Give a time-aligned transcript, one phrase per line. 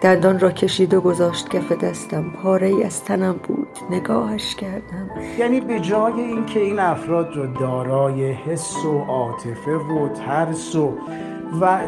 [0.00, 2.30] دندان را کشید و گذاشت کف دستم.
[2.30, 3.68] پاره ای از تنم بود.
[3.90, 5.10] نگاهش کردم.
[5.38, 10.98] یعنی به جای اینکه این افراد رو دارای حس و عاطفه و ترس و
[11.60, 11.80] و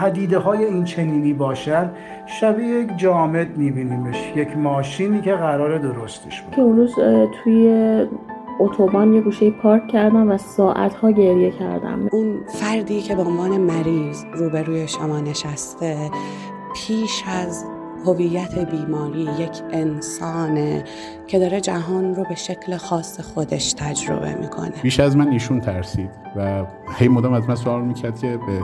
[0.00, 1.90] پدیده های این چنینی باشن
[2.26, 6.54] شبیه یک جامد میبینیمش یک ماشینی که قرار درستش بود.
[6.54, 6.94] که اون روز
[7.44, 8.06] توی
[8.64, 12.08] اتوبان یه گوشه پارک کردم و ساعتها گریه کردم.
[12.12, 16.10] اون فردی که به عنوان مریض روبروی شما نشسته
[16.76, 17.64] پیش از
[18.06, 20.84] هویت بیماری یک انسانه
[21.26, 24.72] که داره جهان رو به شکل خاص خودش تجربه می‌کنه.
[24.82, 26.64] بیش از من ایشون ترسید و
[26.98, 28.60] هی مدام از من سوال می‌کرد که به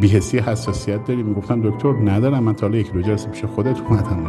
[0.00, 4.26] بیهسی حساسیت داری؟ می‌گفتم دکتر ندارم من تا یک دو جلسه پیش خودت اومدم.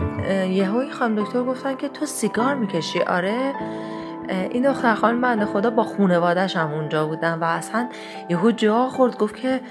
[0.51, 2.99] یهویی خانم دکتر گفتن که تو سیگار می‌کشی.
[2.99, 3.53] آره
[4.29, 7.87] این دختر خانم بنده خدا با خونوادش هم اونجا بودن و اصلا
[8.29, 9.61] یهو جا خورد گفت که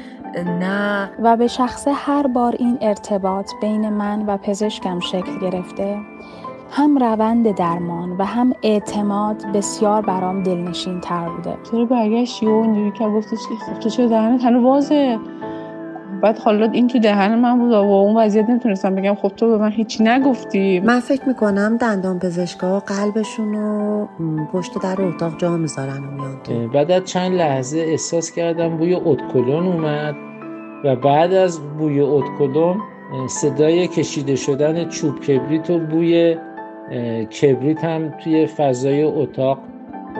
[0.44, 1.10] نه.
[1.22, 5.98] و به شخص هر بار این ارتباط بین من و پزشکم شکل گرفته
[6.70, 11.56] هم روند درمان و هم اعتماد بسیار برام دلنشین تر بوده.
[11.70, 15.18] چرا برگشتی و اونجوری که گفتش که تو چرا دهنت هنو وازه
[16.22, 19.14] بعد حالا این تو دهن من بود و اون وضعیت نمی‌تونستم بگم.
[19.14, 20.80] خب تو به من هیچی نگفتی.
[20.80, 24.08] من فکر می‌کنم دندان پزشکا قلبشون رو
[24.52, 29.66] پشت در اتاق جا می‌ذارن و میان بعد از چند لحظه احساس کردم بوی اتکلون
[29.66, 30.14] اومد
[30.84, 32.76] و بعد از بوی اتکلون
[33.28, 36.36] صدای کشیده شدن چوب کبریت و بوی
[37.42, 39.58] کبریت هم توی فضای اتاق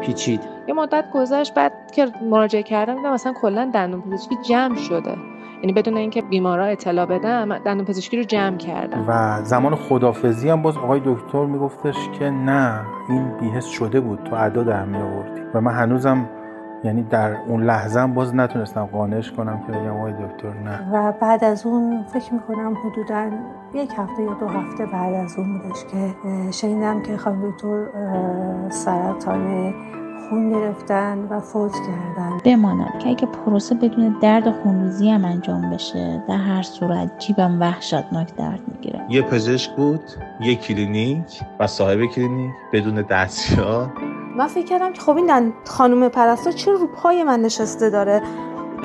[0.02, 0.40] پیچید.
[0.68, 5.14] یه مدت گذشت بعد که مراجعه کردم دیدم مثلا کلا دندون پزشکی جمع شده.
[5.62, 9.04] یعنی بدون اینکه بیمارا اطلاع بدم دندون پزشکی رو جمع کردم.
[9.08, 14.36] و زمان خدافزی هم باز آقای دکتر میگفتش که نه این بیهست شده بود تو
[14.36, 16.28] ادا در می آوردی و من هنوزم
[16.84, 20.92] یعنی در اون لحظه هم باز نتونستم قانعش کنم که بگم آقای دکتر نه.
[20.92, 23.30] و بعد از اون فکر می‌کنم حدودا
[23.74, 26.14] یک هفته یا دو هفته بعد از اون بودش که
[26.50, 27.86] شنیدم که خانم دکتر
[28.70, 29.74] سرطان
[30.28, 32.38] خون گرفتن و فوت کردن.
[32.44, 38.34] بماند که اگه پروسه بدون درد خونریزی هم انجام بشه در هر صورت جیبم وحشتناک
[38.36, 39.06] درد می‌گیره.
[39.08, 40.00] یه پزشک بود
[40.40, 43.92] یه کلینیک و صاحب کلینیک بدون دستیار
[44.36, 48.22] من فکر کردم که خب این خانم پرستار چرا رو پای من نشسته داره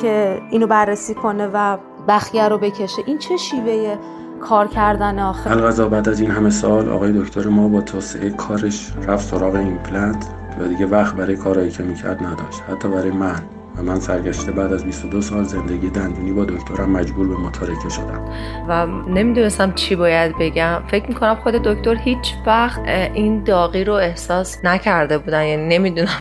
[0.02, 1.78] که اینو بررسی کنه و
[2.08, 3.02] بخیه رو بکشه.
[3.06, 3.98] این چه شیوه
[4.42, 8.94] کار کردن آخر القصه بعد از این همه سال آقای دکتر ما با توسعه کارش
[9.08, 12.62] رفت سراغ ایمپلنت و دیگه وقت برای کارهایی که می‌کرد نداشت.
[12.70, 13.44] حتی برای من.
[13.78, 18.26] و من سرگشته بعد از 22 سال زندگی دندونی با دکترم مجبور به متارکه شدم.
[18.68, 20.84] و نمی‌دونستم چی باید بگم.
[20.88, 22.82] فکر می‌کنم خود دکتر هیچ وقت
[23.14, 25.46] این داغی رو احساس نکرده بودن.
[25.46, 26.20] یعنی نمی‌دونم.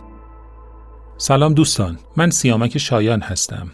[1.17, 1.97] سلام دوستان.
[2.17, 3.71] من سیامک شایان هستم.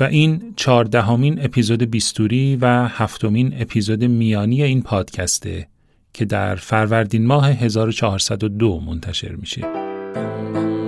[0.00, 5.68] و این چهاردهمین اپیزود بیستوری و هفتمین اپیزود میانی این پادکسته
[6.12, 9.81] که در فروردین ماه 1402 منتشر میشه.
[10.14, 10.81] 噔噔。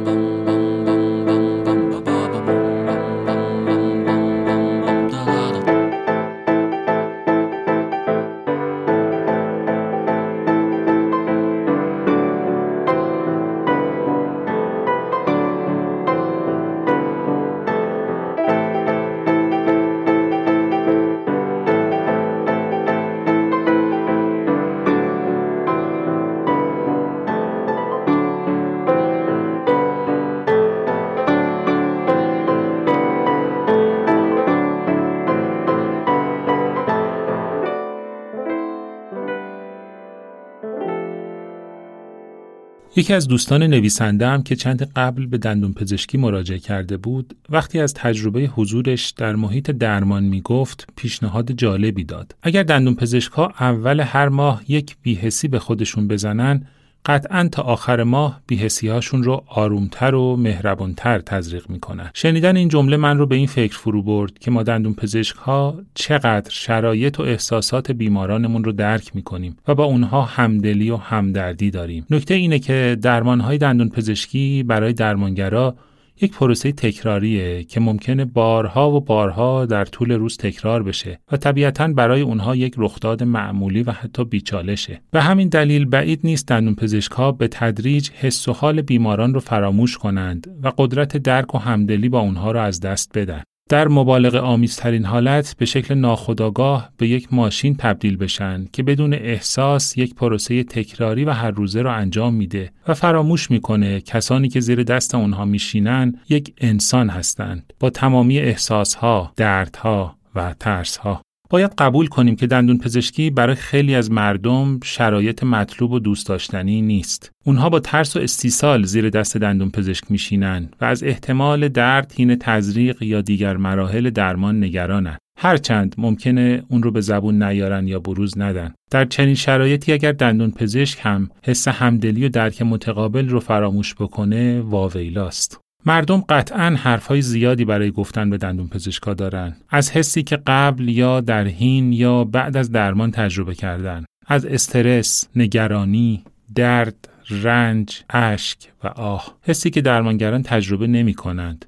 [42.96, 47.80] یکی از دوستان نویسنده هم که چند قبل به دندون پزشکی مراجعه کرده بود وقتی
[47.80, 52.34] از تجربه حضورش در محیط درمان می گفت پیشنهاد جالبی داد.
[52.42, 56.66] اگر دندون پزشک ها اول هر ماه یک بیهسی به خودشون بزنن
[57.06, 58.40] قطعا تا آخر ماه
[58.82, 62.10] هاشون رو آرومتر و مهربونتر تزریق می‌کنن.
[62.14, 65.76] شنیدن این جمله من رو به این فکر فرو برد که ما دندون پزشک ها
[65.94, 72.06] چقدر شرایط و احساسات بیمارانمون رو درک می‌کنیم و با اونها همدلی و همدردی داریم.
[72.10, 75.74] نکته اینه که درمان های دندون پزشکی برای درمانگرا
[76.20, 81.88] یک پروسه تکراریه که ممکنه بارها و بارها در طول روز تکرار بشه و طبیعتا
[81.88, 85.00] برای اونها یک رخداد معمولی و حتی بیچالشه.
[85.10, 89.98] به همین دلیل بعید نیست دندون پزشکها به تدریج حس و حال بیماران رو فراموش
[89.98, 93.42] کنند و قدرت درک و همدلی با اونها رو از دست بدن.
[93.68, 99.98] در مبالغه آمیزترین حالت به شکل ناخودآگاه به یک ماشین تبدیل بشن که بدون احساس
[99.98, 104.82] یک پروسه تکراری و هر روزه را انجام میده و فراموش می‌کنه کسانی که زیر
[104.82, 111.22] دست اونها میشینن یک انسان هستند با تمامی احساسها، دردها و ترسها.
[111.54, 116.82] باید قبول کنیم که دندون پزشکی برای خیلی از مردم شرایط مطلوب و دوست داشتنی
[116.82, 117.30] نیست.
[117.44, 122.36] اونها با ترس و استیصال زیر دست دندون پزشک میشینن و از احتمال درد، هین
[122.36, 125.16] تزریق یا دیگر مراحل درمان نگرانن.
[125.38, 128.74] هرچند ممکنه اون رو به زبون نیارن یا بروز ندن.
[128.90, 134.60] در چنین شرایطی اگر دندون پزشک هم حس همدلی و درک متقابل رو فراموش بکنه
[134.60, 135.63] واویلاست.
[135.86, 139.56] مردم قطعا حرفهای زیادی برای گفتن به دندون پزشکا دارن.
[139.70, 144.04] از حسی که قبل یا در حین یا بعد از درمان تجربه کردن.
[144.26, 149.36] از استرس، نگرانی، درد، رنج، اشک و آه.
[149.42, 151.64] حسی که درمانگران تجربه نمی کنند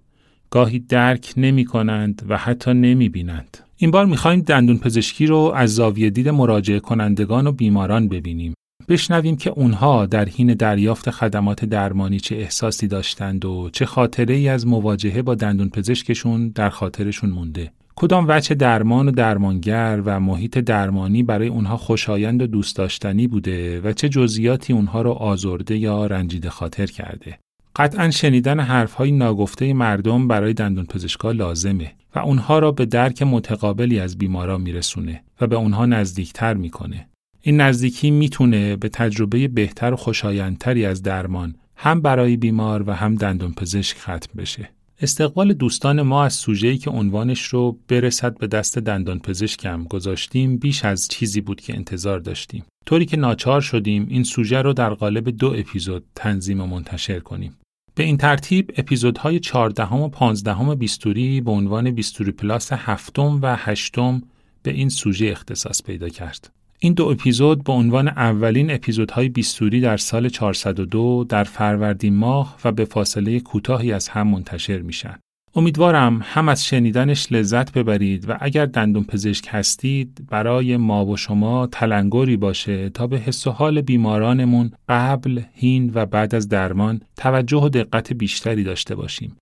[0.51, 3.59] گاهی درک نمی کنند و حتی نمی بینند.
[3.77, 8.55] این بار می‌خوایم دندون پزشکی رو از زاویه دید مراجعه کنندگان و بیماران ببینیم.
[8.89, 14.49] بشنویم که اونها در حین دریافت خدمات درمانی چه احساسی داشتند و چه خاطره ای
[14.49, 17.73] از مواجهه با دندون پزشکشون در خاطرشون مونده.
[17.97, 23.81] کدام وجه درمان و درمانگر و محیط درمانی برای اونها خوشایند و دوست داشتنی بوده
[23.81, 27.39] و چه جزئیاتی اونها رو آزرده یا رنجیده خاطر کرده.
[27.77, 34.01] قطعا شنیدن حرفهای ناگفته مردم برای دندون پزشکا لازمه و اونها را به درک متقابلی
[34.01, 37.09] از بیمارا میرسونه و به اونها نزدیکتر می‌کنه.
[37.47, 43.15] این نزدیکی می‌تونه به تجربه بهتر و خوشایندتری از درمان هم برای بیمار و هم
[43.15, 44.71] دندون پزشک ختم بشه.
[45.01, 50.85] استقبال دوستان ما از سوژه‌ای که عنوانش رو برسد به دست دندان پزشکم گذاشتیم بیش
[50.85, 52.65] از چیزی بود که انتظار داشتیم.
[52.87, 57.57] طوری که ناچار شدیم این سوژه رو در قالب دو اپیزود تنظیم و منتشر کنیم.
[57.95, 64.23] به این ترتیب اپیزودهای 14 و 15 بیستوری به عنوان بیستوری پلاس هفتم و هشتم
[64.63, 66.56] به این سوژه اختصاص پیدا کرد.
[66.79, 72.73] این دو اپیزود به عنوان اولین اپیزودهای بیستوری در سال 402 در فروردین ماه و
[72.73, 75.19] به فاصله کوتاهی از هم منتشر میشن.
[75.57, 81.67] امیدوارم هم از شنیدنش لذت ببرید و اگر دندون پزشک هستید برای ما و شما
[81.67, 87.59] تلنگری باشه تا به حس و حال بیمارانمون قبل، هین و بعد از درمان توجه
[87.59, 89.37] و دقت بیشتری داشته باشیم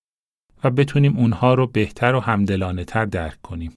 [0.65, 3.73] و بتونیم اونها رو بهتر و همدلانه تر درک کنیم.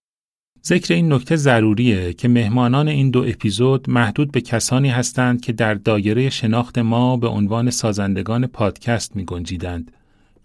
[0.67, 5.73] ذکر این نکته ضروریه که مهمانان این دو اپیزود محدود به کسانی هستند که در
[5.73, 9.91] دایره شناخت ما به عنوان سازندگان پادکست می گنجیدند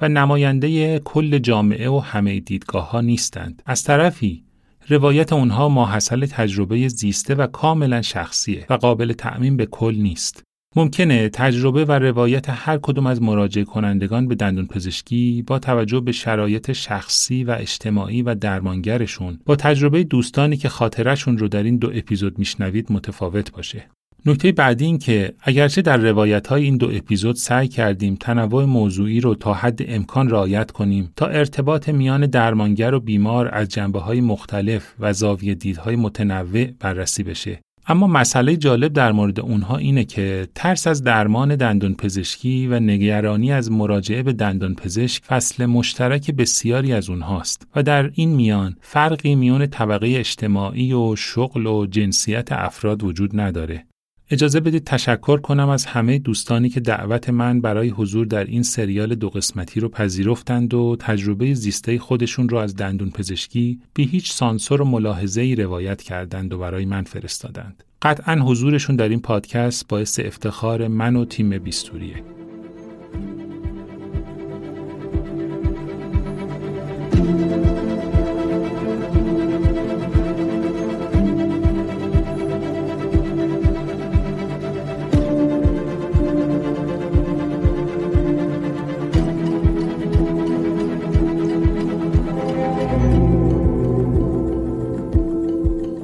[0.00, 3.62] و نماینده کل جامعه و همه دیدگاه ها نیستند.
[3.66, 4.44] از طرفی
[4.88, 10.42] روایت اونها ماحصل تجربه زیسته و کاملا شخصیه و قابل تعمین به کل نیست.
[10.76, 16.12] ممکنه تجربه و روایت هر کدوم از مراجع کنندگان به دندون پزشکی با توجه به
[16.12, 21.90] شرایط شخصی و اجتماعی و درمانگرشون با تجربه دوستانی که خاطرشون رو در این دو
[21.94, 23.86] اپیزود میشنوید متفاوت باشه.
[24.26, 29.20] نکته بعدی این که اگرچه در روایت های این دو اپیزود سعی کردیم تنوع موضوعی
[29.20, 34.20] رو تا حد امکان رعایت کنیم تا ارتباط میان درمانگر و بیمار از جنبه های
[34.20, 40.48] مختلف و زاویه دیدهای متنوع بررسی بشه اما مسئله جالب در مورد اونها اینه که
[40.54, 46.92] ترس از درمان دندون پزشکی و نگرانی از مراجعه به دندان پزشک فصل مشترک بسیاری
[46.92, 53.04] از اونهاست و در این میان فرقی میان طبقه اجتماعی و شغل و جنسیت افراد
[53.04, 53.84] وجود نداره.
[54.32, 59.14] اجازه بدید تشکر کنم از همه دوستانی که دعوت من برای حضور در این سریال
[59.14, 64.82] دو قسمتی رو پذیرفتند و تجربه زیسته خودشون رو از دندون پزشکی بی هیچ سانسور
[64.82, 67.84] و ملاحظه ای روایت کردند و برای من فرستادند.
[68.02, 72.22] قطعا حضورشون در این پادکست باعث افتخار من و تیم بیستوریه.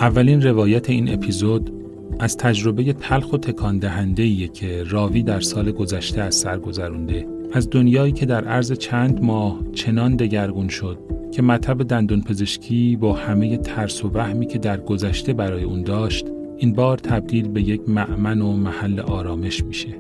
[0.09, 1.73] اولین روایت این اپیزود
[2.19, 7.71] از تجربه تلخ و تکان دهنده که راوی در سال گذشته از سر گذرونده از
[7.71, 10.99] دنیایی که در عرض چند ماه چنان دگرگون شد
[11.33, 16.27] که مطب دندون پزشکی با همه ترس و وهمی که در گذشته برای اون داشت
[16.57, 19.95] این بار تبدیل به یک معمن و محل آرامش میشه.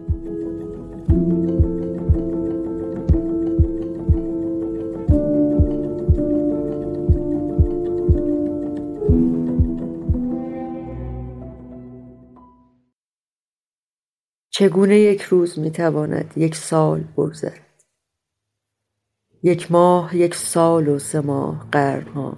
[14.59, 17.85] چگونه یک روز می‌تواند یک سال بگذرد؟
[19.43, 22.37] یک ماه یک سال و سه ماه قرنها.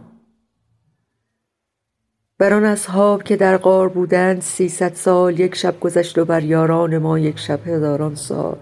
[2.38, 6.98] بر آن اصحاب که در غار بودند سیصد سال یک شب گذشت و بر یاران
[6.98, 8.58] ما یک شب هزاران سال.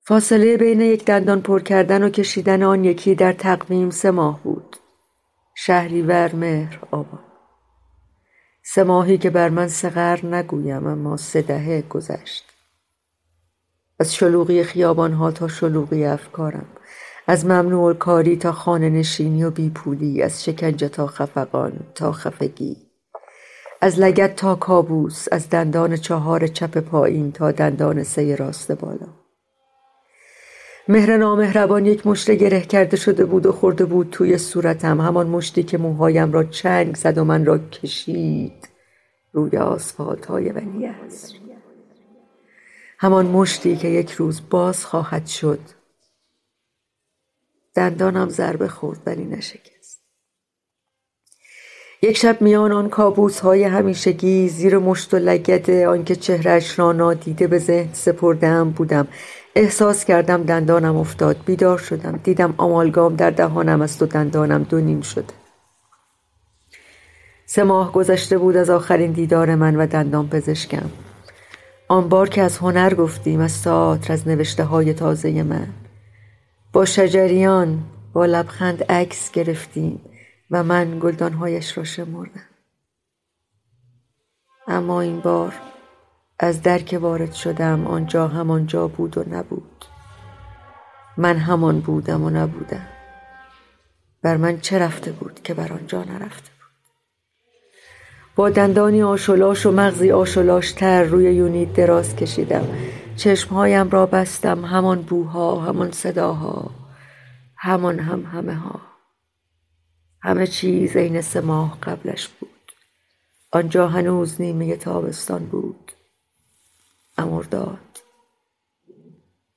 [0.00, 4.76] فاصله بین یک دندان پر کردن و کشیدن آن یکی در تقویم سه ماه بود.
[5.54, 7.31] شهریور مهر آبان
[8.74, 12.44] سه ماهی که بر من سه نگویم اما سه دهه گذشت.
[13.98, 16.66] از شلوغی خیابانها تا شلوغی افکارم
[17.26, 22.76] از ممنوع کاری تا خانه نشینی و بیپولی از شکنجه تا خفقان تا خفگی.
[23.80, 29.21] از لگت تا کابوس از دندان چهار چپ پایین تا دندان سه راست بالا.
[30.88, 35.00] مهر نامهربان یک مشت گره کرده شده بود و خورده بود توی صورتم.
[35.00, 38.68] همان مشتی که موهایم را چنگ زد و من را کشید
[39.32, 41.34] روی آسفالت های است
[42.98, 45.60] همان مشتی که یک روز باز خواهد شد.
[47.74, 49.72] دندانم ضربه خورد ولی نشکست.
[52.02, 57.46] یک شب میان آن کابوس های همیشگی زیر مشت و لگت آنکه چهرش را نادیده
[57.46, 59.08] به ذهن سپردم بودم.
[59.54, 61.44] احساس کردم دندانم افتاد.
[61.44, 62.20] بیدار شدم.
[62.24, 65.34] دیدم آمالگام در دهانم است و دندانم دو نیم شده
[67.46, 70.90] سه ماه گذشته بود از آخرین دیدار من و دندان پزشکم.
[71.88, 75.66] آن بار که از هنر گفتیم از تئاتر از نوشته های تازه من.
[76.72, 80.00] با شجریان با لبخند عکس گرفتیم
[80.50, 82.48] و من گلدانهایش را شمردم.
[84.68, 85.54] اما این بار
[86.42, 89.84] از در که وارد شدم آنجا همانجا بود و نبود.
[91.16, 92.86] من همان بودم و نبودم.
[94.22, 96.50] بر من چه رفته بود که بر آنجا نرفته
[98.36, 100.12] با دندانی آشولاش و مغزی
[100.76, 102.68] تر روی یونیت دراز کشیدم.
[103.16, 106.70] چشمهایم را بستم همان بوها همان صداها
[107.56, 108.80] همان هم همه ها.
[110.22, 112.72] همه چیز عین سه ماه قبلش بود.
[113.52, 115.92] آنجا هنوز نیمه تابستان بود.
[117.18, 117.78] امرداد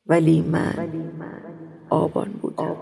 [0.06, 0.90] ولی من
[1.90, 2.78] آبان بودم.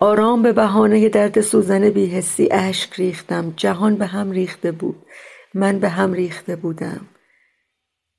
[0.00, 3.54] آرام به بهانه درد سوزن بیهستی اشک ریختم.
[3.56, 5.06] جهان به هم ریخته بود.
[5.54, 7.08] من به هم ریخته بودم.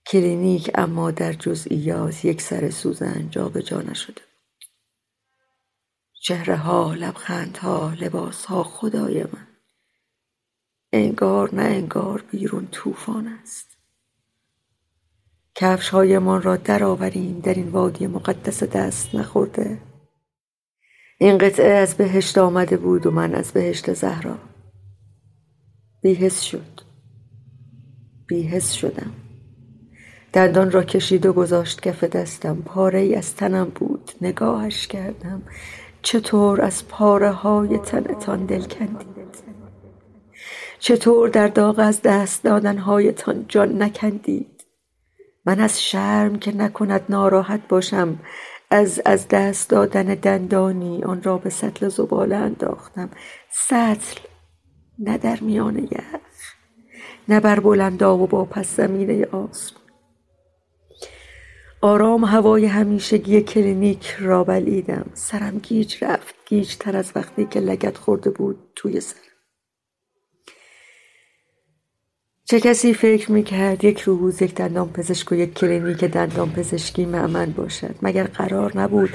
[0.07, 4.21] کلینیک اما در جزئیات یک سر سوزن جا به جا نشده
[6.21, 9.47] چهره ها لبخند ها لباس ها خدای من.
[10.95, 13.77] انگار نه انگار بیرون طوفان است.
[15.55, 19.77] کفش هایمان را درآوریم در این وادی مقدس دست نخورده.
[21.17, 24.37] این قطعه از بهشت آمده بود و من از بهشت زهرا.
[26.01, 26.81] بیهس شد.
[28.27, 29.11] بیهس شدم.
[30.33, 32.61] دندان را کشید و گذاشت کف دستم.
[32.61, 34.11] پاره ای از تنم بود.
[34.21, 35.41] نگاهش کردم.
[36.01, 39.14] چطور از پاره های تنتان دل کندید
[40.85, 44.65] چطور در داغ از دست دادنهایتان جان نکندید؟
[45.45, 48.19] من از شرم که نکند ناراحت باشم
[48.69, 53.09] از از دست دادن دندانی آن را به سطل زباله انداختم.
[53.51, 54.19] سطل
[54.99, 56.21] نه در میان یخ
[57.27, 59.75] نه بر بلندا و با پس زمینه آسم
[61.81, 65.05] آرام هوای همیشگی کلینیک را بلعیدم.
[65.13, 66.35] سرم گیج رفت.
[66.45, 69.24] گیج تر از وقتی که لگد خورده بود توی سر.
[72.47, 77.51] چه کسی فکر می‌کرد یک روز یک دندان پزشک و یک کلینیک دندان پزشکی معمن
[77.51, 79.09] باشد؟ مگر قرار نبود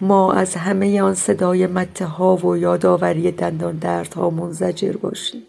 [0.00, 5.42] ما از همه آن صدای مته ها و یادآوری دندان دردها منزجر باشیم؟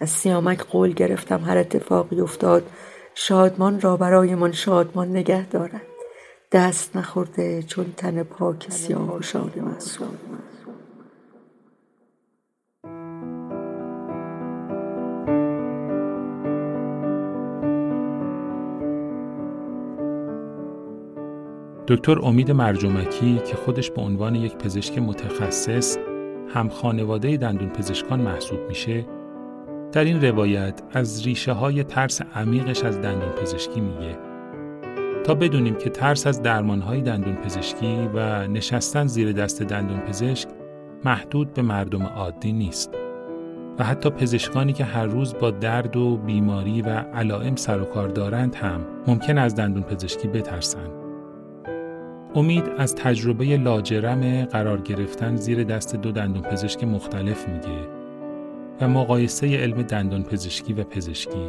[0.00, 2.70] از سیامک قول گرفتم هر اتفاقی افتاد
[3.14, 5.82] شادمان را برایمان شادمان نگه دارد.
[6.52, 9.52] دست نخورده چون تن پاک سیاه و شاد
[21.88, 25.98] دکتر امید مرجومکی که خودش به عنوان یک پزشک متخصص
[26.54, 29.06] هم خانواده دندون پزشکان محسوب میشه
[29.92, 34.18] در این روایت از ریشه های ترس عمیقش از دندون پزشکی میگه
[35.24, 40.48] تا بدونیم که ترس از درمان های دندون پزشکی و نشستن زیر دست دندون پزشک
[41.04, 42.94] محدود به مردم عادی نیست
[43.78, 48.08] و حتی پزشکانی که هر روز با درد و بیماری و علائم سر و کار
[48.08, 51.01] دارند هم ممکن از دندون پزشکی بترسند.
[52.34, 57.88] امید از تجربه لاجرم قرار گرفتن زیر دست دو دندون پزشک مختلف میگه
[58.80, 61.48] و مقایسه علم دندان پزشکی و پزشکی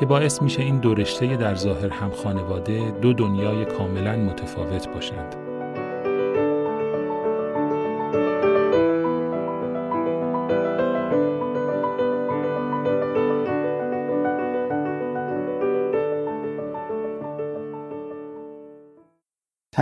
[0.00, 5.51] که باعث میشه این دو رشته در ظاهر هم خانواده دو دنیای کاملا متفاوت باشند.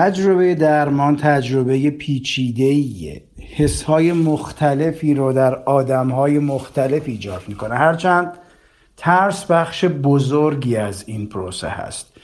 [0.01, 3.23] تجربه درمان تجربه پیچیده ایه
[3.57, 7.75] حسهای مختلفی رو در آدمهای مختلف ایجاد می‌کنه.
[7.75, 8.33] هرچند
[8.97, 12.17] ترس بخش بزرگی از این پروسه هست.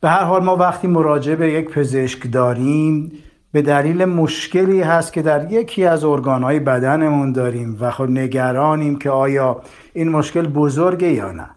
[0.00, 3.12] به هر حال ما وقتی مراجعه به یک پزشک داریم
[3.52, 9.10] به دلیل مشکلی هست که در یکی از ارگانهای بدنمون داریم و خب نگرانیم که
[9.10, 11.50] آیا این مشکل بزرگه یا نه.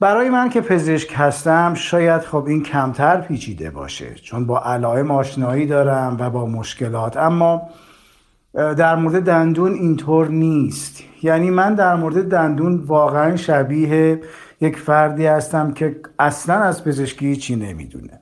[0.00, 4.14] برای من که پزشک هستم شاید خب این کمتر پیچیده باشه.
[4.14, 7.16] چون با علائم آشنایی دارم و با مشکلات.
[7.16, 7.68] اما
[8.54, 11.02] در مورد دندون اینطور نیست.
[11.22, 14.20] یعنی من در مورد دندون واقعا شبیه
[14.60, 18.17] یک فردی هستم که اصلا از پزشکی چی نمی‌دونه.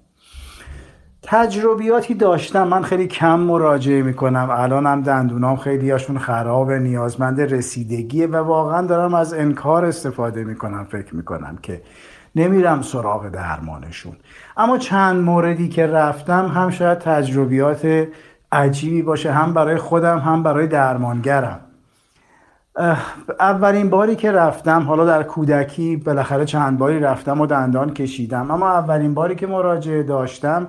[1.29, 2.69] تجربیاتی داشتم.
[2.69, 4.49] من خیلی کم مراجعه می‌کنم.
[4.51, 10.85] الان هم دندونام خیلی هاشون خرابه نیازمند رسیدگیه و واقعا دارم از انکار استفاده می‌کنم
[10.91, 11.83] فکر می‌کنم که
[12.37, 14.17] نمیرم سراغ درمانشون.
[14.57, 18.07] اما چند موردی که رفتم هم شاید تجربیات
[18.53, 21.61] عجیبی باشه هم برای خودم هم برای درمانگرم.
[23.41, 28.51] اولین باری که رفتم حالا در کودکی بالاخره چند باری رفتم و دندان کشیدم.
[28.51, 30.69] اما اولین باری که مراجعه داشتم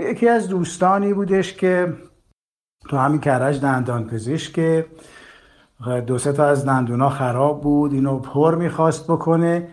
[0.00, 1.92] یکی از دوستانی بودش که
[2.88, 4.84] تو همین کرج دندان پزشک
[6.06, 9.68] دو سه تا از دندونا خراب بود اینو پر می‌خواست بکنه.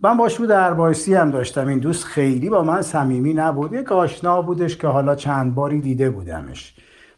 [0.00, 1.68] من باش بود دربایسی هم داشتم.
[1.68, 3.72] این دوست خیلی با من صمیمی نبود.
[3.72, 6.74] یک آشنا بودش که حالا چند باری دیده بودمش.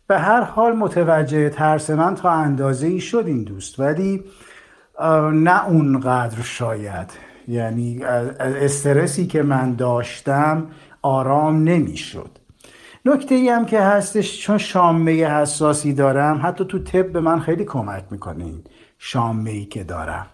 [0.06, 3.80] به هر حال متوجه ترس من تا اندازه ای شد این دوست.
[3.80, 4.24] ولی
[5.32, 7.10] نه اونقدر شاید.
[7.48, 8.04] یعنی
[8.40, 10.66] استرسی که من داشتم
[11.02, 12.38] آرام نمی‌شد.
[13.04, 17.64] نکته ای هم که هستش چون شامه حساسی دارم حتی تو طب به من خیلی
[17.64, 18.64] کمک می‌کنه این
[18.98, 20.26] شامه ای که دارم.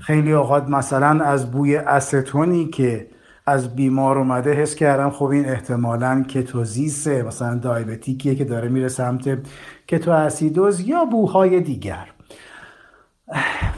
[0.00, 3.06] خیلی اوقات مثلا از بوی استونی که
[3.46, 8.88] از بیمار اومده حس کردم خب این احتمالا کتوزیسه مثلا diabetic یه که داره میره
[8.88, 9.38] سمت
[9.86, 12.08] کتو اسیدوز یا بوهای دیگر.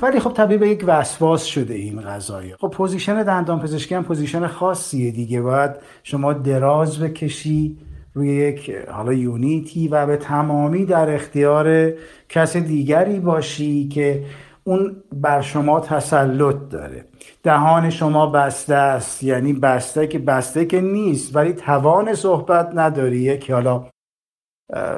[0.02, 2.56] ولی خب طبیعی به یک وسواس شده این قضیه.
[2.56, 5.42] خب position دندان پزشکی هم position خاصیه دیگه.
[5.42, 5.70] باید
[6.02, 7.78] شما دراز بکشی
[8.14, 11.92] روی یک حالا unit ی و به تمامی در اختیار
[12.28, 14.24] کس دیگری باشی که
[14.64, 17.04] اون بر شما تسلط داره.
[17.42, 23.18] دهان شما بسته است یعنی بسته که بسته که نیست ولی توان صحبت نداری.
[23.18, 23.86] یک حالا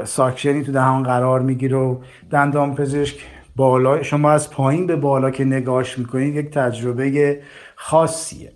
[0.04, 1.98] ساکشنی تو دهان قرار می‌گیره و
[2.30, 3.18] دندان پزشک
[3.56, 7.42] بالا شما از پایین به بالا که نگاش می‌کنید یک تجربه
[7.76, 8.55] خاصیه.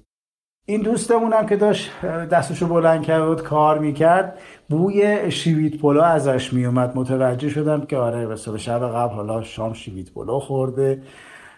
[0.71, 1.91] این دوستمونم که داشت
[2.31, 8.27] دستشو بلند کرد و کار می‌کرد بوی شیوید پلو ازش میومد متوجه شدم که آره
[8.27, 11.03] به شب قبل حالا شام شیوید پلو خورده.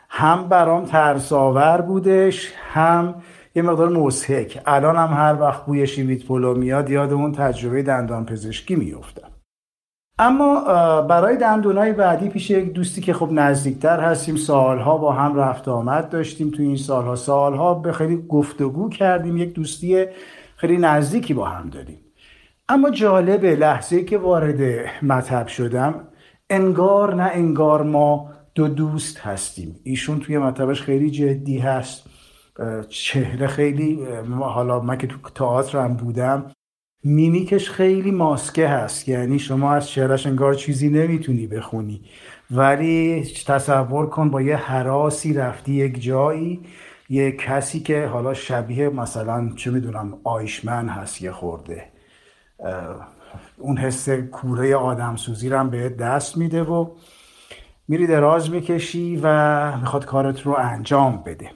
[0.09, 3.14] هم برام ترس‌آور بودش هم
[3.55, 8.27] یه مقدار مضحک الان هم هر وقت بوی شیوید پلو میاد یاد اون تجربه دندان
[8.27, 9.32] پزشکی میفتم
[10.23, 10.61] اما
[11.03, 16.09] برای دندونای بعدی پیش یک دوستی که خب نزدیکتر هستیم سالها با هم رفت آمد
[16.09, 17.17] داشتیم تو این سالها.
[17.17, 20.07] سالها به خیلی گفتگو کردیم یک دوستی
[20.57, 21.99] خیلی نزدیکی با هم داریم
[22.69, 26.09] اما جالبه لحظه که وارد مطب شدم
[26.51, 29.81] انگار نه انگار ما دو دوست هستیم.
[29.85, 32.07] ایشون توی مطبش خیلی جدی هست.
[32.89, 34.07] چهره خیلی
[34.41, 36.47] حالا من که تو تئاتر هم بودم
[37.05, 39.09] میمیکش خیلی ماسکه هست.
[39.09, 42.01] یعنی شما از چهرش انگار چیزی نمی‌تونی بخونی.
[42.51, 46.61] ولی تصور کن با یه حراسی رفتی یک جایی
[47.09, 51.85] یه کسی که حالا شبیه مثلا چه می‌دونم آیشمن هست یه خورده.
[53.59, 56.91] اون حس کوره آدم سوزی رو هم به دست میده و
[57.88, 61.51] میری دراز می‌کشی و می‌خواد کارت رو انجام بده.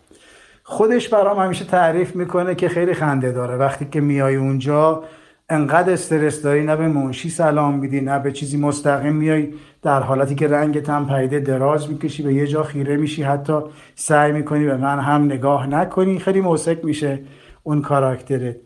[0.63, 3.57] خودش برام همیشه تعریف می‌کنه که خیلی خنده داره.
[3.57, 5.05] وقتی که میای اونجا
[5.49, 10.35] انقدر استرس داری نه به منشی سلام میدی نه به چیزی مستقیم میای در حالتی
[10.35, 13.61] که رنگت هم پیده دراز می‌کشی به یه جا خیره میشی حتی
[13.95, 17.19] سعی می‌کنی به من هم نگاه نکنی خیلی موسک میشه
[17.63, 18.57] اون کاراکترت.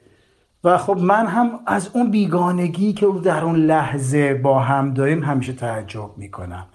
[0.65, 5.53] و خب من هم از اون بیگانگی که در اون لحظه با هم داریم همیشه
[5.53, 6.67] تعجب می‌کنم.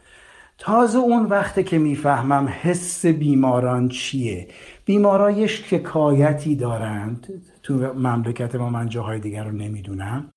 [0.58, 4.48] تازه اون وقته که می‌فهمم حس بیماران چیه.
[4.86, 7.28] بیمارا یه شکایتی دارند.
[7.65, 10.32] تو مملکت ما من جاهای دیگر رو نمی‌دونم.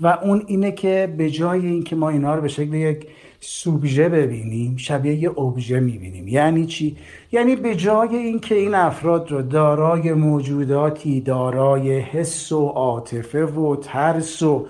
[0.00, 3.06] و اون اینه که به جای اینکه ما اینا رو به شکل یک
[3.40, 6.28] سوبژه ببینیم شبیه یه ابژه می‌بینیم.
[6.28, 6.96] یعنی چی؟
[7.32, 14.42] یعنی به جای اینکه این افراد رو دارای موجوداتی دارای حس و عاطفه و ترس
[14.42, 14.66] و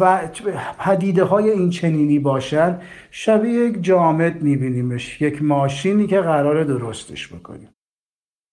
[0.00, 0.28] و
[0.78, 7.68] پدیده های این چنینی باشن شبیه یک جامد میبینیمش یک ماشینی که قرار درستش بکنیم.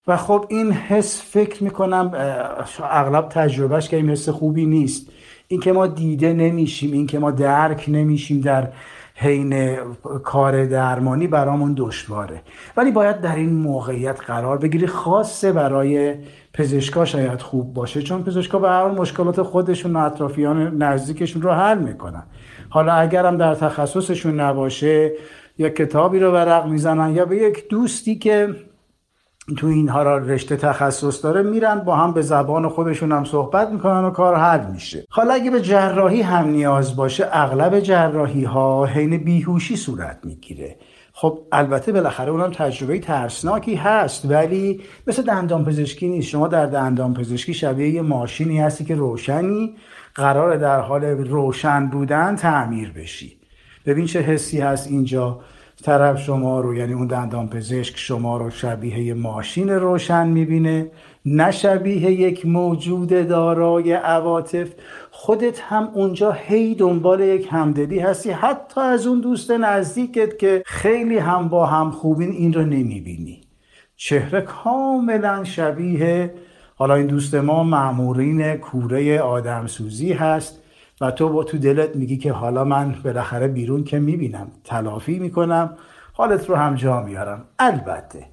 [0.08, 2.12] و خب این حس فکر می‌کنم
[2.84, 5.08] اغلب تجربهش که این حس خوبی نیست.
[5.48, 8.68] اینکه ما دیده نمیشیم اینکه ما درک نمیشیم در
[9.16, 9.76] حین
[10.24, 12.42] کار درمانی برامون دشواره.
[12.78, 14.88] ولی باید در این موقعیت قرار بگیری.
[14.88, 16.16] خاصه برای
[16.54, 21.78] پزشکا شاید خوب باشه چون پزشکا به هر مشکلات خودشون و اطرافیان نزدیکشون رو حل
[21.78, 22.24] می‌کنن.
[22.70, 25.12] حالا اگرم در تخصصشون نباشه
[25.58, 28.56] یا کتابی رو ورق می‌زنن یا به یک دوستی که
[29.58, 34.06] تو اینها را رشته تخصص داره میرن با هم به زبان خودشون هم صحبت می‌کنن
[34.06, 35.06] و کار حل میشه.
[35.10, 40.76] حالا اگه به جراحی هم نیاز باشه اغلب جراحی ها حین بیهوشی صورت می‌گیره.
[41.14, 46.28] خب البته بالاخره اونم تجربه ترسناکی هست ولی مثل دندان پزشکی نیست.
[46.28, 49.76] شما در دندان پزشکی شبیه یه ماشینی هستی که روشنی
[50.16, 53.38] قرار در حال روشن بودن تعمیر بشی.
[53.86, 55.40] ببین چه حسی هست اینجا.
[55.84, 60.92] طرف شما رو یعنی اون دندان پزشک شما رو شبیه ماشین روشن می‌بینه
[61.26, 64.70] نه شبیه یک موجود دارای عواطف.
[65.12, 71.18] خودت هم اونجا هی دنبال یک همدلی هستی حتی از اون دوست نزدیکت که خیلی
[71.18, 73.42] هم با هم خوبین این رو نمی‌بینی.
[73.96, 76.34] چهره کاملا شبیه
[76.76, 80.63] حالا این دوست ما معمورین کوره آدمسوزی هست.
[81.02, 85.78] و تو با تو دلت میگی که حالا من بالاخره بیرون که می‌بینم تلافی می‌کنم
[86.14, 87.46] حالت رو هم جا میارم.
[87.60, 88.26] البته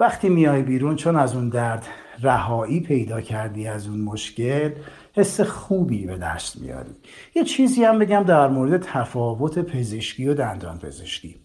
[0.00, 1.86] وقتی میای بیرون چون از اون درد
[2.22, 4.70] رهایی پیدا کردی از اون مشکل
[5.14, 6.90] حس خوبی به دست میاری.
[7.34, 11.36] یه چیزی هم بگم در مورد تفاوت پزشکی و دندان پزشکی.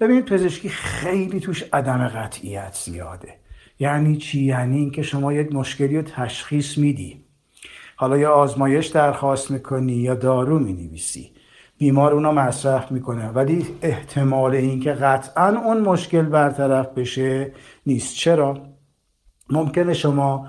[0.00, 3.34] ببینید پزشکی خیلی توش عدم قطعیت زیاده.
[3.78, 7.24] یعنی چی؟ یعنی اینکه شما یک مشکلی رو تشخیص میدی.
[8.00, 11.32] حالا یا آزمایش درخواست می‌کنی یا دارو می‌نویسی.
[11.78, 13.28] بیمار اونو مصرف می‌کنه.
[13.28, 17.52] ولی احتمال اینکه قطعا اون مشکل برطرف بشه
[17.86, 18.16] نیست.
[18.16, 18.58] چرا؟
[19.50, 20.46] ممکنه شما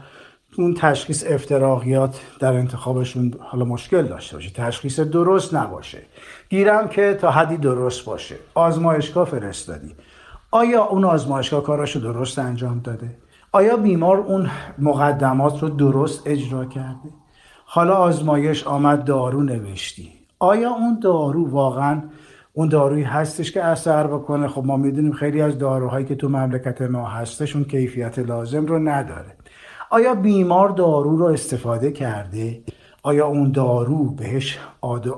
[0.58, 4.50] اون تشخیص افتراقیات در انتخابشون حالا مشکل داشته باشه.
[4.50, 6.02] تشخیص درست نباشه.
[6.50, 8.36] گیرم که تا حدی درست باشه.
[8.54, 9.96] آزمایشگاه فرستادی.
[10.52, 13.18] آیا اون آزمایشگاه کاراشو درست انجام داده؟
[13.52, 17.19] آیا بیمار اون مقدمات رو درست اجرا کرده؟
[17.72, 20.12] حالا آزمایش آمد دارو نوشتی.
[20.40, 22.02] آیا اون دارو واقعا
[22.54, 26.82] اون دارویی هستش که اثر بکنه؟ خب ما می‌دونیم خیلی از داروهایی که تو مملکت
[26.82, 29.36] ما هستش اون کیفیت لازم رو نداره.
[29.90, 30.16] آیا
[30.70, 32.62] دارو رو استفاده کرده؟
[33.10, 34.60] آیا اون دارو بهش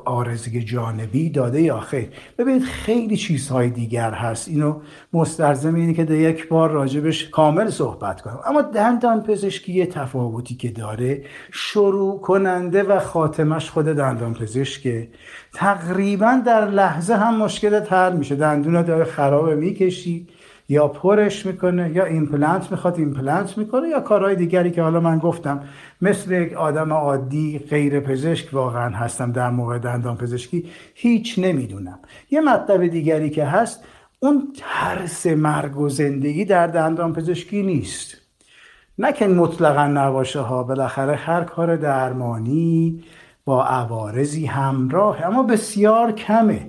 [0.05, 4.47] عارضه‌ی جانبی داده یا خیر ببینید خیلی چیزهای دیگر هست.
[4.47, 4.80] اینو
[5.13, 8.39] مستلزم اینه که در یک بار راجبش کامل صحبت کنم.
[8.45, 15.08] اما دندان پزشکی یه تفاوتی که داره شروع کننده و خاتمش خود دندان پزشکه.
[15.54, 18.36] تقریبا در لحظه هم مشکل حل میشه.
[18.36, 20.27] دندون داره خراب می‌کشی.
[20.71, 25.63] یا پرش می‌کنه یا ایمپلنت می‌خواد ایمپلنت می‌کنه یا کارهای دیگری که حالا من گفتم
[26.01, 31.99] مثل یک آدم عادی غیر پزشک واقعا هستم در موقع دندان پزشکی هیچ نمی‌دونم.
[32.31, 33.84] یه مطلب دیگری که هست
[34.19, 38.17] اون ترس مرگ و زندگی در دندان پزشکی نیست.
[38.97, 43.03] نه که مطلقا نباشه ها بالاخره هر کار درمانی
[43.45, 46.67] با عوارضی همراه اما بسیار کمه.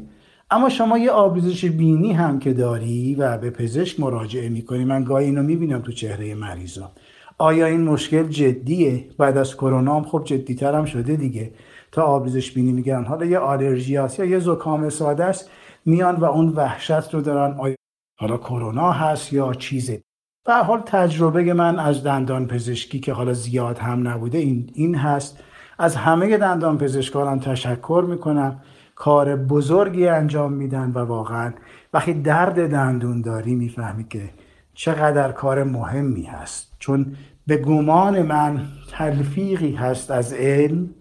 [0.53, 5.27] اما شما یه آبریزش بینی هم که داری و به پزشک مراجعه می‌کنی من گاهی
[5.27, 6.93] اینو می‌بینم تو چهره مریضا.
[7.38, 11.53] آیا این مشکل جدیه؟ بعد از کرونا هم خب جدیتر هم شده دیگه.
[11.93, 15.51] تا آبریزش بینی میگن حالا یه آلرژی هست یا یه زکام ساده است
[15.85, 17.57] میان و اون وحشت رو دارن.
[17.59, 17.77] آیا
[18.21, 20.03] حالا کرونا هست یا چیزه؟
[20.47, 25.43] به حال تجربه من از دندان پزشکی که حالا زیاد هم نبوده این, این هست.
[25.79, 28.61] از همه دندان پزشکانم تشکر می‌کنم.
[28.95, 31.55] کار بزرگی انجام میدن و واقعا
[31.93, 34.31] وقتی درد دندون داری می‌فهمی که
[34.75, 36.73] چقدر کار مهمی هست.
[36.79, 40.95] چون به گمان من تلفیقی هست از علم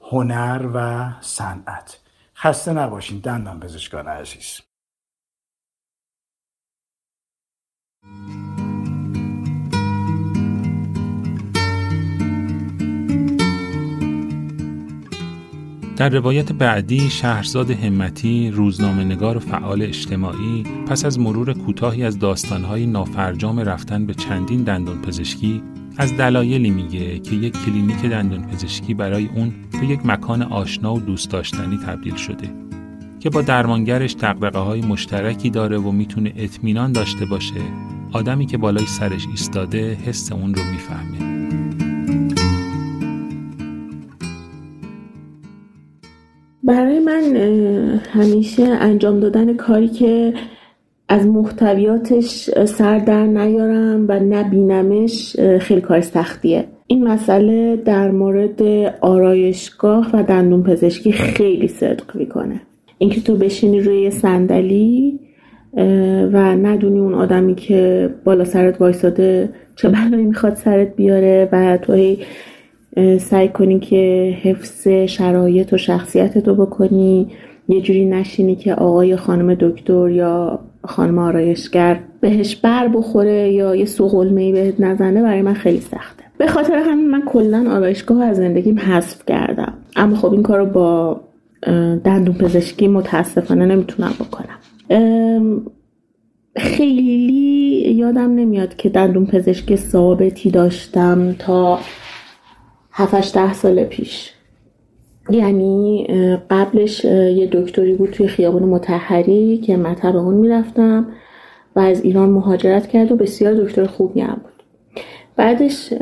[0.00, 2.00] هنر و صنعت.
[2.36, 4.60] خسته نباشین دندان پزشکان عزیز.
[15.96, 22.18] در روایت بعدی شهرزاد همتی روزنامه نگار و فعال اجتماعی پس از مرور کوتاهی از
[22.18, 25.62] داستانهای نافرجام رفتن به چندین دندان پزشکی
[25.96, 31.00] از دلایلی میگه که یک کلینیک دندون پزشکی برای اون به یک مکان آشنا و
[31.00, 32.50] دوست داشتنی تبدیل شده
[33.20, 37.60] که با درمانگرش دقدقه های مشترکی داره و می‌تونه اطمینان داشته باشه.
[38.12, 41.33] آدمی که بالای سرش ایستاده حس اون رو می‌فهمه.
[46.66, 47.22] برای من
[48.12, 50.34] همیشه انجام دادن کاری که
[51.08, 56.64] از محتویاتش سر در نیارم و نبینمش خیلی کار سختیه.
[56.86, 58.62] این مسئله در مورد
[59.00, 62.60] آرایشگاه و دندون پزشکی خیلی صدق می‌کنه.
[62.98, 65.20] اینکه تو بشینی روی صندلی
[66.32, 71.92] و ندونی اون آدمی که بالا سرت وایساده چه بلایی می‌خواد سرت بیاره و تو
[73.18, 77.26] سعی کنی که حفظ شرایط و شخصیت تو بکنی.
[77.68, 83.84] یه جوری نشینی که آقای خانم دکتر یا خانم آرایشگر بهش بر بخوره یا یه
[83.84, 86.24] سوغلمه ای بهت نزنه برای من خیلی سخته.
[86.38, 89.74] به خاطر همین من کلا آرایشگاه از زندگیم حذف کردم.
[89.96, 91.20] اما خب این کار رو با
[92.04, 94.58] دندون پزشکی متاسفانه نمی‌تونم بکنم.
[96.56, 101.78] خیلی یادم نمیاد که دندون پزشک ثابتی داشتم تا
[102.96, 104.32] 7 ده سال پیش.
[105.30, 106.06] یعنی
[106.50, 111.06] قبلش یه دکتری بود توی خیابون مطهری که مطب اون می‌رفتم
[111.76, 114.62] و از ایران مهاجرت کرد و بسیار دکتر خوبی هم بود.
[115.36, 115.92] بعدش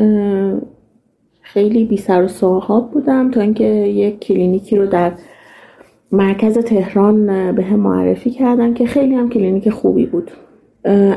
[1.43, 5.13] خیلی بی سر و صاحب بودم تا اینکه یک کلینیکی رو در
[6.13, 10.31] مرکز تهران به هم معرفی کردن که خیلی هم کلینیک خوبی بود.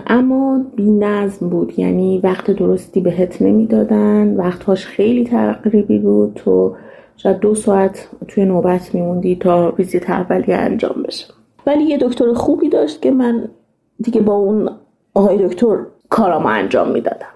[0.08, 1.80] اما بی نظم بود.
[1.80, 4.36] یعنی وقت درستی بهت نمی‌دادن.
[4.36, 6.34] وقتهاش خیلی تقریبی بود.
[6.36, 6.76] تو
[7.18, 11.26] شاید دو ساعت توی نوبت میموندی تا ویزیت اولیه انجام بشه.
[11.68, 13.50] ولی یه دکتر خوبی داشت که من
[14.00, 14.70] دیگه با اون
[15.14, 15.78] آقای دکتر
[16.10, 17.28] کارامو انجام می‌دادم.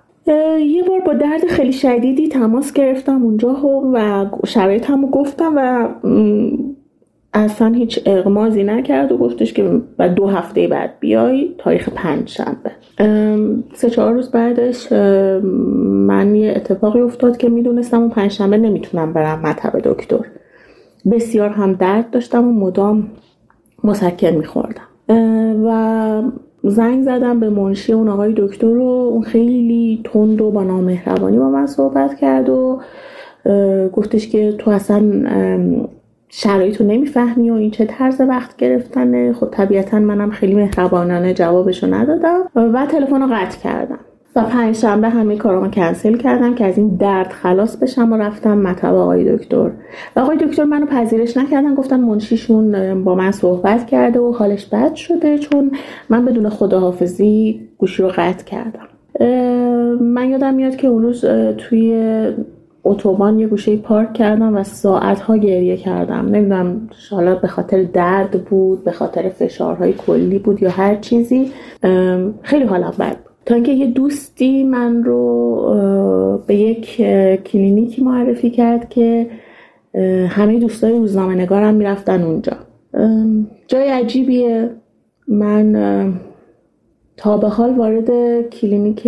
[0.60, 3.56] یه بار با درد خیلی شدیدی تماس گرفتم اونجا
[3.94, 5.90] و شرایطمو گفتم و
[7.34, 12.72] اصلا هیچ اغمازی نکرد و گفتش که بعد دو هفته بعد بیای تاریخ پنج شنبه.
[13.74, 14.92] سه چهار روز بعدش
[15.82, 20.26] من یه اتفاقی افتاد که می‌دونستم اون پنج شنبه نمی‌تونم برم مطب دکتر.
[21.12, 23.08] بسیار هم درد داشتم و مدام
[23.84, 24.82] مسکن میخوردم.
[25.66, 26.22] و
[26.64, 29.10] زنگ زدم به منشی اون آقای دکتر رو.
[29.12, 32.80] اون خیلی تند و با نامهربانی با من صحبت کرد و
[33.94, 35.02] گفتش که تو اصلا
[36.30, 39.34] شرایط رو نمی‌فهمی و این چه طرز وقت گرفتنه.
[39.34, 44.00] خب طبیعتا منم خیلی مهربانانه جوابشو ندادم و تلفن رو قطع کردم.
[44.36, 48.58] و پنج شنبه همه کارامو کنسل کردم که از این درد خلاص بشم و رفتم
[48.58, 49.72] مطب آقای دکتر.
[50.16, 54.96] و آقای دکتر منو پذیرش نکردن گفتن منشیشون با من صحبت کرده و حالش بد
[54.96, 55.72] شده چون
[56.10, 58.88] من بدون خداحافظی گوشی رو قطع کردم.
[60.02, 61.26] من یادم میاد که اون روز
[61.58, 61.94] توی
[62.84, 66.26] اتوبان یه گوشه پارک کردم و ساعت ها گریه کردم.
[66.26, 71.52] نمی‌دونم حالا به خاطر درد بود به خاطر فشارهای کلی بود یا هر چیزی
[72.42, 73.34] خیلی حالم بد بود.
[73.46, 76.96] تا اینکه یه دوستی من رو به یک
[77.44, 79.28] کلینیکی معرفی کرد که
[80.30, 82.54] همه دوستای روزنامه نگارم می‌رفتن اونجا.
[83.68, 84.70] جای عجیبیه.
[85.28, 86.14] من
[87.18, 88.10] تا به حال وارد
[88.50, 89.08] کلینیک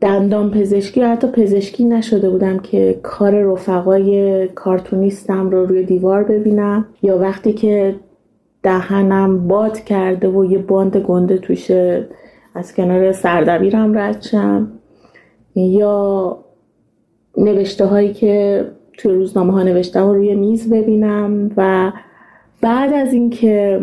[0.00, 6.86] دندان پزشکی حتی پزشکی نشده بودم که کار رفقای کارتونیستم رو روی دیوار ببینم.
[7.02, 7.94] یا وقتی که
[8.62, 12.08] دهنم باد کرده و یه باند گنده توشه
[12.54, 14.72] از کنار سردبیرم رد شم.
[15.54, 16.38] یا
[17.36, 18.64] نوشته هایی که
[18.98, 21.92] توی روزنامه ها نوشته و روی میز ببینم و
[22.62, 23.80] بعد از اینکه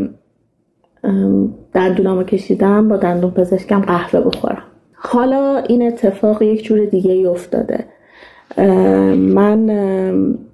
[1.74, 4.64] دندونامو کشیدم با دندون پزشکم قهوه بخورم.
[5.06, 7.86] حالا این اتفاق یک جور دیگه ای افتاده.
[9.18, 9.68] من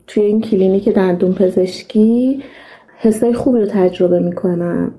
[0.07, 2.43] توی این کلینیک دندون پزشکی
[2.97, 4.91] حسای خوبی رو تجربه می‌کنم.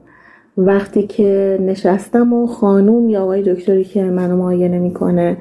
[0.56, 5.36] وقتی که نشستم و خانوم یا آقای دکتری که منو معاینه می‌کنه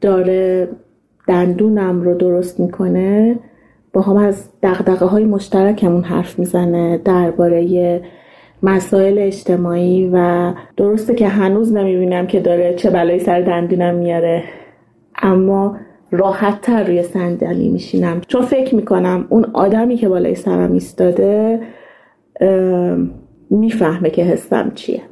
[0.00, 0.68] داره
[1.28, 3.38] دندونم رو درست می‌کنه
[3.92, 8.00] با هم از دقدقه های مشترکمون حرف می‌زنه درباره
[8.64, 14.44] مسائل اجتماعی و درسته که هنوز نمی‌بینم که داره چه بلایی سر دندونم میاره.
[15.22, 15.76] اما
[16.10, 18.20] راحت تر روی صندلی میشینم.
[18.26, 21.60] چون فکر می‌کنم اون آدمی که بالای سرم ایستاده
[23.50, 25.02] می‌فهمه که حسم چیه.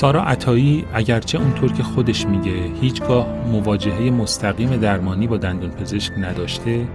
[0.00, 6.86] سارا عطایی اگرچه اونطور که خودش میگه هیچگاه مواجهه مستقیم درمانی با دندون پزشک نداشته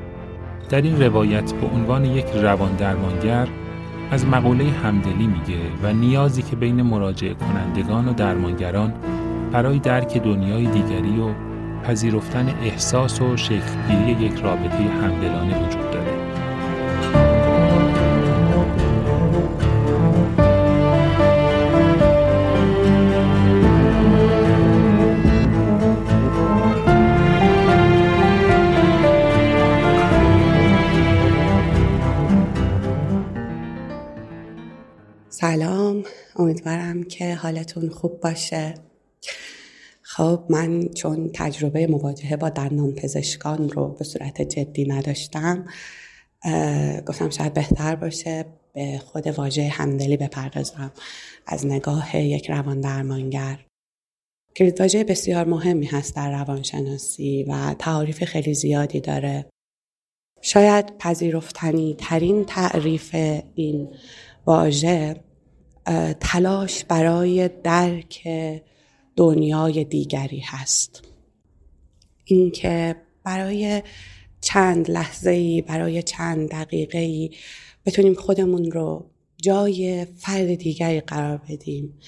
[0.69, 3.47] در این روایت به عنوان یک روان درمانگر
[4.11, 8.93] از مقوله همدلی میگه و نیازی که بین مراجع کنندگان و درمانگران
[9.51, 11.29] برای درک دنیای دیگری و
[11.83, 16.04] پذیرفتن احساس و شکلگیری یک رابطه همدلانه وجود داره.
[36.35, 38.73] امیدوارم که حالتون خوب باشه.
[40.01, 45.65] خب من چون تجربه مواجهه با دندان پزشکان رو به صورت جدی نداشتم
[47.05, 50.91] گفتم شاید بهتر باشه به خود واژه همدلی بپردازم.
[51.47, 53.65] از نگاه یک روان درمانگر.
[54.55, 59.45] کلید واژه بسیار مهمی هست در روانشناسی و تعاریف خیلی زیادی داره.
[60.41, 63.15] شاید پذیرفتنی ترین تعریف
[63.55, 63.89] این
[64.45, 65.15] واژه
[66.19, 68.27] تلاش برای درک
[69.15, 71.03] دنیای دیگری هست.
[72.25, 73.81] اینکه برای
[74.41, 77.31] چند لحظه ای برای چند دقیقه ای
[77.85, 79.05] بتونیم خودمون رو
[79.41, 81.99] جای فرد دیگری قرار بدیم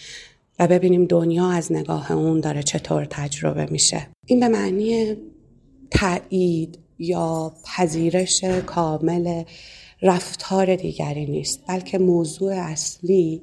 [0.59, 4.07] و ببینیم دنیا از نگاه اون داره چطور تجربه میشه.
[4.25, 5.15] این به معنی
[5.91, 9.43] تایید یا پذیرش کامل
[10.01, 13.41] رفتار دیگری نیست بلکه موضوع اصلی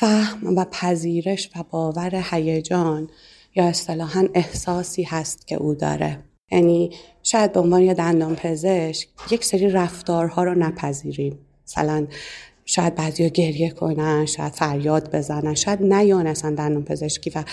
[0.00, 3.08] فهم و پذیرش و باور هیجان
[3.54, 6.18] یا اصطلاحا احساسی هست که او داره.
[6.52, 6.90] یعنی
[7.22, 11.38] شاید به عنوان یه دندان پزشک یک سری رفتارها رو نپذیریم.
[11.66, 12.06] مثلا
[12.64, 17.44] شاید بعضی گریه کنن شاید فریاد بزنن شاید نیان اصلا دندان پزشکی و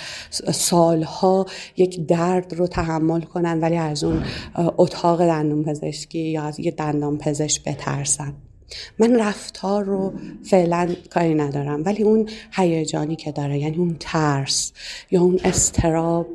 [0.54, 1.46] سالها
[1.78, 4.24] یک درد رو تحمل کنن ولی از اون
[4.56, 8.34] اتاق دندان پزشکی یا از یه دندان پزشک بترسن.
[9.00, 14.74] من رفتار رو فعلا کاری ندارم ولی اون هیجانی که داره یعنی اون ترس
[15.12, 16.28] یا اون استراب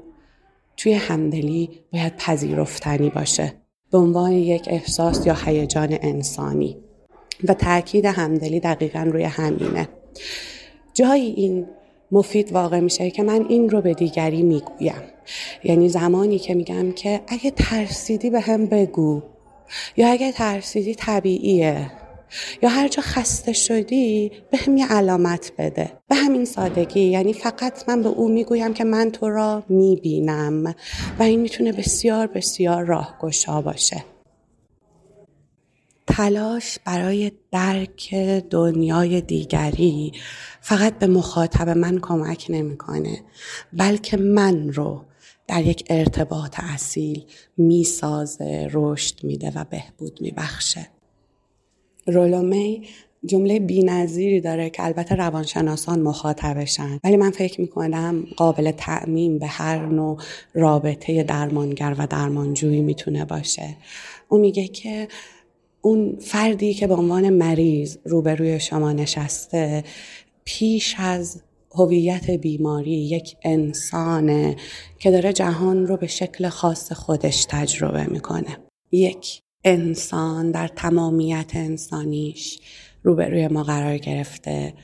[0.77, 3.53] توی همدلی باید پذیرفتنی باشه.
[3.91, 6.77] به عنوان یک احساس یا هیجان انسانی.
[7.45, 9.89] و تاکید همدلی دقیقا روی همینه.
[10.95, 11.67] جایی این
[12.13, 15.03] مفید واقع میشه که من این رو به دیگری می‌گویم.
[15.65, 19.23] یعنی زمانی که میگم که اگه ترسیدی به هم بگو
[19.97, 21.91] یا اگه ترسیدی طبیعیه.
[22.63, 25.93] یا هر جا خسته شدی به هم یه علامت بده.
[26.09, 30.75] به همین سادگی یعنی فقط من به او می‌گویم که من تو را می‌بینم
[31.19, 34.05] و این می‌تونه بسیار بسیار راهگشا باشه.
[36.07, 38.15] تلاش برای درک
[38.51, 40.13] دنیای دیگری
[40.61, 43.23] فقط به مخاطب من کمک نمی‌کنه
[43.73, 45.05] بلکه من رو
[45.47, 47.25] در یک ارتباط اصیل
[47.57, 50.89] می‌سازه رشد میده و بهبود میبخشه.
[52.07, 52.83] رولومی
[53.27, 57.01] جمله بینظیری داره که البته روانشناسان مخاطبشن.
[57.05, 60.19] ولی من فکر می‌کنم قابل تعمین به هر نوع
[60.55, 63.77] رابطه درمانگر و درمانجویی می‌تونه باشه.
[64.29, 65.09] او میگه که
[65.81, 69.85] اون فردی که به عنوان مریض روبروی شما نشسته
[70.45, 71.43] پیش از
[71.75, 74.57] هویت بیماری یک انسانه
[74.99, 78.57] که داره جهان رو به شکل خاص خودش تجربه می‌کنه.
[78.93, 82.61] یک انسان در تمامیت انسانیش
[83.03, 84.75] روبروی ما قرار گرفته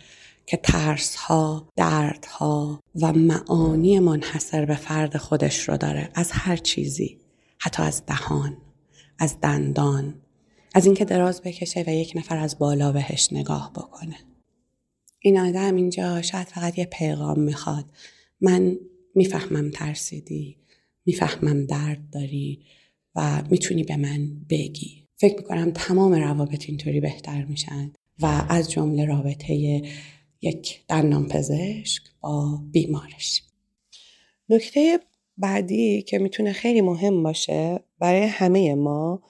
[0.47, 6.09] که ترس ها، درد ها و معانی منحصر به فرد خودش رو داره.
[6.15, 7.19] از هر چیزی.
[7.59, 8.57] حتی از دهان
[9.19, 10.15] از دندان
[10.75, 14.17] از اینکه دراز بکشه و یک نفر از بالا بهش نگاه بکنه.
[15.21, 17.85] این آدم اینجا شاید فقط یه پیغام می‌خواد.
[18.41, 18.77] من
[19.15, 20.57] می‌فهمم ترسیدی
[21.07, 22.65] می‌فهمم درد داری
[23.15, 25.05] و می‌تونی به من بگی.
[25.17, 29.83] فکر می‌کنم تمام روابط اینطوری بهتر میشن و از جمله رابطه
[30.41, 33.43] یک دندان پزشک با بیمارش.
[34.49, 35.01] نکته
[35.37, 39.23] بعدی که می‌تونه خیلی مهم باشه برای همه ما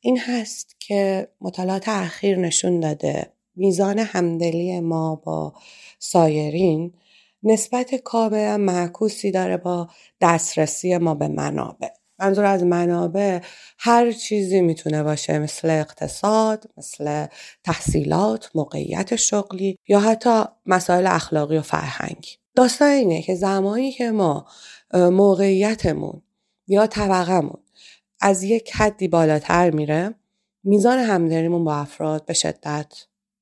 [0.00, 5.54] این هست که مطالعات اخیر نشون داده میزان همدلی ما با
[5.98, 6.92] سایرین
[7.42, 9.88] نسبت کابه معکوسی داره با
[10.20, 11.88] دسترسی ما به منابع.
[12.18, 13.40] منظور از منابع
[13.78, 17.26] هر چیزی می‌تونه باشه مثل اقتصاد، مثل
[17.64, 22.30] تحصیلات، موقعیت شغلی یا حتی مسائل اخلاقی و فرهنگی.
[22.56, 24.46] داستان اینه که زمانی که ما
[24.94, 26.22] موقعیتمون
[26.66, 27.62] یا طبقمون
[28.20, 30.14] از یک حدی بالاتر میره
[30.64, 32.92] میزان همدلیمون با افراد به شدت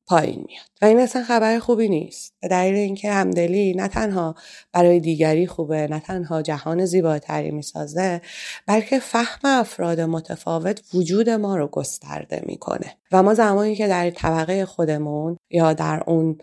[0.08, 0.66] پایین میاد.
[0.82, 2.34] و این اصلا خبر خوبی نیست.
[2.42, 4.34] به دلیل اینکه همدلی نه تنها
[4.72, 8.20] برای دیگری خوبه نه تنها جهان زیباتری می‌سازه
[8.66, 12.96] بلکه فهم افراد متفاوت وجود ما رو گسترده می‌کنه.
[13.12, 16.38] و ما زمانی که در طبقه خودمون یا در اون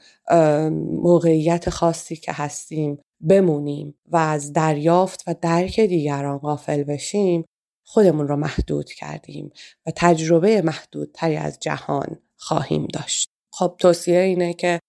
[1.04, 7.46] موقعیت خاصی که هستیم بمونیم و از دریافت و درک دیگران غافل بشیم
[7.86, 9.52] خودمون رو محدود کردیم
[9.86, 13.33] و تجربه محدودتری از جهان خواهیم داشت.
[13.56, 14.80] خب توصیه اینه که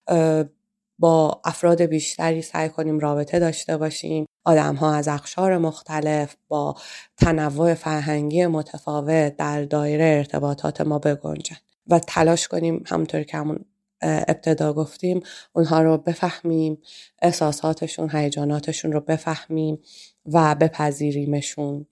[0.99, 4.25] با افراد بیشتری سعی کنیم رابطه داشته باشیم.
[4.45, 6.75] آدم ها از اقشار مختلف با
[7.17, 11.55] تنوع فرهنگی متفاوت در دایره ارتباطات ما بگنجن
[11.87, 13.65] و تلاش کنیم همونطور که همون
[14.01, 15.19] ابتدا گفتیم
[15.53, 16.77] اونها رو بفهمیم
[17.21, 19.79] احساساتشون هیجاناتشون رو بفهمیم
[20.25, 21.85] و بپذیریمشون.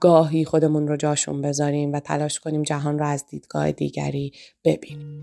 [0.00, 4.32] گاهی خودمون رو جاشون بذاریم و تلاش کنیم جهان رو از دیدگاه دیگری
[4.64, 5.20] ببینیم.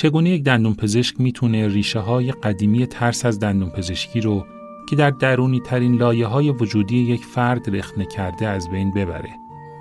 [0.00, 4.46] چگونه یک دندون پزشک می‌تونه ریشه های قدیمی ترس از دندون پزشکی رو
[4.88, 9.30] که در درونی ترین لایه های وجودی یک فرد رخنه کرده از بین ببره؟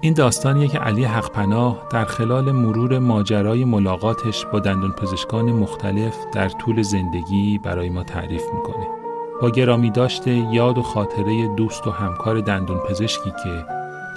[0.01, 6.49] این داستانیه که علی حقپناه در خلال مرور ماجرای ملاقاتش با دندون پزشکان مختلف در
[6.49, 8.87] طول زندگی برای ما تعریف می‌کنه.
[9.41, 13.65] با گرامی داشته یاد و خاطره دوست و همکار دندون پزشکی که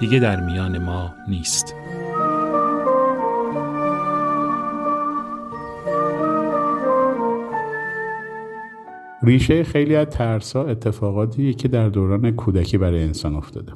[0.00, 1.74] دیگه در میان ما نیست.
[9.22, 13.72] ریشه خیلی از ترسا اتفاقاتی که در دوران کودکی برای انسان افتاده.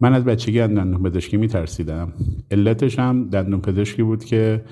[0.00, 2.12] من از بچگی از دندون پزشکی میترسیدم.
[2.50, 4.64] علتش هم دندون پزشکی بود که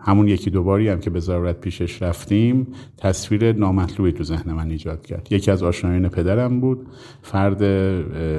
[0.00, 2.66] همون یکی دوباری هم که به ضرورت پیشش رفتیم
[2.96, 5.28] تصویر نامطلوبی تو ذهن من ایجاد کرد.
[5.30, 6.86] یکی از آشنایان پدرم بود.
[7.22, 7.58] فرد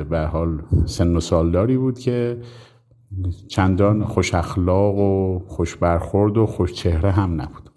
[0.10, 2.38] به حال سن و سالداری بود که
[3.48, 7.71] چندان خوش اخلاق و خوش برخورد و خوش چهره هم نبود.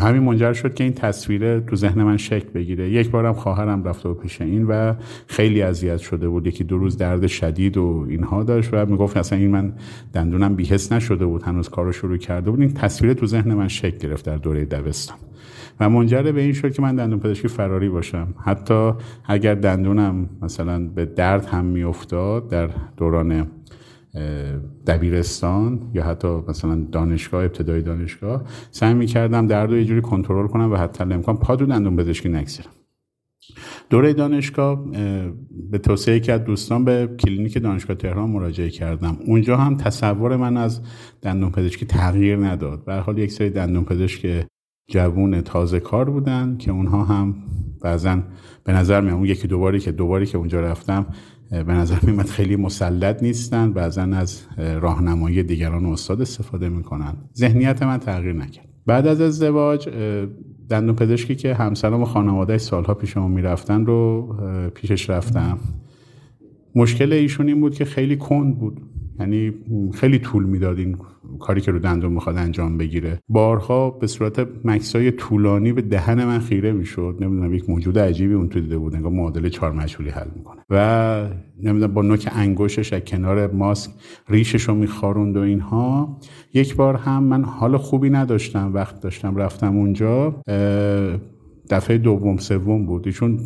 [0.00, 2.90] همین منجر شد که این تصویر تو ذهن من شکل بگیره.
[2.90, 4.94] یک بارم خواهرم رفته و پیش این و
[5.26, 6.46] خیلی اذیت شده بود.
[6.46, 9.72] یکی دو روز درد شدید و اینها داشت و می‌گفت اصلا این من
[10.12, 11.42] دندونم بیهس نشده بود.
[11.42, 12.60] هنوز کارو شروع کرده بود.
[12.60, 15.16] این تصویر تو ذهن من شکل گرفت در دوره دبستان.
[15.80, 18.34] و منجر به این شد که من دندون پزشکی فراری باشم.
[18.44, 18.92] حتی
[19.24, 23.46] اگر دندونم مثلا به درد هم میافتاد در دوران
[24.86, 30.72] دبیرستان یا حتی مثلا دانشگاه ابتدای دانشگاه سعی می‌کردم درد رو یه جوری کنترل کنم
[30.72, 32.70] و حتی امکان پا دو دندون پزشکی نگذارم.
[33.90, 34.84] دوره دانشگاه
[35.70, 39.16] به توصیه که از دوستان به کلینیک دانشگاه تهران مراجعه کردم.
[39.26, 40.80] اونجا هم تصور من از
[41.22, 42.84] دندون پزشکی تغییر نداد.
[42.84, 44.46] به حال یک سری دندون پزشک
[44.88, 47.34] جوون تازه کار بودن که اونها هم
[47.82, 48.18] بعضا
[48.64, 51.06] به نظر می اون یکی دوباری که دوباری که اونجا رفتم
[51.50, 57.16] به نظر میمد خیلی مسلط نیستن بعضا از راهنمایی دیگران استاد استفاده می‌کنن.
[57.36, 58.68] ذهنیت من تغییر نکرد.
[58.86, 59.88] بعد از ازدواج
[60.68, 64.28] دندون پزشکی که همسرم و خانواده سالها پیشمون می‌رفتن رو
[64.74, 65.58] پیشش رفتم.
[66.74, 68.80] مشکل ایشون این بود که خیلی کند بود.
[69.20, 69.52] یعنی
[69.94, 70.96] خیلی طول می‌داد این
[71.40, 73.18] کاری که رو دندون می‌خواد انجام بگیره.
[73.28, 77.16] بارها به صورت مکسای طولانی به دهن من خیره می‌شد.
[77.20, 80.60] نمی‌دونم یک موجود عجیبی اون تو دیده بود انگار معادله چهار مجهولی حل می‌کنه.
[80.70, 81.28] و
[81.62, 83.90] نمی‌دونم با نوک انگشتش از کنار ماسک
[84.28, 86.18] ریشش رو میخاروند و اینها.
[86.54, 90.42] یک بار هم من حال خوبی نداشتم وقت داشتم رفتم اونجا.
[91.70, 93.06] دفعه دوم سوم بود.
[93.06, 93.38] ایشون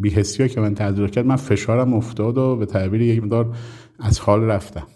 [0.00, 3.56] بیهستی ها که من تجربه کرد من فشارم افتاد و به تعبیر یک مدار
[4.00, 4.86] از حال رفتم.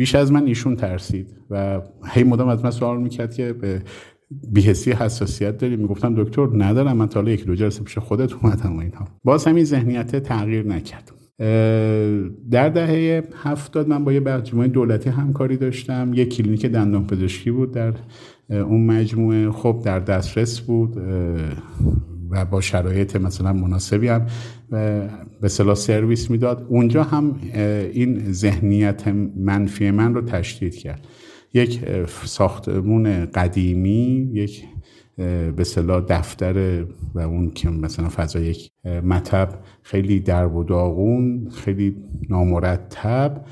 [0.00, 3.82] بیش از من ایشون ترسید و هی مدام از من سوال می‌کرد که به
[4.50, 8.80] بیهسی حساسیت داری؟ می‌گفتم دکتر ندارم من تا یک دو جلسه پیش خودت اومدم و
[8.80, 9.04] اینها.
[9.24, 11.12] باز همین ذهنیت تغییر نکرد.
[12.50, 16.14] در دهه هفتاد من با یه مجموعه دولتی همکاری داشتم.
[16.14, 17.94] یه کلینیک دندان پزشکی بود در
[18.50, 19.50] اون مجموعه.
[19.50, 20.96] خب در دسترس بود
[22.30, 24.26] و با شرایط مثلا مناسبی هم
[25.40, 26.66] به صلاح سرویس می‌داد.
[26.68, 27.34] اونجا هم
[27.92, 31.06] این ذهنیت منفی من رو تشدید کرد.
[31.54, 31.80] یک
[32.24, 34.64] ساختمون قدیمی یک
[35.56, 38.70] به صلاح دفتر و اون که مثلا فضا یک
[39.04, 39.48] مطب
[39.82, 41.96] خیلی درب و داغون خیلی
[42.28, 43.44] نامرتب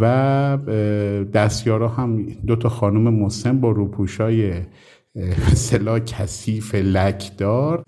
[0.00, 0.58] و
[1.32, 4.52] دستیارا هم دو تا خانم مسن با روپوشای
[5.54, 7.82] سلا کثیف لکدار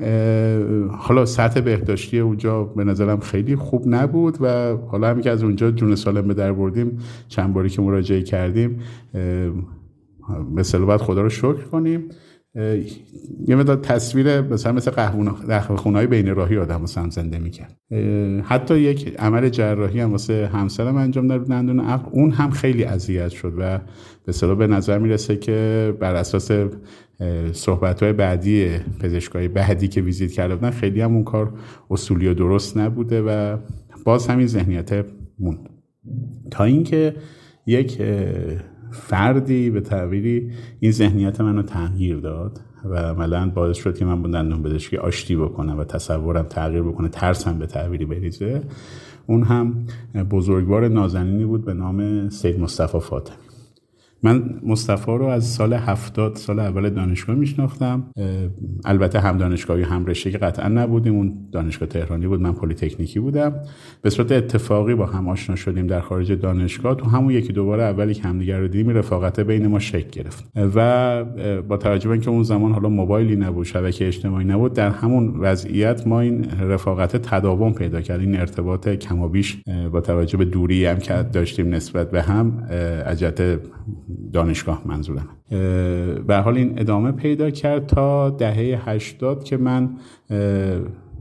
[0.91, 5.71] حالا سطح بهداشتی اونجا به نظرم خیلی خوب نبود و حالا همین که از اونجا
[5.71, 6.99] جون سالم به در بردیم
[7.29, 8.81] چند باری که مراجعه کردیم
[10.55, 12.09] مثلا باید خدا رو شکر کنیم.
[13.47, 17.77] یه مداد تصویر مثلا مثل قهوه بین راهی آدم هم زنده می‌کرد.
[18.45, 21.53] حتی یک عمل جراحی هم واسه همسرم انجام داد
[22.11, 23.81] اون هم خیلی اذیت شد و
[24.27, 26.51] به به نظر می‌رسه که بر اساس
[27.53, 28.69] صحبت های بعدی
[29.01, 31.53] پزشکای بعدی که ویزیت کرده بودن خیلی هم اون کار
[31.91, 33.57] اصولی و درست نبوده و
[34.05, 35.07] باز همین ذهنیت
[35.39, 35.69] موند.
[36.51, 37.15] تا اینکه
[37.67, 38.03] یک
[38.93, 40.51] فردی به تعبیری
[40.81, 45.37] این ذهنیت منو تغییر داد و عملا باعث شد که من با دندون پزشکی آشتی
[45.37, 48.63] بکنم و تصورم تغییر بکنه ترسم به تعبیری بریزه
[49.27, 49.87] اون هم
[50.31, 53.48] بزرگوار نازنینی بود به نام سید مصطفی فاطمی.
[54.23, 58.11] من مصطفی رو از سال هفتاد سال اول دانشگاه میشناختم.
[58.85, 61.15] البته هم دانشگاهی هم رشته که قطعا نبودیم.
[61.15, 63.53] اون دانشگاه تهرانی بود من پلیتکنیکی بودم.
[64.03, 66.95] به صورت اتفاقی با هم آشنا شدیم در خارج دانشگاه.
[66.95, 70.51] تو همون یکی دوباره اولی که همدیگر رو دیدیم رفاقت بین ما شکل گرفت.
[70.75, 71.25] و
[71.69, 76.07] با توجه به اینکه اون زمان حالا موبایلی نبود شبکه اجتماعی نبود در همون وضعیت
[76.07, 78.21] ما این رفاقت تداوم پیدا کرد.
[78.21, 79.63] این ارتباط کمابیش
[79.93, 82.67] با توجه به دوری هم که داشتیم نسبت به هم
[83.07, 83.61] اجت
[84.33, 85.29] دانشگاه منظورم.
[86.27, 89.91] به حال این ادامه پیدا کرد تا دهه هشتاد که من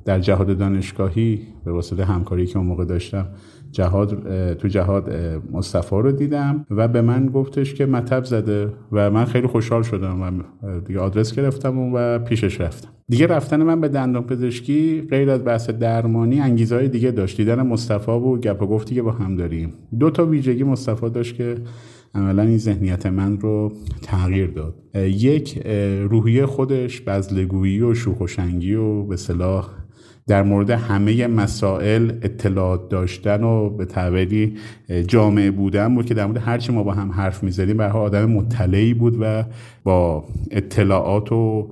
[0.06, 3.28] در جهاد دانشگاهی به واسطه همکاری که اون موقع داشتم
[3.72, 5.14] جهاد تو جهاد
[5.52, 10.22] مصطفی رو دیدم و به من گفتش که مطب زده و من خیلی خوشحال شدم
[10.22, 10.32] و
[10.80, 12.90] دیگه آدرس گرفتم و پیشش رفتم.
[13.10, 17.38] دیگه رفتن من به دندان پزشکی غیر از بحث درمانی انگیزه های دیگه داشت.
[17.38, 19.74] دیدن مصطفی و گپ و گفتی که با هم داریم.
[20.00, 21.56] دو تا ویژگی مصطفی داشت که
[22.16, 24.76] عملا این ذهنیت من رو تغییر داد.
[24.96, 25.68] یک
[26.10, 29.70] روحیه خودش بزلگویی و شوخوشنگی و به صلاح
[30.28, 34.56] در مورد همه مسائل اطلاعات داشتن و به تعبیری
[35.08, 38.94] جامعه بودن بود که در مورد هرچی ما با هم حرف می‌زدیم برای آدم مطلعی
[38.94, 39.44] بود و
[39.84, 41.72] با اطلاعات و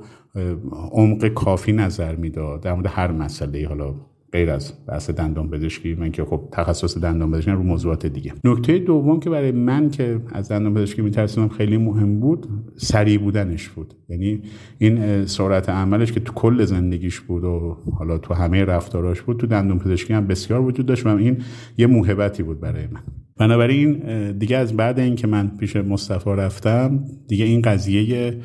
[0.91, 3.93] عمق کافی نظر می‌داد در مورد هر مسئله حالا
[4.35, 8.33] غیر از بحث دندان پزشکی من که خب تخصص دندان پزشکی رو موضوعات دیگه.
[8.43, 13.69] نکته دوم که برای من که از دندان پزشکی میترسیدم خیلی مهم بود سریع بودنش
[13.69, 13.93] بود.
[14.09, 14.41] یعنی
[14.77, 19.47] این سرعت عملش که تو کل زندگیش بود و حالا تو همه رفتاراش بود تو
[19.47, 21.37] دندان پزشکی هم بسیار وجود داشت و این
[21.77, 23.01] یه موهبتی بود برای من.
[23.37, 23.91] بنابراین
[24.31, 28.37] دیگه از بعد اینکه من پیش مصطفی رفتم دیگه این قضیه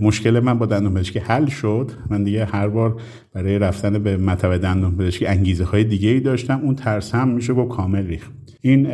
[0.00, 1.90] مشکل من با دندون پزشکی حل شد.
[2.10, 2.96] من دیگه هر بار
[3.34, 6.60] برای رفتن به مطب دندون پزشکی انگیزه های دیگه ای داشتم.
[6.62, 8.32] اون ترس هم میشه گفت کامل ریخت.
[8.60, 8.86] این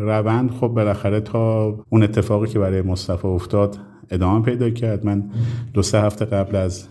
[0.00, 3.78] روند خب بالاخره تا اون اتفاقی که برای مصطفی افتاد
[4.10, 5.06] ادامه پیدا کرد.
[5.06, 5.30] من
[5.74, 6.88] دو سه هفته قبل از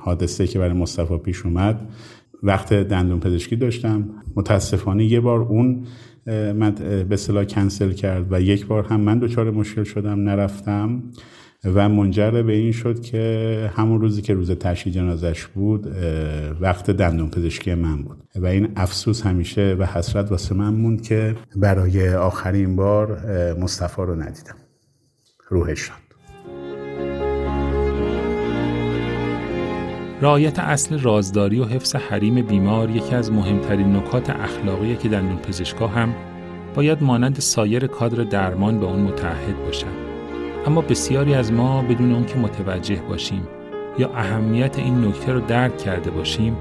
[0.00, 1.88] حادثه که برای مصطفی پیش اومد
[2.42, 4.10] وقت دندون پزشکی داشتم.
[4.36, 5.84] متاسفانه یه بار اون
[6.26, 6.74] من
[7.08, 11.02] به صلاح کنسل کرد و یک بار هم من دچار مشکل شدم نرفتم.
[11.74, 15.86] و منجر به این شد که همون روزی که روز تشییع جنازش بود
[16.60, 18.16] وقت دندون پزشکی من بود.
[18.36, 23.20] و این افسوس همیشه و حسرت واسه من موند که برای آخرین بار
[23.54, 24.56] مصطفی رو ندیدم.
[25.48, 26.08] روحش شد
[30.22, 35.86] رعایت اصل رازداری و حفظ حریم بیمار یکی از مهمترین نکات اخلاقی که دندون پزشکا
[35.86, 36.14] هم
[36.74, 40.07] باید مانند سایر کادر درمان به اون متعهد باشند.
[40.66, 43.48] اما بسیاری از ما بدون اون که متوجه باشیم
[43.98, 46.56] یا اهمیت این نکته رو درک کرده باشیم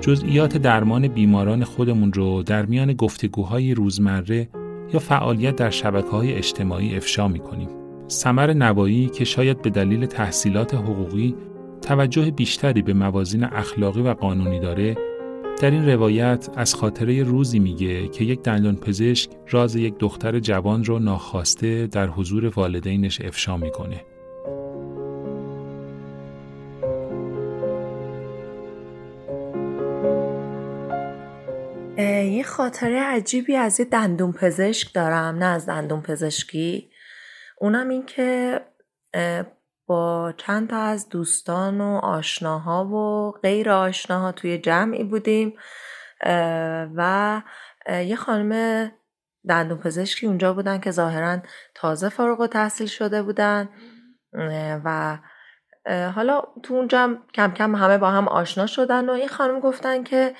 [0.00, 4.48] جزئیات درمان بیماران خودمون رو در میان گفتگوهای روزمره
[4.92, 7.68] یا فعالیت در شبکه های اجتماعی افشا می کنیم.
[8.08, 11.34] سمر نوایی که شاید به دلیل تحصیلات حقوقی
[11.82, 14.96] توجه بیشتری به موازین اخلاقی و قانونی داره
[15.60, 20.84] در این روایت از خاطره روزی میگه که یک دندان پزشک راز یک دختر جوان
[20.84, 24.04] رو ناخواسته در حضور والدینش افشا می‌کنه.
[32.42, 36.90] یه خاطره عجیبی از یه دندون پزشک دارم نه از دندون پزشکی
[37.58, 38.60] اونم این که
[39.92, 45.54] با چند تا از دوستان و آشناها و غیر آشناها توی جمعی بودیم
[46.96, 47.42] و
[47.88, 48.92] یه خانم
[49.48, 51.38] دندون پزشکی اونجا بودن که ظاهرا
[51.74, 53.68] تازه فارغ و تحصیل شده بودن.
[54.84, 55.18] و
[56.14, 60.34] حالا تو اونجا کم کم همه با هم آشنا شدن و این خانم گفتن که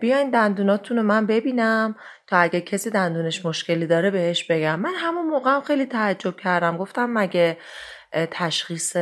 [0.00, 4.80] بیاین دندوناتون رو من ببینم تا اگه کسی دندونش مشکلی داره بهش بگم.
[4.80, 6.76] من همون موقع خیلی تعجب کردم.
[6.76, 7.58] گفتم مگه
[8.12, 8.96] تشخیص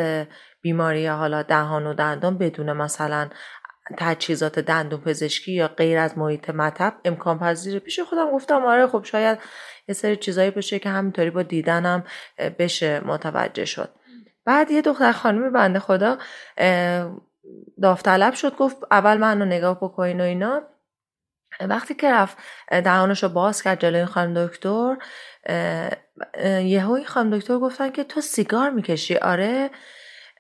[0.63, 3.29] بیماری حالا دهان و دندان بدون مثلا
[3.99, 9.05] تجهیزات دندون پزشکی یا غیر از محیط مطب امکان پذیره پیش خودم گفتم آره خب
[9.05, 9.39] شاید
[9.89, 12.05] یه سری چیزایی باشه که همینطوری با دیدنم
[12.59, 13.89] بشه متوجه شد.
[14.45, 16.19] بعد یه دختر خانمی بنده خدا
[17.83, 20.63] داوطلب شد گفت اول منو نگاه بکنین و اینا.
[21.61, 22.37] وقتی که رفت
[22.71, 24.97] دهانش رو باز کرد جلوی خانم دکتر
[26.63, 29.71] یهو این خانم دکتر گفتن که تو سیگار می‌کشی؟ آره.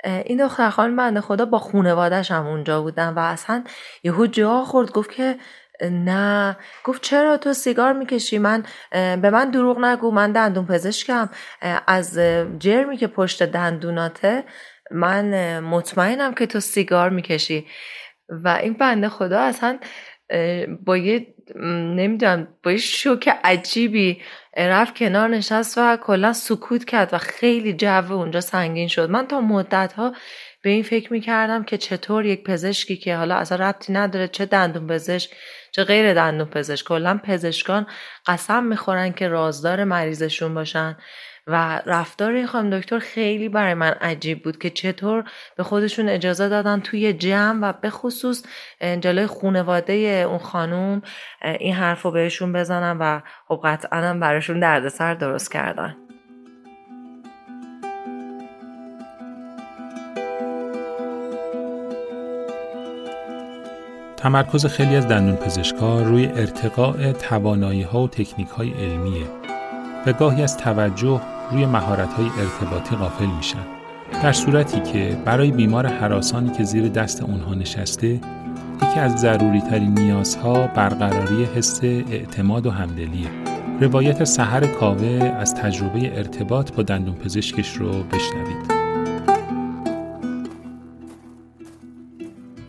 [0.05, 3.65] این دختر خانم بنده خدا با خونوادش هم اونجا بودن و اصلا
[4.03, 5.37] یهو جا خورد گفت که
[5.91, 6.57] نه.
[6.85, 11.31] گفت چرا تو سیگار می‌کشی؟ من به من دروغ نگو من دندون پزشکم.
[11.87, 12.19] از
[12.59, 14.45] جرمی که پشت دندوناته
[14.91, 17.67] من مطمئنم که تو سیگار می‌کشی.
[18.29, 19.79] و این بنده خدا اصلا
[20.85, 21.27] با یه
[21.97, 24.23] نمی‌دونم با یه شوک عجیبی
[24.57, 29.11] رفت کنار نشست و کلا سکوت کرد و خیلی جو اونجا سنگین شد.
[29.11, 30.15] من تا مدت ها
[30.63, 34.87] به این فکر می‌کردم که چطور یک پزشکی که حالا اصلا ربطی نداره چه دندون
[34.87, 35.31] پزشک
[35.73, 37.87] چه غیر دندون پزشک کلا پزشکان
[38.27, 40.97] قسم می‌خورن که رازدار مریضشون باشن.
[41.47, 45.25] و رفتار خانم دکتر خیلی برای من عجیب بود که چطور
[45.57, 48.45] به خودشون اجازه دادن توی جمع و به خصوص
[49.01, 49.95] جلوی خونواده
[50.29, 51.03] اون خانوم
[51.43, 55.97] این حرف رو بهشون بزنن و خب قطعا براشون دردسر درست کردن.
[64.17, 69.27] تمرکز خیلی از دندون پزشکا روی ارتقاء توانایی ها و تکنیک های علمیه.
[70.07, 71.21] و گاهی از توجه
[71.53, 73.67] روی مهارت های ارتباطی غافل میشن.
[74.23, 78.07] در صورتی که برای بیمار حراسانی که زیر دست اونها نشسته
[78.83, 83.29] یکی از ضروری ترین نیازها برقراری حس اعتماد و همدلیه.
[83.81, 88.75] روایت سحر کاوه از تجربه ارتباط با دندون پزشکش رو بشنوید.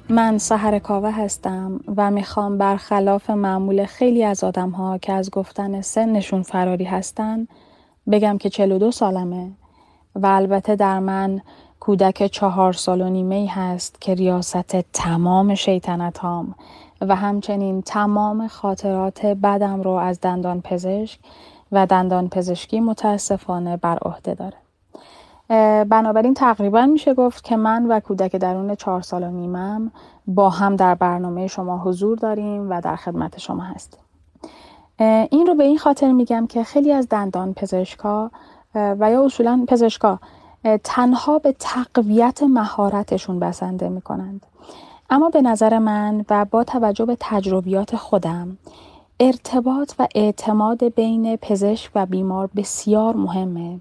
[0.09, 5.81] من سحر کاوه هستم و می‌خوام برخلاف معمول خیلی از آدم ها که از گفتن
[5.81, 7.47] سنشون فراری هستن
[8.11, 9.51] بگم که 42 سالمه
[10.15, 11.41] و البته در من
[11.79, 16.55] کودک چهار سال و نیمه هست که ریاست تمام شیطنت هام
[17.01, 21.19] و همچنین تمام خاطرات بدم رو از دندان پزشک
[21.71, 24.57] و دندان پزشکی متاسفانه بر عهده داره.
[25.83, 29.91] بنابراین تقریبا میشه گفت که من و کودک درون چهار سال و نیمم
[30.27, 34.04] با هم در برنامه شما حضور داریم و در خدمت شما هستیم.
[34.99, 38.31] این رو به این خاطر میگم که خیلی از دندان پزشکا
[38.75, 40.19] و یا اصولا پزشکا
[40.83, 44.45] تنها به تقویت مهارتشون بسنده می‌کنند.
[45.09, 48.57] اما به نظر من و با توجه به تجربیات خودم
[49.19, 53.79] ارتباط و اعتماد بین پزشک و بیمار بسیار مهمه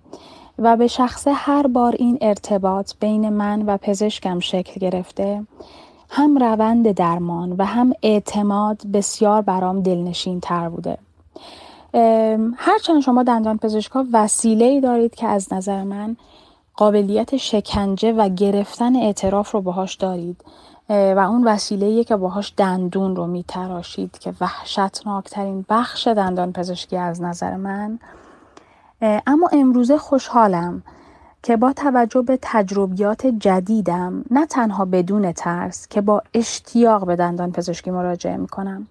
[0.59, 5.47] و به شخص هر بار این ارتباط بین من و پزشکم شکل گرفته
[6.11, 10.99] هم روند درمان و هم اعتماد بسیار برام دلنشین تر بوده
[12.57, 16.17] هرچند شما دندان پزشکا وسیله ای دارید که از نظر من
[16.77, 20.45] قابلیت شکنجه و گرفتن اعتراف رو باهاش دارید
[20.89, 27.57] و اون وسیله که باهاش دندون رو میتراشید که وحشتناکترین بخش دندان پزشکی از نظر
[27.57, 27.99] من.
[29.03, 30.83] اما امروزه خوشحالم
[31.45, 37.53] که با توجه به تجربیات جدیدم نه تنها بدون ترس که با اشتیاق به دندان
[37.53, 38.87] پزشکی مراجعه می‌کنم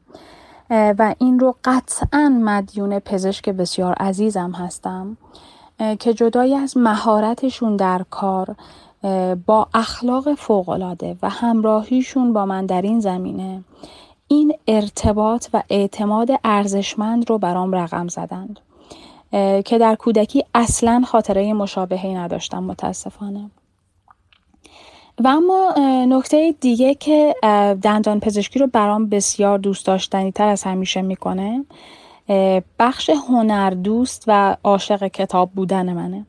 [0.70, 5.18] و این رو قطعا مدیون پزشک بسیار عزیزم هستم
[6.00, 8.56] که جدای از مهارتشون در کار
[9.46, 13.64] با اخلاق فوقالعاده و همراهیشون با من در این زمینه
[14.28, 18.60] این ارتباط و اعتماد ارزشمند رو برام رقم زدند.
[19.66, 23.50] که در کودکی اصلا خاطره مشابهی نداشتم متاسفانه.
[25.24, 25.74] و اما
[26.10, 27.36] نکته دیگه که
[27.82, 31.66] دندان پزشکی رو برام بسیار دوست داشتنی تر از همیشه می‌کنه
[32.80, 36.26] بخش هنر دوست و عاشق کتاب بودن منه.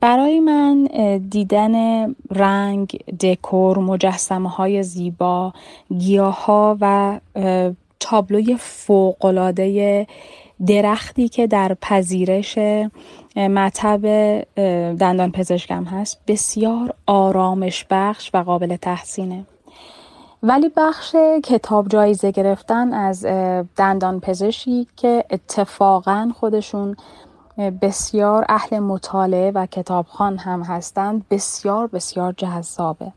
[0.00, 0.84] برای من
[1.30, 5.52] دیدن رنگ، دکور، مجسمه های زیبا،
[5.98, 7.20] گیاه ها و
[8.00, 10.06] تابلوی فوقلاده
[10.66, 12.58] درختی که در پذیرش
[13.36, 14.00] مطب
[14.96, 19.46] دندان پزشکم هست بسیار آرامش بخش و قابل تحسینه.
[20.42, 23.24] ولی بخش کتاب جایزه گرفتن از
[23.76, 26.96] دندان پزشکی که اتفاقا خودشون
[27.82, 33.12] بسیار اهل مطالعه و کتابخان هم هستند بسیار بسیار جذابه.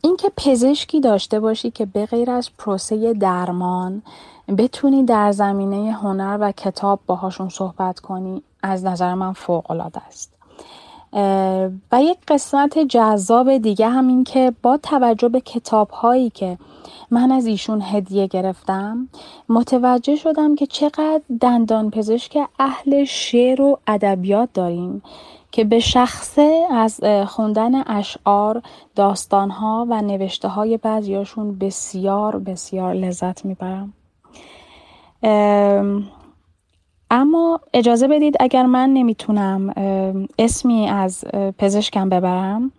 [0.00, 4.02] اینکه پزشکی داشته باشی که به غیر از پروسه درمان
[4.56, 10.38] بتونی در زمینه هنر و کتاب باهاشون صحبت کنی از نظر من فوق العاده است
[11.92, 16.58] و یک قسمت جذاب دیگه همین که با توجه به کتاب هایی که
[17.10, 19.08] من از ایشون هدیه گرفتم
[19.48, 25.02] متوجه شدم که چقدر دندان پزشک اهل شعر و ادبیات داریم
[25.52, 28.62] که به شخصه از خوندن اشعار،
[28.96, 33.92] داستانها و نوشته های بعضیاشون بسیار بسیار لذت می‌برم.
[37.10, 39.72] اما اجازه بدید اگر من نمی‌تونم
[40.38, 41.24] اسمی از
[41.58, 42.72] پزشکم ببرم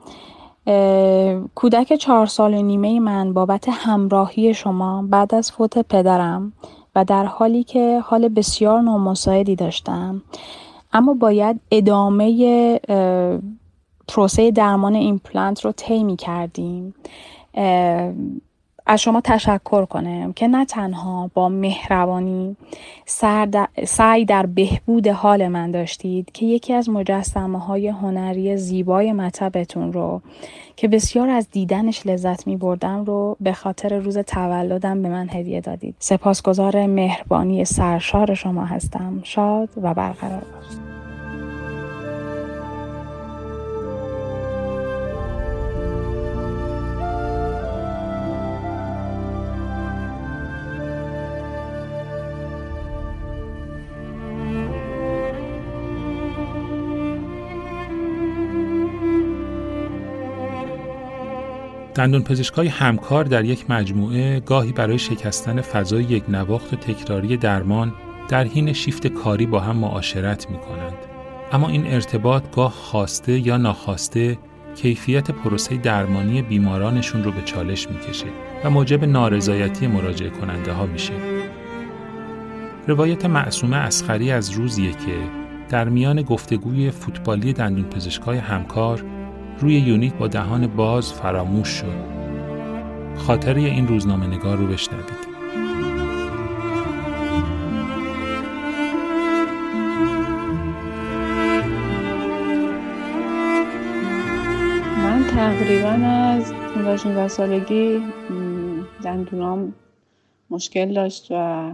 [1.55, 6.53] کودک چهار سال و نیمه من بابت همراهی شما بعد از فوت پدرم
[6.95, 10.21] و در حالی که حال بسیار نامساعدی داشتم
[10.93, 12.79] اما باید ادامه
[14.07, 16.95] پروسه درمان ایمپلنت رو طی کردیم
[18.91, 22.55] از شما تشکر کنم که نه تنها با مهربانی
[23.85, 30.21] سعی در بهبود حال من داشتید که یکی از مجسمه های هنری زیبای مطبتون رو
[30.75, 35.61] که بسیار از دیدنش لذت می بردم رو به خاطر روز تولدم به من هدیه
[35.61, 35.95] دادید.
[35.99, 39.19] سپاسگزار مهربانی سرشار شما هستم.
[39.23, 40.88] شاد و برقرار باشید.
[61.99, 67.93] دندون پزشکای همکار در یک مجموعه گاهی برای شکستن فضای یک نواخت و تکراری درمان
[68.29, 70.97] در حین شیفت کاری با هم معاشرت می کنند.
[71.51, 74.37] اما این ارتباط گاه خواسته یا ناخواسته
[74.75, 78.27] کیفیت پروسه درمانی بیمارانشون رو به چالش می‌کشه
[78.63, 81.13] و موجب نارضایتی مراجعه کننده ها میشه.
[82.87, 85.17] روایت معصومه اسخری از روزیه که
[85.69, 89.18] در میان گفتگوی فوتبالی دندون پزشکای همکار
[89.61, 92.09] روی یونیت با دهان باز فراموش شد.
[93.17, 95.29] خاطره این روزنامه نگار رو بشنوید.
[104.97, 108.01] من تقریبا از 15 سالگی
[109.03, 109.73] دندونام
[110.49, 111.71] مشکل داشت و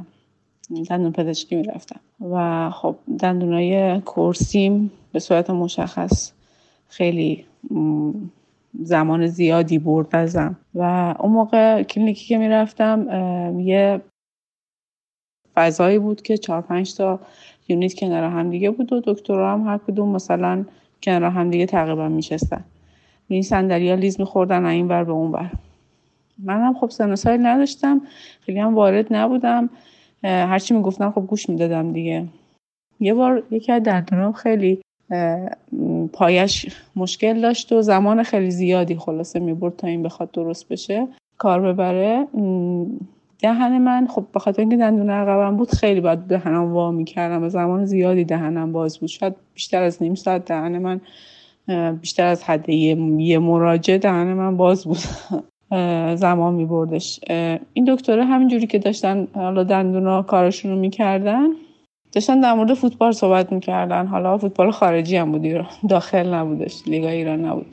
[0.90, 2.00] دندون پزشکی می‌رفتم
[2.32, 6.32] و خب دندونای کرسیم به صورت مشخص
[6.88, 7.46] خیلی
[8.80, 10.56] زمان زیادی برد ازم.
[10.76, 13.08] و اون موقع کلینیکی که می‌رفتم
[13.60, 14.02] یه
[15.54, 17.20] فضایی بود که چهار پنج تا
[17.68, 20.66] یونیت کنار هم دیگه بود و دکترها هم هر کدوم مثلا
[21.04, 22.64] کنار هم دیگه تقریبا میشستن.
[23.28, 25.52] این صندلی ها لیز میخوردن این بر به اون بر
[26.44, 28.02] من هم خب سن سال نداشتم
[28.42, 29.70] خیلی هم وارد نبودم.
[30.24, 32.28] هرچی می‌گفتم خب گوش می‌دادم دیگه.
[33.00, 34.82] یه بار یکی از دندونام خیلی
[36.14, 41.08] پایش مشکل داشت و زمان خیلی زیادی خلاصه می‌برد تا این بخواد درست بشه.
[41.38, 42.28] کار ببره.
[43.40, 47.50] دهن من خب به خاطر اینکه دندون عقبم بود خیلی باید دهنم وا می‌کردم و
[47.50, 49.10] زمان زیادی دهنم باز بود.
[49.10, 51.02] شاید بیشتر از نیم ساعت دهن من
[51.92, 54.98] بیشتر از حد یه مراجعه دهن من باز بود.
[56.16, 57.20] زمان میبردش.
[57.74, 61.48] این دکتره همینجوری که داشتن حالا دندونا کارشون رو می‌کردن
[62.16, 64.08] داشتن در مورد فوتبال صحبت می‌کردن.
[64.08, 67.66] حالا فوتبال خارجی هم بود داخل نبودش لیگا ایران نبود.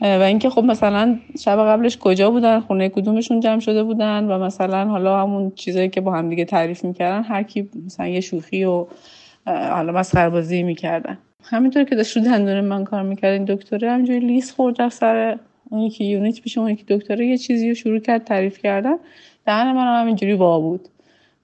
[0.00, 4.84] و اینکه خب مثلا شب قبلش کجا بودن؟ خونه کدومشون جمع شده بودن؟ و مثلا
[4.84, 8.86] حالا همون چیزایی که با هم دیگه تعریف می‌کردن هر کی مثلا یه شوخی و
[9.46, 11.18] حالا مسخره بازی می‌کردن.
[11.42, 15.38] همینطور که داشت رو دندون من کار می‌کرد این دکتره همینجوری لیس خورد سر
[15.70, 18.94] اون یکی یونیت پیش اون یکی دکتره یه چیزی رو شروع کرد تعریف کردن.
[19.46, 20.88] دهن من هم همینجوری وا بود.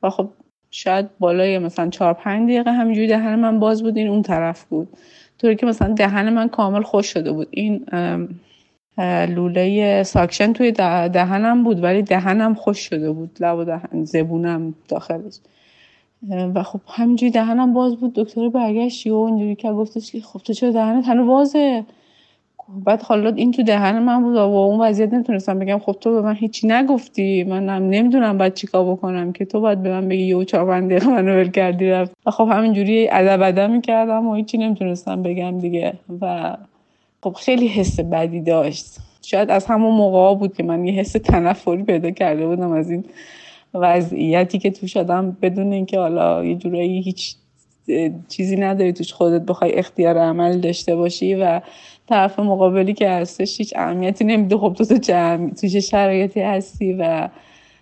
[0.02, 0.28] و خب
[0.76, 4.88] شاید بالای مثلا چهار پنج دقیقه همینجوری دهن من باز بود این اون طرف بود.
[5.38, 7.48] طوری که مثلا دهن من کامل خوش شده بود.
[7.50, 7.86] این
[9.28, 13.36] لوله ساکشن توی دهنم بود ولی دهنم خوش شده بود.
[13.40, 15.38] لب و دهن زبونم داخلش.
[16.54, 18.12] و خب همینجوری دهنم باز بود.
[18.14, 21.84] دکتر برگشت و اینجوری که گفتش که خب تو چرا دهنت هنو بازه؟
[22.68, 25.78] بعد حالا این تو دهن من بود و اون وضعیت نمی‌تونستم بگم.
[25.78, 27.44] خب تو به من هیچی نگفتی.
[27.44, 31.06] منم نمی‌دونم باید چیکار بکنم که تو باید به من بگی یه چهار پنج دقیقه
[31.08, 32.12] منو ول کردی رفت.
[32.26, 35.92] و خب همینجوری ادب ادب می‌کردم و هیچی نمی‌تونستم بگم دیگه.
[36.20, 36.56] و
[37.22, 38.86] خب خیلی حس بدی داشت.
[39.22, 43.04] شاید از همون موقع بود که من یه حس تنفری پیدا کرده بودم از این
[43.74, 47.36] وضعیتی که تو شدم بدون اینکه حالا یه جورایی هیچ
[48.28, 51.60] چیزی نداری توش خودت بخوای اختیار عمل داشته باشی و
[52.08, 54.56] طرف مقابلی که هستش هیچ اهمیتی نمیده.
[54.56, 57.28] خب تو تو چه شرایطی هستی و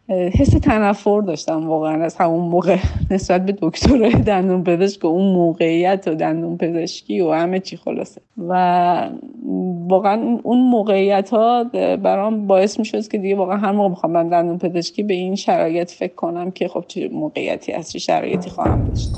[0.09, 2.77] حس تنفر داشتم واقعا از همون موقع.
[3.11, 8.21] نسبت به دکتر دندون پزشک و اون موقعیت و دندون پزشکی و همه چی خلاصه.
[8.49, 9.11] و
[9.89, 11.65] واقعا اون موقعیت ها
[12.03, 15.91] برام باعث می که دیگه واقعا هر موقع می‌خوام من دندون پزشکی به این شرایط
[15.91, 19.11] فکر کنم که خب چه موقعیتی هست چه شرایطی خواهم داشت.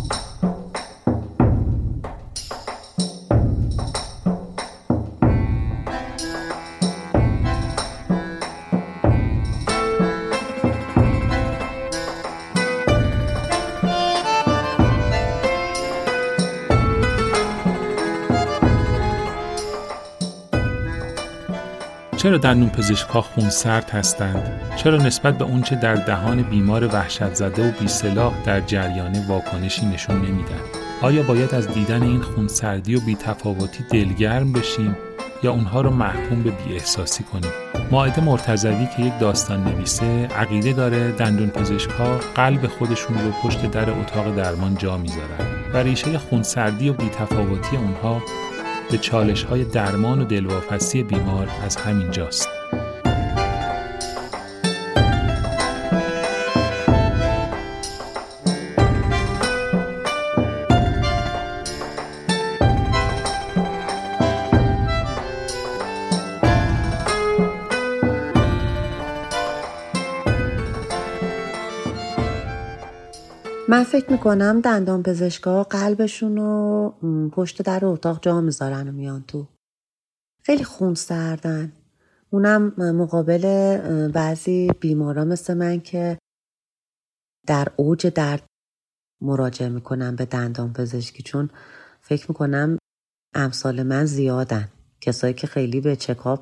[22.24, 27.68] چرا دندون پزشک ها خونسرد هستند؟ چرا نسبت به اونچه در دهان بیمار وحشت زده
[27.68, 30.60] و بیسلاح در جریان واکنشی نشون نمیدن؟
[31.02, 34.96] آیا باید از دیدن این خونسردی و بیتفاوتی دلگرم بشیم
[35.42, 37.50] یا اونها رو محکوم به بیاحساسی کنیم؟
[37.90, 43.70] ماعده مرتضوی که یک داستان نویسه عقیده داره دندون پزشک ها قلب خودشون رو پشت
[43.70, 48.22] در اتاق درمان جا می‌ذارن و ریشه خونسردی و بیتفاوتی اونها
[48.90, 52.48] به چالش های درمان و دلواپسی بیمار از همین جاست.
[73.84, 76.94] من فکر می‌کنم دندان پزشکا قلبشون رو
[77.32, 79.46] پشت در اتاق جا می‌ذارن و میان تو.
[80.42, 81.72] خیلی خون سردن.
[82.30, 83.76] اونم مقابل
[84.08, 86.18] بعضی بیمارا مثل من که
[87.46, 88.42] در اوج درد
[89.22, 91.22] مراجعه می‌کنم به دندان پزشکی.
[91.22, 91.50] چون
[92.00, 92.78] فکر می‌کنم
[93.34, 94.68] امثال من زیادن.
[95.00, 96.40] کسایی که خیلی به چکاپ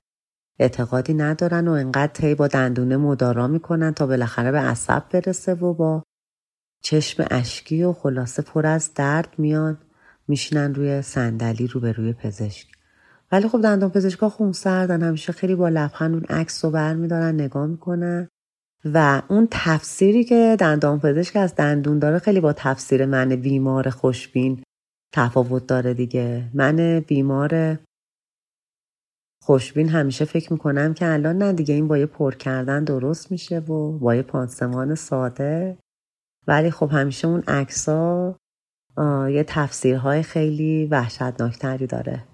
[0.58, 5.74] اعتقادی ندارن و انقدر طی با دندونه مدارا می‌کنن تا بالاخره به عصب برسه و
[5.74, 6.02] با
[6.82, 9.78] چشم اشکی و خلاصه پر از درد میان
[10.28, 12.66] میشینن روی صندلی روی پزشک.
[13.32, 17.66] ولی خب دندان پزشکا خون سردن همیشه خیلی با لبخند اون عکس رو برمیدارن نگاه
[17.66, 18.28] می‌کنن.
[18.84, 24.62] و اون تفسیری که دندان پزشک از دندون داره خیلی با تفسیر من بیمار خوشبین
[25.14, 26.50] تفاوت داره دیگه.
[26.54, 27.78] من بیمار
[29.42, 33.58] خوشبین همیشه فکر می‌کنم که الان نه دیگه این با یه پر کردن درست میشه
[33.58, 35.78] و با یه پانسمان ساده.
[36.46, 38.36] ولی خب همیشه اون عکسا
[39.30, 42.24] یه تفسیرهای خیلی وحشتناکتری داره.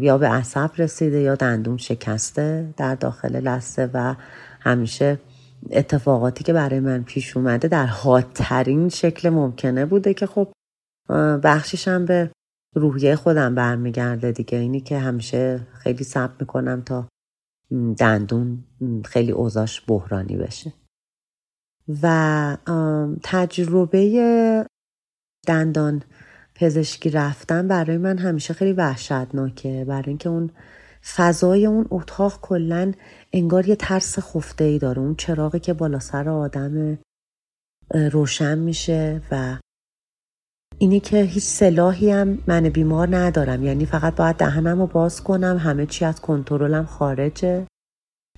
[0.00, 4.14] یا به عصب رسیده یا دندون شکسته در داخل لسته و
[4.60, 5.18] همیشه
[5.70, 10.48] اتفاقاتی که برای من پیش اومده در حادترین شکل ممکنه بوده که خب
[11.42, 12.30] بخشیشم به
[12.74, 14.58] روحیه خودم برمیگرده دیگه.
[14.58, 17.08] اینی که همیشه خیلی صبر می‌کنم تا
[17.98, 18.64] دندون
[19.04, 20.72] خیلی اوزاش بحرانی بشه.
[22.02, 22.56] و
[23.22, 24.66] تجربه
[25.46, 26.02] دندان
[26.54, 29.84] پزشکی رفتن برای من همیشه خیلی وحشتناکه.
[29.88, 30.50] برای اینکه اون
[31.16, 32.92] فضای اون اتاق کلا
[33.32, 34.98] انگار یه ترس خفته ای داره.
[34.98, 36.98] اون چراغی که بالا سر آدم
[38.12, 39.58] روشن میشه و
[40.78, 43.64] اینی که هیچ سلاحی هم من بیمار ندارم.
[43.64, 47.66] یعنی فقط باید دهنم رو باز کنم همه چی از کنترلم خارجه.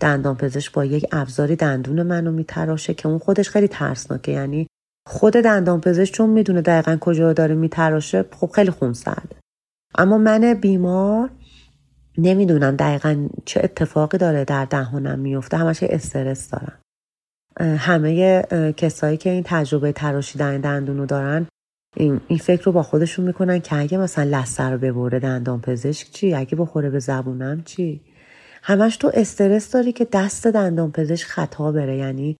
[0.00, 4.32] دندان پزشک با یک ابزاری دندون منو میتراشه که اون خودش خیلی ترسناکه.
[4.32, 4.66] یعنی
[5.08, 9.36] خود دندان پزشک چون می‌دونه دقیقا کجا داره میتراشه خب خیلی خون سرده
[9.98, 11.30] اما من بیمار
[12.18, 16.78] نمی‌دونم دقیقا چه اتفاقی داره در دهانم میفته همش استرس دارم.
[17.78, 18.42] همه
[18.76, 21.46] کسایی که این تجربه تراشیدن دندون رو دارن
[21.96, 26.10] این, این فکر رو با خودشون می‌کنن که اگه مثلا لسه رو ببره دندان پزشک
[26.10, 28.00] چی؟ اگه بخوره به زبونم چی؟
[28.68, 31.96] همش تو استرس داری که دست دندان پزشک خطا بره.
[31.96, 32.36] یعنی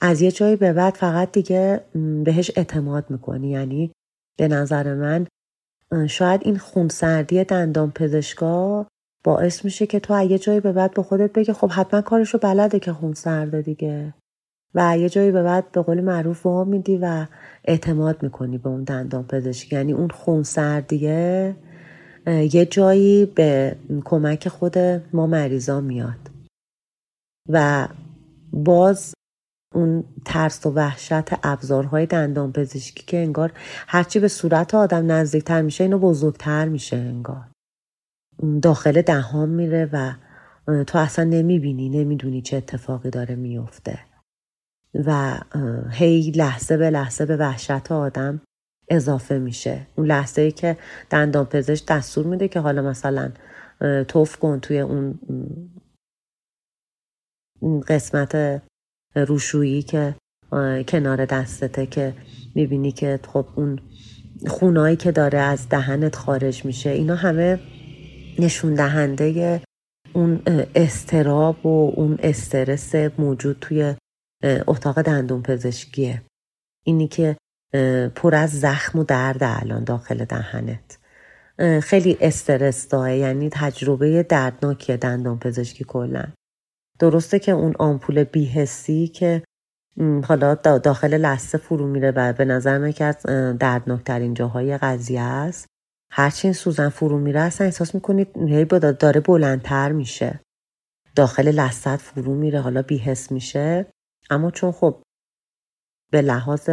[0.00, 1.80] از یه جایی به بعد فقط دیگه
[2.24, 3.50] بهش اعتماد می‌کنی.
[3.50, 3.92] یعنی
[4.38, 5.26] به نظر من
[6.08, 8.86] شاید این خونسردی دندان پزشکا
[9.24, 12.78] باعث میشه که تو یه جایی به بعد به خودت بگی خب حتما کارشو بلده
[12.78, 14.14] که خونسرده دیگه.
[14.74, 17.26] و یه جایی به بعد به قول معروف وا میدی و
[17.64, 19.72] اعتماد می‌کنی به اون دندان پزشک.
[19.72, 21.56] یعنی اون خونسردیه
[22.26, 24.78] یه جایی به کمک خود
[25.12, 26.30] ما مریضا میاد.
[27.48, 27.88] و
[28.52, 29.14] باز
[29.74, 33.52] اون ترس و وحشت ابزارهای دندان پزشکی که انگار
[33.86, 37.48] هرچی به صورت آدم نزدیکتر میشه اینو بزرگتر میشه انگار.
[38.62, 40.12] داخل دهان میره و
[40.84, 43.98] تو اصلا نمی‌بینی نمی‌دونی چه اتفاقی داره میفته
[44.94, 45.38] و
[45.90, 48.40] هی لحظه به لحظه به وحشت آدم
[48.90, 49.86] اضافه میشه.
[49.96, 50.76] اون لحظه ای که
[51.10, 53.32] دندان پزشک دستور میده که حالا مثلا
[54.08, 55.18] توف کن توی اون
[57.88, 58.62] قسمت
[59.16, 60.14] روشویی که
[60.88, 62.14] کنار دستته که
[62.54, 63.80] می‌بینی که خب اون
[64.46, 66.90] خونایی که داره از دهنت خارج میشه.
[66.90, 67.60] اینا همه
[68.38, 69.60] نشون دهنده
[70.12, 70.42] اون
[70.74, 73.94] استراب و اون استرس موجود توی
[74.44, 76.22] اتاق دندون پزشکیه.
[76.86, 77.36] اینی که
[78.14, 80.98] پر از زخم و درد الان داخل دهنت.
[81.82, 86.24] خیلی استرس داره یعنی تجربه دردناکی دندان پزشکی کلا.
[86.98, 89.42] درسته که اون آمپول بیهسی که
[90.24, 93.22] حالا داخل لسته فرو میره و به نظر من که از
[93.58, 95.66] دردناکترین جاهای قضیه است.
[96.12, 100.40] هرچی این سوزن فرو میره اصلا احساس می‌کنید هی داره بلندتر میشه.
[101.16, 103.86] داخل لست فرو میره حالا بیهس میشه.
[104.30, 105.02] اما چون خب
[106.12, 106.70] به لحاظ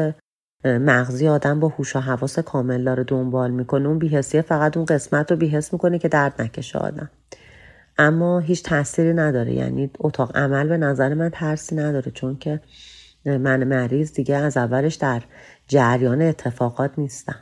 [0.66, 3.88] مغزی آدم با هوش و حواس کامل داره دنبال می‌کنه.
[3.88, 7.10] اون بیهسیه فقط اون قسمت رو بیهس می‌کنه که درد نکشه آدم.
[7.97, 9.53] اما هیچ تاثیری نداره.
[9.53, 12.62] یعنی اتاق عمل به نظر من ترسی نداره چون که
[13.26, 15.22] من مریض دیگه از اولش در
[15.68, 17.39] جریان اتفاقات نیستم.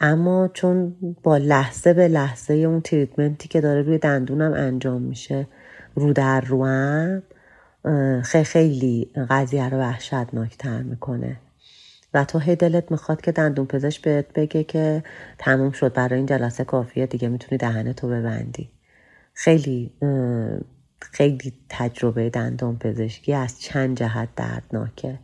[0.00, 5.46] اما چون با لحظه به لحظه اون تریتمنتی که داره روی دندونم انجام میشه
[5.94, 7.22] رو در روم
[8.44, 11.36] خیلی قضیه رو وحشتناکتر می‌کنه.
[12.14, 15.02] و تو هی دلت می‌خواد که دندون پزشک بهت بگه که
[15.38, 18.70] تموم شد برای این جلسه کافیه دیگه می‌تونی دهنتو ببندی.
[19.34, 19.92] خیلی
[21.00, 25.18] خیلی تجربه دندان پزشکی از چند جهت دردناکه.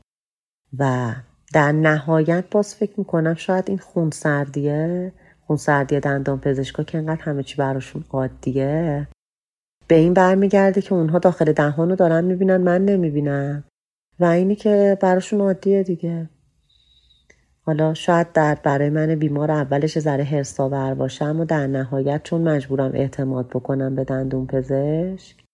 [0.78, 1.12] و
[1.52, 5.12] در نهایت باز فکر می‌کنم شاید این خونسردیه
[5.46, 9.08] خونسردی دندان پزشکا که انقدر همه چی براشون عادیه
[9.88, 13.64] به این برمیگرده که اونها داخل دهانو دارن می‌بینن من نمی‌بینم.
[14.20, 16.28] و اینی که براشون عادیه دیگه.
[17.68, 22.90] حالا شاید درد برای من بیمار اولش ذره هرساور باشه اما در نهایت چون مجبورم
[22.94, 25.44] اعتماد بکنم به دندون پزشک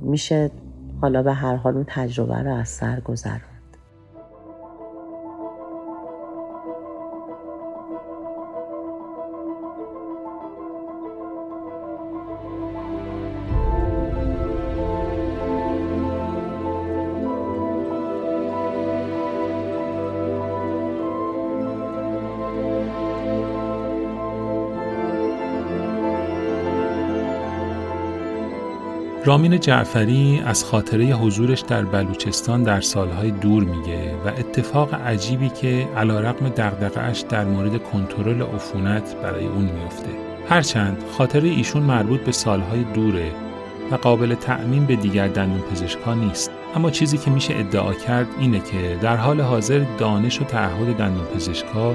[0.00, 0.50] میشه
[1.00, 3.55] حالا به هر حال اون تجربه رو از سر گذرون.
[29.26, 35.88] رامین جعفری از خاطره حضورش در بلوچستان در سالهای دور میگه و اتفاق عجیبی که
[35.96, 40.08] علا رقم دقدقهش در مورد کنترل عفونت برای اون میفته.
[40.48, 43.30] هرچند خاطره ایشون مربوط به سالهای دوره
[43.90, 46.50] و قابل تعمین به دیگر دندون پزشکا نیست.
[46.76, 51.24] اما چیزی که میشه ادعا کرد اینه که در حال حاضر دانش و تعهد دندون
[51.24, 51.92] پزشکا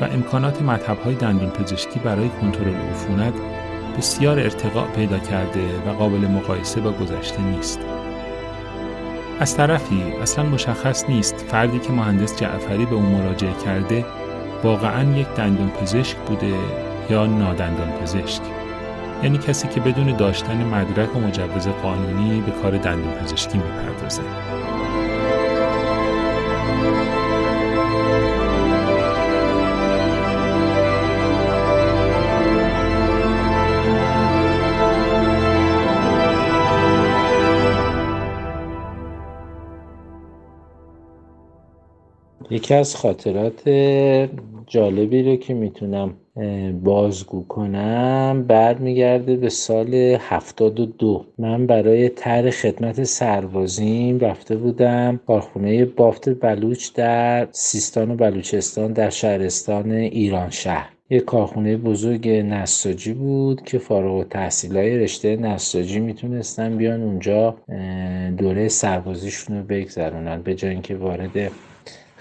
[0.00, 3.34] و امکانات مطبهای دندون پزشکی برای کنترل عفونت
[3.98, 7.80] بسیار ارتقاء پیدا کرده و قابل مقایسه با گذشته نیست.
[9.40, 14.04] از طرفی اصلا مشخص نیست فردی که مهندس جعفری به او مراجعه کرده
[14.64, 16.54] واقعا یک دندان پزشک بوده
[17.10, 18.42] یا نادندان پزشک
[19.22, 24.22] یعنی کسی که بدون داشتن مدرک و مجوز قانونی به کار دندان پزشکی می‌پردازه.
[42.62, 43.68] یکی از خاطرات
[44.66, 46.14] جالبی رو که می‌تونم
[46.82, 56.28] بازگو کنم برمیگرده به سال 72 من برای طرح خدمت سربازیم رفته بودم کارخونه بافت
[56.28, 60.88] بلوچ در سیستان و بلوچستان در شهرستان ایران شهر.
[61.10, 67.56] یه کارخونه بزرگ نساجی بود که فارغ و تحصیل های رشته نساجی می‌تونستن بیان اونجا
[68.36, 70.42] دوره سربازیشون رو بگذرونن.
[70.42, 71.50] به جای اینکه وارد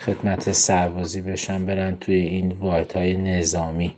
[0.05, 3.95] خدمت سربازی بشن برن توی این واحد های نظامی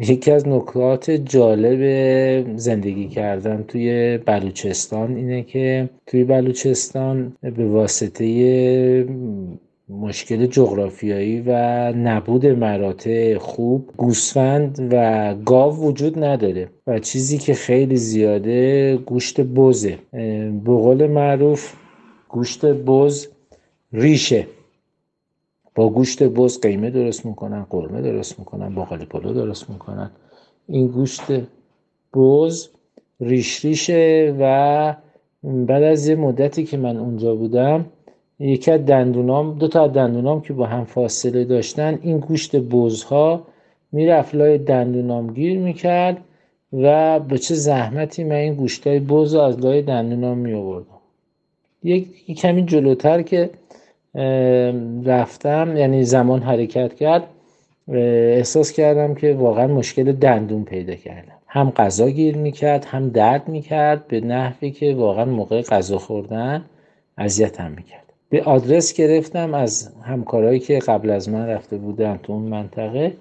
[0.00, 9.06] یکی از نکات جالب زندگی کردن توی بلوچستان اینه که توی بلوچستان به واسطه
[9.88, 11.52] مشکل جغرافیایی و
[11.92, 19.98] نبود مراتع خوب گوسفند و گاو وجود نداره و چیزی که خیلی زیاده گوشت بزه.
[20.64, 21.72] به قول معروف
[22.28, 23.28] گوشت بز
[23.92, 24.46] ریشه.
[25.74, 30.10] با گوشت بز قیمه درست می‌کنن قرمه درست می‌کنن باقالی پلو درست می‌کنن.
[30.66, 31.22] این گوشت
[32.14, 32.68] بز
[33.20, 34.94] ریش ریشه و
[35.42, 37.86] بعد از یه مدتی که من اونجا بودم
[38.38, 43.46] یکی از دندونام دو تا از دندونام که با هم فاصله داشتن این گوشت بزها
[43.92, 46.24] می‌رفت لای دندونام گیر می‌کرد
[46.72, 50.98] و به چه زحمتی من این گوشتای بز از لای دندونام می آوردم
[51.82, 53.50] یک کمی جلوتر که
[55.04, 57.22] رفتم یعنی زمان حرکت کرد.
[57.92, 61.32] احساس کردم که واقعا مشکل دندون پیدا کردم.
[61.46, 66.64] هم غذا گیر می‌کرد هم درد می‌کرد به نحوی که واقعا موقع غذا خوردن
[67.18, 68.12] اذیتم می‌کرد.
[68.30, 73.12] به آدرس گرفتم از همکارهایی که قبل از من رفته بودن تو اون منطقه.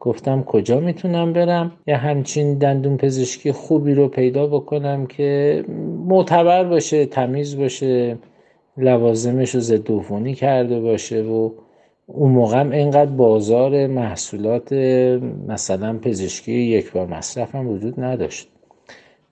[0.00, 5.64] گفتم کجا می‌تونم برم؟ یا همچین دندون پزشکی خوبی رو پیدا بکنم که
[6.06, 8.16] معتبر باشه تمیز باشه.
[8.76, 11.50] لوازمش رو ضد کرده باشه و
[12.06, 14.72] اون موقع هم اینقدر بازار محصولات
[15.48, 18.48] مثلا پزشکی یک بار مصرف هم وجود نداشت.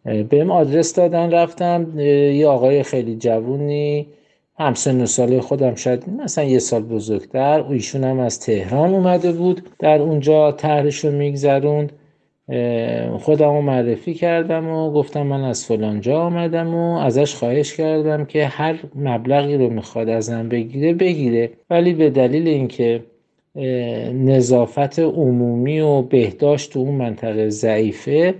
[0.04, 4.06] بهم آدرس دادن رفتم یه آقای خیلی جوونی
[4.58, 9.62] همسن و ساله خودم شاید مثلا یه سال بزرگتر ایشون هم از تهران اومده بود
[9.78, 11.92] در اونجا طرحش رو میگذروند.
[13.18, 18.74] خودم معرفی کردم و گفتم من از فلانجا آمدم و ازش خواهش کردم که هر
[18.94, 21.50] مبلغی رو می‌خواد ازم بگیره بگیره.
[21.70, 23.02] ولی به دلیل اینکه
[24.14, 28.34] نظافت عمومی و بهداشت تو اون منطقه ضعیفه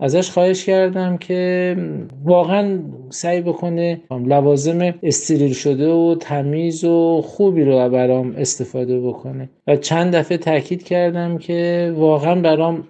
[0.00, 1.76] ازش خواهش کردم که
[2.24, 2.78] واقعا
[3.10, 9.48] سعی بکنه لوازم استریل شده و تمیز و خوبی رو برام استفاده بکنه.
[9.66, 12.84] و چند دفعه تاکید کردم که واقعا برام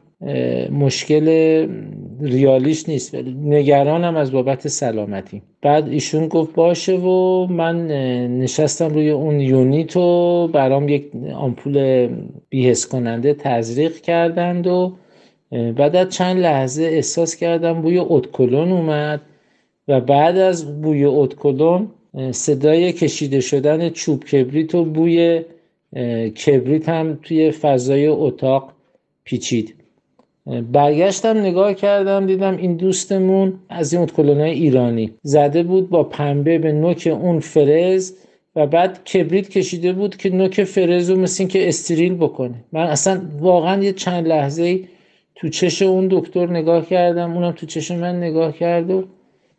[0.71, 1.29] مشکل
[2.21, 3.14] ریالیش نیست
[3.45, 5.43] نگرانم از بابت سلامتی.
[5.62, 7.87] بعد ایشون گفت باشه و من
[8.39, 12.09] نشستم روی اون یونیت و برام یک آمپول
[12.49, 14.97] بیهس کننده تزریق کردند و
[15.51, 19.21] بعد از چند لحظه احساس کردم بوی اتکلون اومد
[19.89, 21.91] و بعد از بوی اتکلون
[22.31, 25.43] صدای کشیده شدن چوب کبریت و بوی
[26.47, 28.73] کبریت هم توی فضای اتاق
[29.25, 29.75] پیچید.
[30.47, 36.72] برگشتم نگاه کردم دیدم این دوستمون از این اتکلونای ایرانی زده بود با پنبه به
[36.72, 38.12] نوک اون فرز
[38.57, 42.55] و بعد کبریت کشیده بود که نوک فرز رو مثل که استریل بکنه.
[42.72, 44.80] من اصلا واقعا یه چند لحظه
[45.34, 49.05] تو چش اون دکتر نگاه کردم اونم تو چش من نگاه کرد و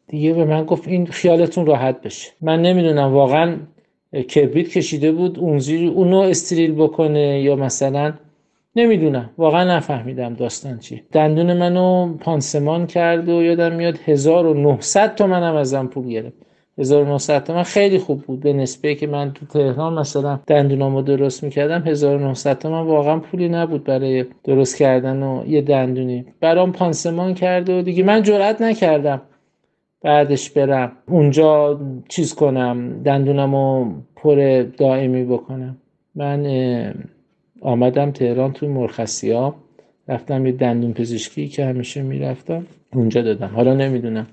[0.07, 2.31] دیگه به من گفت این خیالتون راحت بشه.
[2.41, 3.57] من نمی‌دونم واقعا
[4.35, 8.13] کبریت کشیده بود اون زیر اونو استریل بکنه یا مثلا
[8.77, 9.29] نمی‌دونم.
[9.37, 11.01] واقعا نفهمیدم داستان چی.
[11.11, 16.37] دندون منو پانسمان کرد و یادم میاد 1900 تومن هم ازم پول گرفت.
[16.77, 18.39] 1900 تومن خیلی خوب بود.
[18.39, 23.83] به نسبه که من تو تهران مثلا دندونامو درست می‌کردم 1900 تومن واقعا پولی نبود
[23.83, 26.25] برای درست کردن و یه دندونی.
[26.41, 29.21] برام پانسمان کرد و دیگه من جرئت نکردم
[30.01, 30.91] بعدش برم.
[31.07, 35.77] اونجا چیز کنم دندونمو پر دائمی بکنم.
[36.15, 36.45] من
[37.61, 39.55] آمدم تهران توی مرخصی ها
[40.07, 43.47] رفتم یه دندون پزشکی که همیشه می‌رفتم اونجا دادم.
[43.47, 44.27] حالا نمی‌دونم.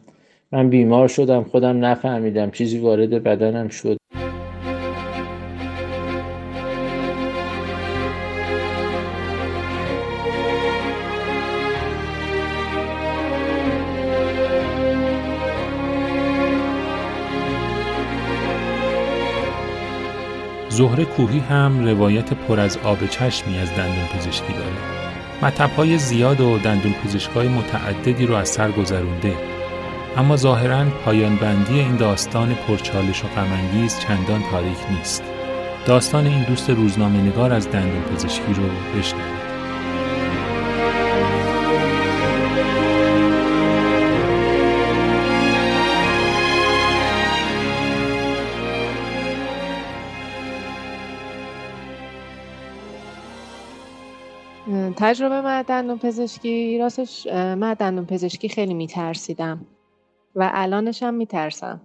[0.53, 2.51] من بیمار شدم خودم نفهمیدم.
[2.51, 3.97] چیزی وارد بدنم شد.
[20.75, 24.77] زهره کوهی هم روایت پر از آب چشمی از دندون پزشکی داره.
[25.43, 29.35] مطبهای زیاد و دندون پزشکای متعددی رو از سر گذرونده.
[30.17, 35.23] اما ظاهرا پایان بندی این داستان پرچالش و غمانگیز چندان تاریک نیست.
[35.87, 38.63] داستان این دوست روزنامه نگار از دندون پزشکی رو
[38.99, 39.34] بشنوید.
[55.05, 59.67] تجربه من دندون پزشکی راستش من دندون پزشکی خیلی میترسیدم
[60.35, 61.81] و الانش هم میترسم.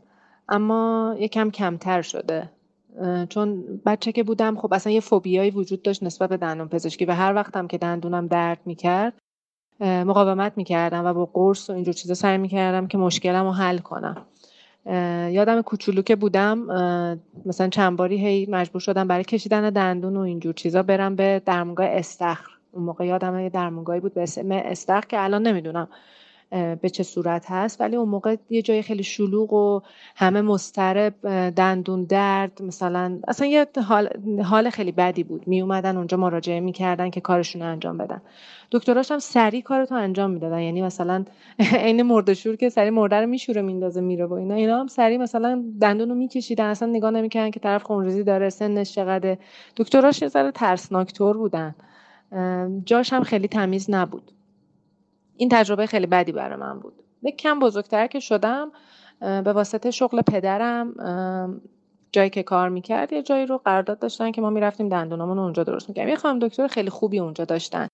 [0.50, 2.50] اما یکم کمتر شده.
[3.30, 7.12] چون بچه که بودم خب اصلا یه فوبیایی وجود داشت نسبت به دندون پزشکی و
[7.12, 9.14] هر وقتم که دندونم درد می‌کرد
[9.80, 14.26] مقاومت می‌کردم و با قرص و اینجور چیزا سعی می‌کردم که مشکلم رو حل کنم.
[15.32, 16.58] یادم کوچولو که بودم
[17.46, 21.88] مثلا چند باری هی مجبور شدم برای کشیدن دندون و اینجور چیزا برم به درمانگاه
[21.88, 22.59] استخر.
[22.72, 25.88] اون موقع یادم یه درمانگاهی بود به اسم استخر که الان نمی‌دونم
[26.52, 29.82] به چه صورت هست ولی اون موقع یه جای خیلی شلوغ و
[30.16, 31.14] همه مسترب
[31.50, 34.10] دندون درد مثلا اصلا یه حال,
[34.44, 35.48] حال خیلی بدی بود.
[35.48, 38.22] می اومدن اونجا مراجعه می‌کردن که کارشون انجام بدن.
[38.72, 40.60] دکتراش هم سریع کارتو انجام می‌دادن.
[40.60, 41.26] یعنی مثلا
[41.60, 44.54] عین مردشور که سریع مرده رو میشوره میندازه میره و اینا.
[44.56, 46.66] اینا هم سریع مثلا دندون رو میکشیدن.
[46.66, 49.40] اصلا نگاه نمی‌کردن که طرف خونریزی داره سنش چقدره.
[49.78, 51.76] دکتراش یه ذره ترسناک بودن.
[52.86, 54.32] جاش هم خیلی تمیز نبود.
[55.38, 56.94] این تجربه خیلی بدی برای من بود.
[57.24, 58.72] یک کم بزرگتر که شدم
[59.20, 60.94] به واسطه شغل پدرم
[62.12, 65.90] جایی که کار می‌کرد یه جایی رو قرارداد داشتن که ما می‌رفتیم دندونامون اونجا درست
[65.90, 66.10] می‌کردیم.
[66.10, 67.88] یه خانم دکتر خیلی خوبی اونجا داشتن.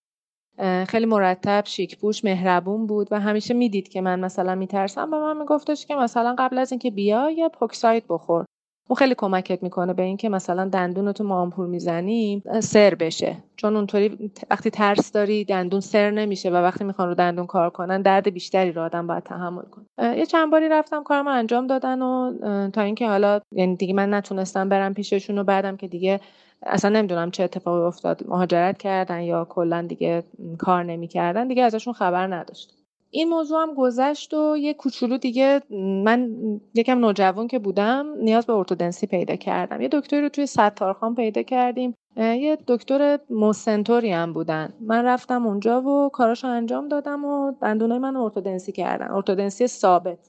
[0.87, 5.11] خیلی مرتب شیک پوش مهربون بود و همیشه می‌دید که من مثلا میترسم.
[5.11, 8.45] به من میگفتش که مثلا قبل از اینکه بیا یا پوکساید بخور.
[8.87, 13.37] اون خیلی کمکت می‌کنه به اینکه مثلا دندونتو ما آمپول می‌زنیم سر بشه.
[13.55, 18.01] چون اونطوری وقتی ترس داری دندون سر نمیشه و وقتی می‌خوان رو دندون کار کنن
[18.01, 20.17] درد بیشتری رو آدم باید تحمل کنه.
[20.17, 22.33] یه چند باری رفتم کارم انجام دادن و
[22.69, 26.19] تا اینکه حالا یعنی دیگه من نتونستم برم پیششون و بعدم که دیگه
[26.63, 28.27] اصلا نمی‌دونم چه اتفاقی افتاد.
[28.27, 30.23] مهاجرت کردن یا کلا دیگه
[30.59, 32.74] کار نمی‌کردن دیگه ازشون خبر نداشت.
[33.15, 35.61] این موضوع هم گذشت و یه کوچولو دیگه
[36.03, 36.29] من
[36.73, 39.81] یکم نوجوان که بودم نیاز به ارتودنسی پیدا کردم.
[39.81, 41.93] یه دکتری رو توی ستارخان پیدا کردیم.
[42.17, 44.73] یه دکتر موسنتوری هم بودن.
[44.81, 49.11] من رفتم اونجا و کاراشو انجام دادم و دندونای من ارتودنسی کردن.
[49.11, 50.19] ارتودنسی ثابت.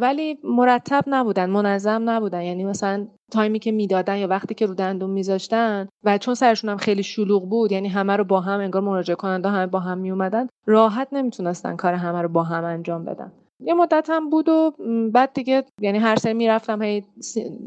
[0.00, 2.42] ولی مرتب نبودن منظم نبودن.
[2.42, 6.76] یعنی مثلا تایمی که می‌دادن یا وقتی که رو دندون میذاشتن و چون سرشون هم
[6.76, 10.48] خیلی شلوغ بود یعنی همه رو با هم انگار مراجعه کننده همه با هم میومدن
[10.66, 13.32] راحت نمی‌تونستن کار همه رو با هم انجام بدن.
[13.60, 14.72] یه مدت هم بود و
[15.12, 17.04] بعد دیگه یعنی هر سری می‌رفتم هی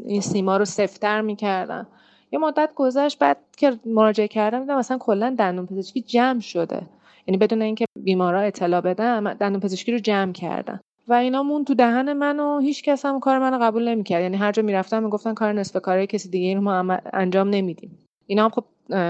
[0.06, 1.86] این سیما رو سفتر می‌کردن
[2.32, 6.82] یه مدت گذشت بعد که مراجعه کردم دیدم مثلا کلا دندون پزشکی جمع شده.
[7.26, 11.74] یعنی بدون اینکه بیمارا اطلاع بدم دندون پزشکی رو جمع کردن و اینا مون تو
[11.74, 14.22] دهن من و هیچ کس هم کار منو قبول نمی‌کرد.
[14.22, 17.98] یعنی هر جا می‌رفتم می‌گفتن کار نصف کاری کسی دیگه اینو ما انجام نمیدیم.
[18.26, 18.64] اینا هم خب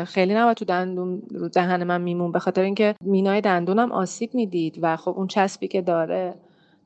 [0.05, 2.33] خیلی نباید تو دندون رو دهن من میمون.
[2.33, 6.35] به خاطر اینکه مینای دندونم آسیب می‌دید و خب اون چسبی که داره.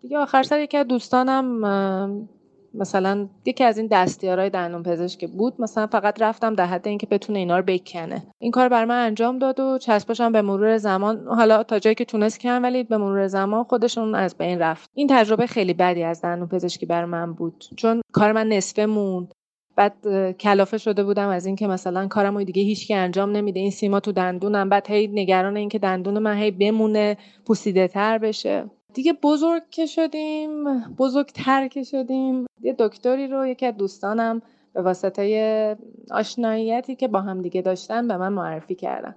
[0.03, 2.29] دیگه آخر سر یکی از دوستانم
[2.75, 7.39] مثلا یکی از این دستیارای دندون پزشک بود مثلا فقط رفتم در حد اینکه بتونه
[7.39, 8.23] اینا رو بکنه.
[8.39, 12.05] این کار بر من انجام داد و چسبشم به مرور زمان حالا تا جایی که
[12.05, 14.91] تونست کن ولی به مرور زمان خودشون از بین رفت.
[14.95, 19.35] این تجربه خیلی بدی از دندون پزشکی بر من بود چون کار من نصفه موند.
[19.77, 23.61] بعد کلافه شده بودم از اینکه مثلا کارم دیگه هیچ که انجام نمیده.
[23.61, 24.69] این سیما تو دندونم.
[24.69, 27.17] بعد هی نگران اینکه دندون من هی بمونه
[27.47, 28.65] پوسیده تر بشه.
[28.95, 32.47] دیگه بزرگ که شدیم بزرگتر که شدیم.
[32.63, 34.43] یه دکتری رو یکی از دوستانم
[34.73, 35.77] به واسطه
[36.11, 39.15] آشناییتی که با هم دیگه داشتن به من معرفی کردن.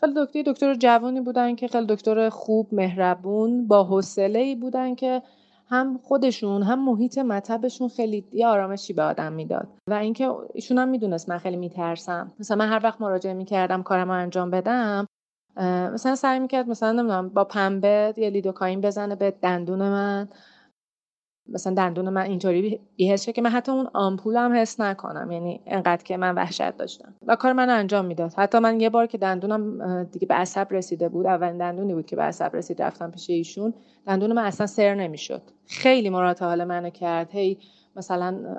[0.00, 5.22] خیلی دکتری دکتر جوانی بودن که خیلی دکتر خوب مهربون با حوصله ای بودن که
[5.68, 9.68] هم خودشون هم محیط مطبشون خیلی یه آرامشی به آدم می‌داد.
[9.90, 12.32] و اینکه ایشون هم می‌دونست من خیلی میترسم.
[12.40, 15.06] مثلا من هر وقت مراجعه می‌کردم کارم رو انجام بدم
[15.94, 20.28] مثلا سعی می‌کرد مثلا نمی‌دونم با پنبه یه لیدوکاین بزنه به دندون من.
[21.48, 26.04] مثلا دندون من اینطوری بیهست که من حتی اون آمپول هم حس نکنم یعنی انقدر
[26.04, 27.14] که من وحشت داشتم.
[27.26, 28.32] و کار من انجام می‌داد.
[28.36, 32.16] حتی من یه بار که دندونم دیگه به عصب رسیده بود اولین دندونی بود که
[32.16, 33.74] به عصب رسید رفتم پیش ایشون.
[34.06, 35.42] دندون من اصلا سر نمی‌شد.
[35.66, 37.30] خیلی مراد حال منو کرد.
[37.30, 37.58] هی
[37.96, 38.56] مثلا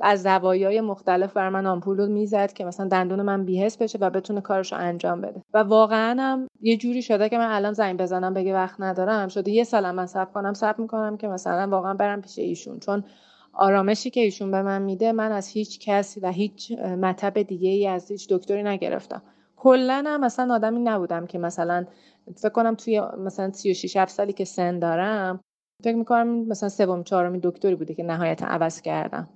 [0.00, 4.10] از زوایای مختلف بر من آمپول رو می‌زد که مثلا دندون من بیهس بشه و
[4.10, 5.42] بتونه کارش رو انجام بده.
[5.54, 9.28] و واقعا هم یه جوری شده که من الان زنگ بزنم بگه وقت ندارم.
[9.28, 12.78] شده یه سالم من صبر کنم صبر می‌کنم که مثلا واقعا برم پیش ایشون.
[12.78, 13.04] چون
[13.52, 17.86] آرامشی که ایشون به من میده من از هیچ کسی و هیچ مطب دیگه ای
[17.86, 19.22] از هیچ دکتری نگرفتم.
[19.56, 21.86] کلا هم مثلا آدمی نبودم که مثلا
[22.36, 25.40] فکر کنم توی مثلا 36 7 سالی که سن دارم
[25.84, 29.28] فکر می‌کنم مثلا سوم چهارمی دکتری بوده که نهایتا عوض کردم.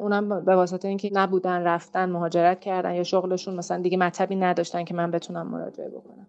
[0.00, 4.94] اونم به واسطه اینکه نبودن رفتن مهاجرت کردن یا شغلشون مثلا دیگه مطبی نداشتن که
[4.94, 6.26] من بتونم مراجعه بکنم.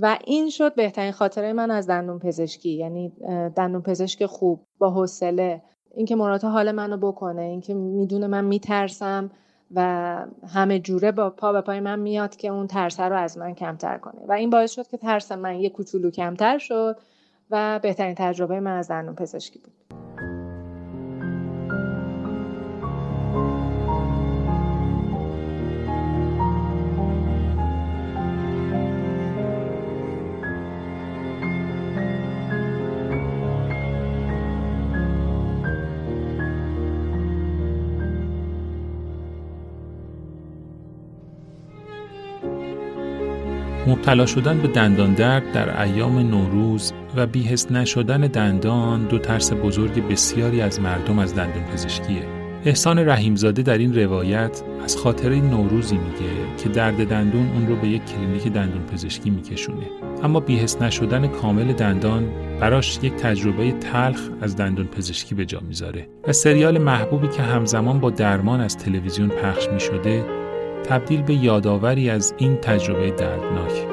[0.00, 2.70] و این شد بهترین خاطره من از دندون پزشکی.
[2.70, 3.12] یعنی
[3.56, 5.62] دندون پزشک خوب با حوصله.
[5.94, 9.30] اینکه مراتا حال منو بکنه اینکه می‌دونه من میترسم
[9.74, 9.80] و
[10.48, 13.98] همه جوره با پا به پای من میاد که اون ترسه رو از من کمتر
[13.98, 14.22] کنه.
[14.28, 16.96] و این باعث شد که ترس من یه کوچولو کمتر شد.
[17.52, 19.72] و بهترین تجربه من از دندون پزشکی بود.
[44.02, 50.08] مبتلا شدن به دندان درد در ایام نوروز و بیهست نشدن دندان دو ترس بزرگ
[50.08, 52.26] بسیاری از مردم از دندان پزشکیه.
[52.64, 57.88] احسان رحیمزاده در این روایت از خاطره نوروزی میگه که درد دندون اون رو به
[57.88, 59.86] یک کلینیک دندون پزشکی میکشونه.
[60.22, 62.24] اما بیهست نشدن کامل دندان
[62.60, 68.00] براش یک تجربه تلخ از دندون پزشکی به جا می‌ذاره و سریال محبوبی که همزمان
[68.00, 70.24] با درمان از تلویزیون پخش می‌شده
[70.84, 73.91] تبدیل به یادآوری از این تجربه دردناک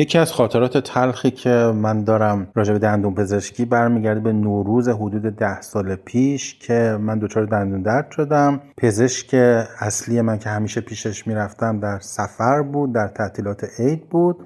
[0.00, 5.22] یکی از خاطرات تلخی که من دارم راجع به دندون پزشکی برمیگرده به نوروز حدود
[5.22, 8.60] ده سال پیش که من دچار دندون درد شدم.
[8.76, 9.34] پزشک
[9.80, 14.36] اصلی من که همیشه پیشش می‌رفتم در سفر بود در تعطیلات عید بود.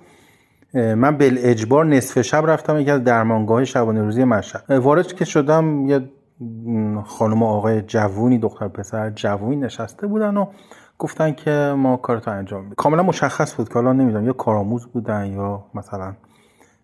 [0.74, 4.70] من بل اجبار نصف شب رفتم یکی از درمانگاه شبانه روزی مشهد.
[4.70, 6.00] وارد که شدم یه
[7.04, 10.46] خانم آقای جوونی دختر پسر جوونی نشسته بودن و
[10.98, 12.74] گفتن که ما کارتو انجام میدیم.
[12.74, 16.14] کاملا مشخص بود که حالا نمی‌دونم یا کارآموز بودن یا مثلا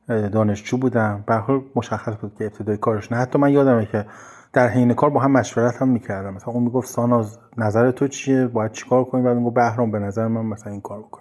[0.09, 1.25] دانشجو بودن.
[1.27, 3.19] به حال مشخص بود که ابتدای کارش نه.
[3.19, 4.07] حتی من یادمه که
[4.53, 6.35] در حین کار با هم مشورت هم می‌کردم.
[6.35, 10.27] مثلا اون می‌گفت ساناز نظر تو چیه؟ باید چیکار کنیم؟ بعد می‌گفت بهرام به نظر
[10.27, 11.21] من مثلا این کار بکن.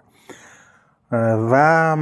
[1.51, 1.97] و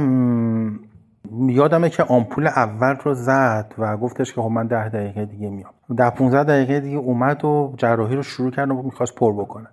[1.48, 5.70] یادمه که آمپول اول رو زد و گفتش که خب من ده دقیقه دیگه میام.
[5.96, 9.68] ده 15 دقیقه دیگه اومد و جراحی رو شروع کرد و می‌خواست پر بکنه.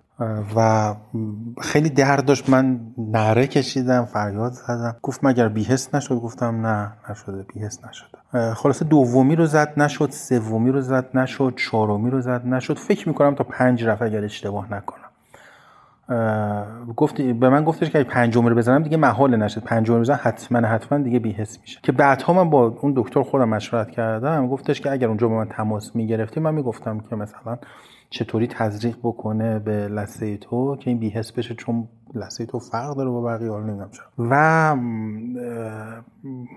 [0.56, 0.94] و
[1.60, 2.50] خیلی درد داشت.
[2.50, 4.96] من نره کشیدم فریاد زدم.
[5.02, 8.54] گفت مگر بیهست نشد؟ گفتم نه نشده بیهست نشده.
[8.54, 12.78] خلاصه دومی رو زد نشد سومی رو زد نشد چهارمی رو زد نشد.
[12.78, 15.02] فکر می‌کنم تا پنج رفت اگر اشتباه نکنم.
[16.96, 19.62] گفت به من گفتش که پنجم رو بزنم دیگه محال نشد.
[19.62, 21.80] پنجم رو بزنم حتما حتما دیگه بیهست میشه.
[21.82, 25.48] که بعدها من با اون دکتر خودم مشورت کردم گفتش که اگر اونجا با من
[25.48, 27.58] تماس می‌گرفتی من می‌گفتم که مثلا
[28.10, 33.10] چطوری تزریق بکنه به لسه تو که این بیهس بشه چون لسه تو فرق داره
[33.10, 34.04] با بقیه حالا نمی‌دونم چرا.
[34.18, 34.76] و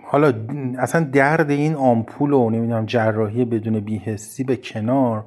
[0.05, 0.33] حالا
[0.77, 5.23] اصلا درد این آمپول و نمی‌دونم جراحی بدون بیهستی به کنار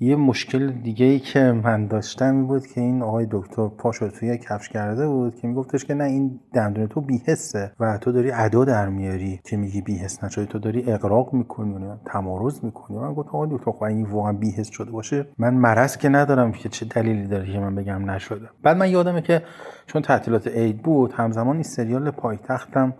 [0.00, 4.68] یه مشکل دیگه ای که من داشتم بود که این آقای دکتر پاشو توی کفش
[4.68, 8.88] کرده بود که میگفتش که نه این دندون تو بیهسته و تو داری ادا در
[8.88, 12.98] میاری که میگی بیهست نشده تو داری اقراق می‌کنی و تمارز می‌کنی.
[12.98, 16.68] من گفتم آقای دکتر خب این واقعا بیهست شده باشه من مرض که ندارم که
[16.68, 18.48] چه دلیلی داره که من بگم نشده.
[18.62, 19.42] بعد من یادمه که
[19.86, 22.94] چون تعطیلات عید بود همزمان این سریال پایتختم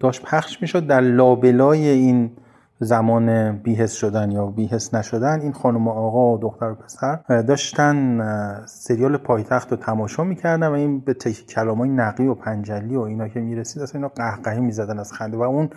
[0.00, 2.30] داشت پخش می‌شد در لابلای این
[2.82, 8.20] زمان بیهس شدن یا بیهس نشدن این خانم و آقا و دختر و پسر داشتن
[8.66, 11.14] سریال پایتخت رو تماشا می‌کردن و این به
[11.48, 15.42] کلامای نقی و پنجلی و اینا که می‌رسید اصلا اینا قهقهی می‌زدن از خنده و
[15.42, 15.70] اون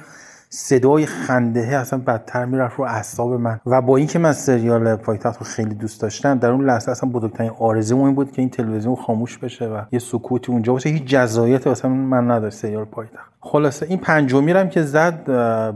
[0.56, 3.60] صدای خنده اصلا بدتر می‌رفت رو اعصاب من.
[3.66, 7.52] و با اینکه من سریال پایتخت رو خیلی دوست داشتم در اون لحظه اصلا بزرگترین
[7.60, 10.90] آرزو این بود که این تلویزیون خاموش بشه و یه سکوتی اونجا باشه.
[10.90, 13.32] هیچ جزاییتی اصلا من نداشت سریال پایتخت.
[13.40, 15.32] خلاصه این پنجمی هم که زد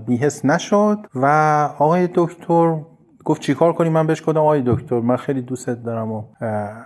[0.06, 1.26] بیهس نشد و
[1.80, 2.78] آقای دکتر
[3.26, 6.24] گفت چیکار کنیم؟ من بهش گفتم آقای دکتر من خیلی دوستت دارم و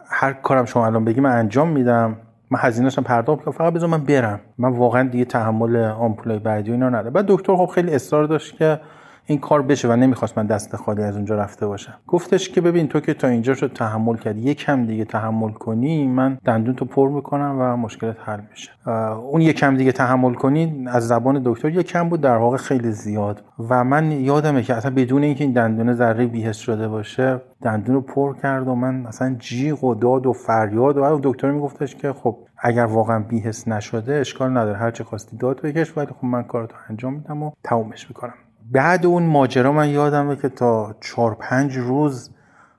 [0.09, 2.17] هر کارم شما الان بگی من انجام میدم.
[2.53, 4.39] من هزینه‌اش پرداخت کنم فقط بذار من برم.
[4.57, 7.13] من واقعا دیگه تحمل آمپولای بعدی اینا ندارم.
[7.13, 8.79] بعد دکتر خب خیلی اصرار داشت که
[9.25, 11.93] این کار بشه و نمی‌خواست من دست خالی از اونجا رفته باشم.
[12.07, 16.37] گفتش که ببین تو که تا اینجا شد تحمل کردی یکم دیگه تحمل کنی من
[16.45, 18.89] دندون تو پر می‌کنم و مشکلت حل میشه.
[19.31, 23.83] اون یکم دیگه تحمل کنی از زبان دکتر یکم بود در واقع خیلی زیاد و
[23.83, 28.35] من یادمه که اصلا بدون اینکه این دندون ذره بیهس شده باشه دندون رو پر
[28.35, 32.85] کرد و من مثلا جیغ و داد و فریاد و دکتر میگفتش که خب اگر
[32.85, 37.13] واقعا بیهس نشده اشکال نداره هر چه خواستی داد بکش ولی خب من کارتو انجام
[37.13, 38.33] میدم و تمومش می‌کنم.
[38.71, 42.29] بعد اون ماجرا من یادمه که تا چهار پنج روز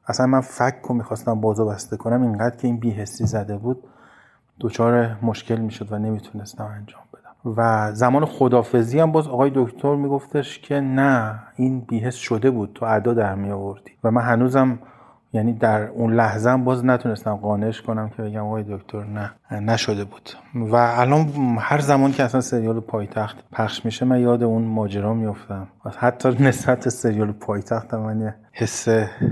[0.07, 3.85] اصلا من فک رو می‌خواستم بازو بسته کنم اینقدر که این بیهستی زده بود
[4.61, 7.53] دچار مشکل می‌شد و نمی‌تونستم انجام بدم.
[7.57, 12.87] و زمان خدافزی هم باز آقای دکتر میگفتش که نه این بیهست شده بود تو
[12.87, 13.51] ادا در می
[14.05, 14.79] و من هنوزم
[15.35, 20.05] یعنی در اون لحظه هم باز نتونستم قانعش کنم که بگم آقای دکتر نه نشده
[20.05, 20.31] بود.
[20.55, 21.29] و الان
[21.61, 26.89] هر زمان که اصلا سریال پایتخت پخش میشه من یاد اون ماجرا میفتم حتی نسبت
[26.89, 28.89] سریال پایتخت من یه حس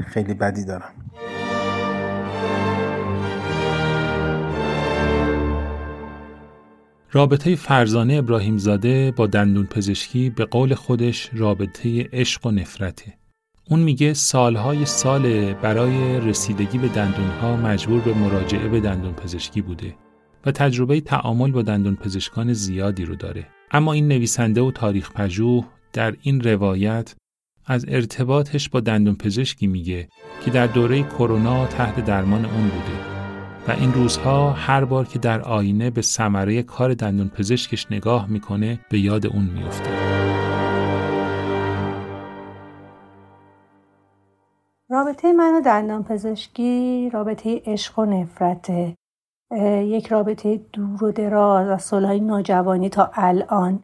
[0.06, 0.92] خیلی بدی دارم.
[7.12, 13.21] رابطه فرزانه ابراهیم زاده با دندون پزشکی به قول خودش رابطه عشق و نفرته.
[13.70, 19.94] اون میگه سالهای سال برای رسیدگی به دندونها مجبور به مراجعه به دندون پزشکی بوده
[20.46, 23.46] و تجربه تعامل با دندون پزشکان زیادی رو داره.
[23.70, 27.14] اما این نویسنده و تاریخ پژوه در این روایت
[27.66, 30.08] از ارتباطش با دندون پزشکی میگه
[30.44, 33.12] که در دوره کرونا تحت درمان اون بوده
[33.68, 38.80] و این روزها هر بار که در آینه به ثمره کار دندون پزشکش نگاه می‌کنه
[38.90, 40.11] به یاد اون میفته.
[44.92, 48.96] رابطه من و دندان پزشکی رابطه عشق و نفرته.
[49.80, 53.82] یک رابطه دور و دراز از سالهای ناجوانی تا الان.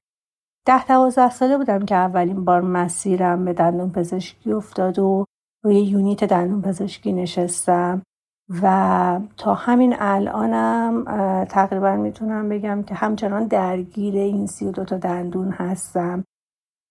[0.67, 5.25] ده دوازده ساله بودم که اولین بار مسیرم به دندان پزشکی افتاد و
[5.65, 8.03] روی یونیت دندان پزشکی نشستم
[8.63, 11.05] و تا همین الانم
[11.45, 16.25] تقریبا می‌تونم بگم که همچنان درگیر این سی و دوتا دندون هستم.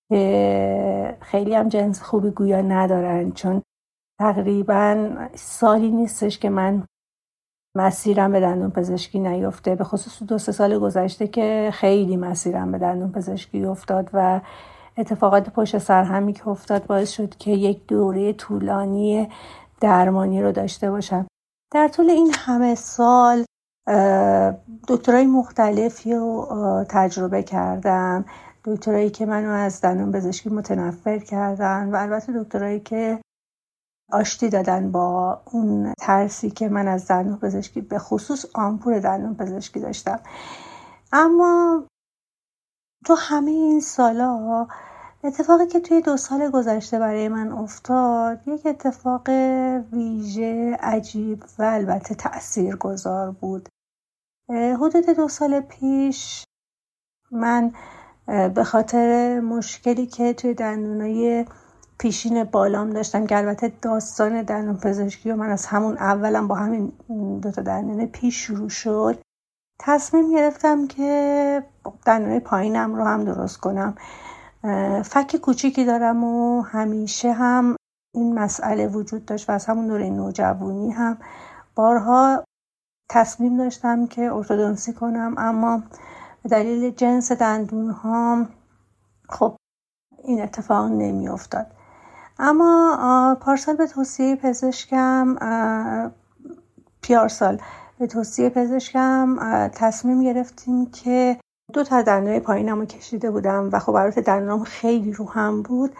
[0.09, 3.61] که خیلی هم جنس خوبی گویا ندارن چون
[4.19, 6.83] تقریبا سالی نیستش که من
[7.75, 12.77] مسیرم به دندون پزشکی نیفته به خصوص دو سه سال گذشته که خیلی مسیرم به
[12.77, 14.41] دندون پزشکی افتاد و
[14.97, 19.29] اتفاقات پشت سر همی که افتاد باعث شد که یک دوره طولانی
[19.81, 21.27] درمانی رو داشته باشم.
[21.73, 23.45] در طول این همه سال
[24.87, 28.25] دکترای مختلفی رو تجربه کردم.
[28.65, 33.19] دکترایی که منو از دندون پزشکی متنفر کردن و البته دکترایی که
[34.11, 39.79] آشتی دادن با اون ترسی که من از دندون پزشکی به خصوص آمپور دندون پزشکی
[39.79, 40.19] داشتم.
[41.11, 41.83] اما
[43.05, 44.67] تو همه این سالا
[45.23, 49.29] اتفاقی که توی دو سال گذشته برای من افتاد یک اتفاق
[49.91, 53.69] ویژه عجیب و البته تأثیر گذار بود.
[54.49, 56.43] حدود دو سال پیش
[57.31, 57.71] من
[58.27, 61.45] به خاطر مشکلی که توی دندونای
[61.99, 66.91] پیشین بالام داشتم که البته داستان دندون پزشکی و من از همون اولم با همین
[67.41, 69.21] دوتا دندون پیش شروع شد.
[69.79, 71.63] تصمیم گرفتم که
[72.05, 73.95] دندون پایینم رو هم درست کنم.
[75.05, 77.75] فک کوچیکی دارم و همیشه هم
[78.15, 81.17] این مسئله وجود داشت و از همون دوره نوجوانی هم.
[81.75, 82.43] بارها
[83.09, 85.83] تصمیم داشتم که ارتودنسی کنم اما
[86.43, 88.45] به دلیل جنس دندون ها
[89.29, 89.55] خب
[90.23, 91.76] این اتفاق نمی افتاد
[92.39, 95.35] اما پارسال به توصیه پزشکم
[97.01, 97.61] پیارسال
[97.99, 99.37] به توصیه پزشکم
[99.67, 101.37] تصمیم گرفتیم که
[101.73, 105.91] دو تا دندون پایینم رو کشیده بودم و خب برات دندونم خیلی رو هم بود.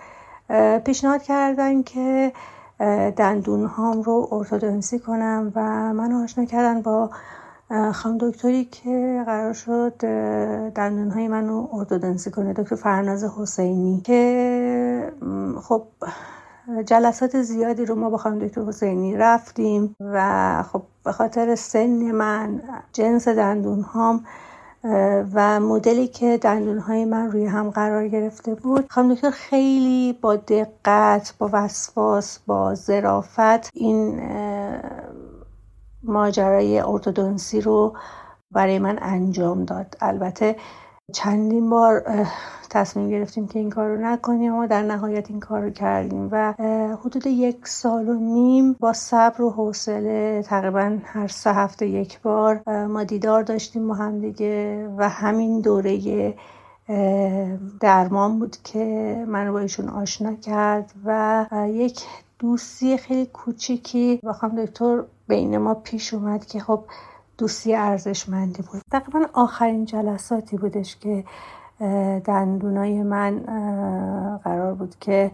[0.85, 2.33] پیشنهاد کردن که
[3.17, 5.61] دندون هام رو ارتودنسی کنم و
[5.93, 7.09] من آشنا کردن با
[7.93, 9.93] خانم دکتری که قرار شد
[10.75, 14.13] دندون های منو ارتودنسی کنه دکتر فرناز حسینی که
[15.63, 15.87] خب
[16.85, 22.61] جلسات زیادی رو ما با خانم دکتر حسینی رفتیم و خب به خاطر سن من
[22.93, 24.25] جنس دندون هام
[25.33, 30.35] و مدلی که دندون های من روی هم قرار گرفته بود خانم دکتر خیلی با
[30.35, 34.21] دقت با وسواس با ظرافت این
[36.03, 37.93] ماجرای ارتودنسی رو
[38.51, 39.95] برای من انجام داد.
[40.01, 40.55] البته
[41.13, 42.03] چندین بار
[42.69, 46.53] تصمیم گرفتیم که این کار رو نکنیم و در نهایت این کار رو کردیم و
[47.03, 52.85] حدود یک سال و نیم با صبر و حوصله تقریبا هر سه هفته یک بار
[52.87, 56.33] ما دیدار داشتیم با هم دیگه و همین دوره
[57.79, 62.01] درمان بود که من با ایشون آشنا کرد و یک
[62.39, 66.83] دوستی خیلی کوچیکی با خانم دکتر بین ما پیش اومد که خب
[67.37, 68.81] دوستی ارزشمندی بود.
[68.91, 71.23] تقریبا آخرین جلساتی بودش که
[72.25, 73.39] دندونای من
[74.43, 75.31] قرار بود که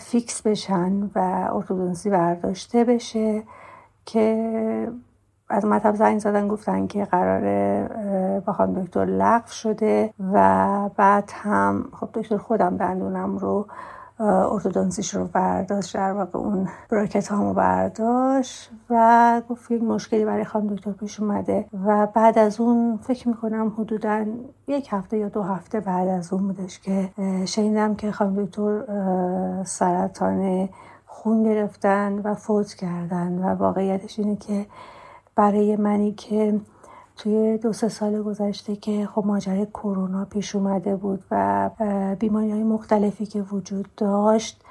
[0.00, 3.42] فیکس بشن و ارتودنسی برداشته بشه
[4.04, 4.92] که
[5.48, 7.40] از مطب زنگ زدن گفتن که قرار
[8.40, 13.66] با خانم دکتر لغو شده و بعد هم خب دکتر خودم دندونم رو
[14.20, 20.74] ارتودنسیش رو برداشت در واقع اون براکت هامو برداشت و گفت یک مشکلی برای خانم
[20.74, 24.26] دکتر پیش اومده و بعد از اون فکر می‌کنم حدودا
[24.66, 27.10] یک هفته یا دو هفته بعد از اون بودش که
[27.44, 28.82] شنیدم که خانم دکتر
[29.64, 30.68] سرطان
[31.06, 34.66] خون گرفتن و فوت کردن و واقعیتش اینه که
[35.36, 36.60] برای منی که
[37.16, 41.70] توی دو سه سال گذشته که خب ماجرای کرونا پیش اومده بود و
[42.18, 44.62] بیماری های مختلفی که وجود داشت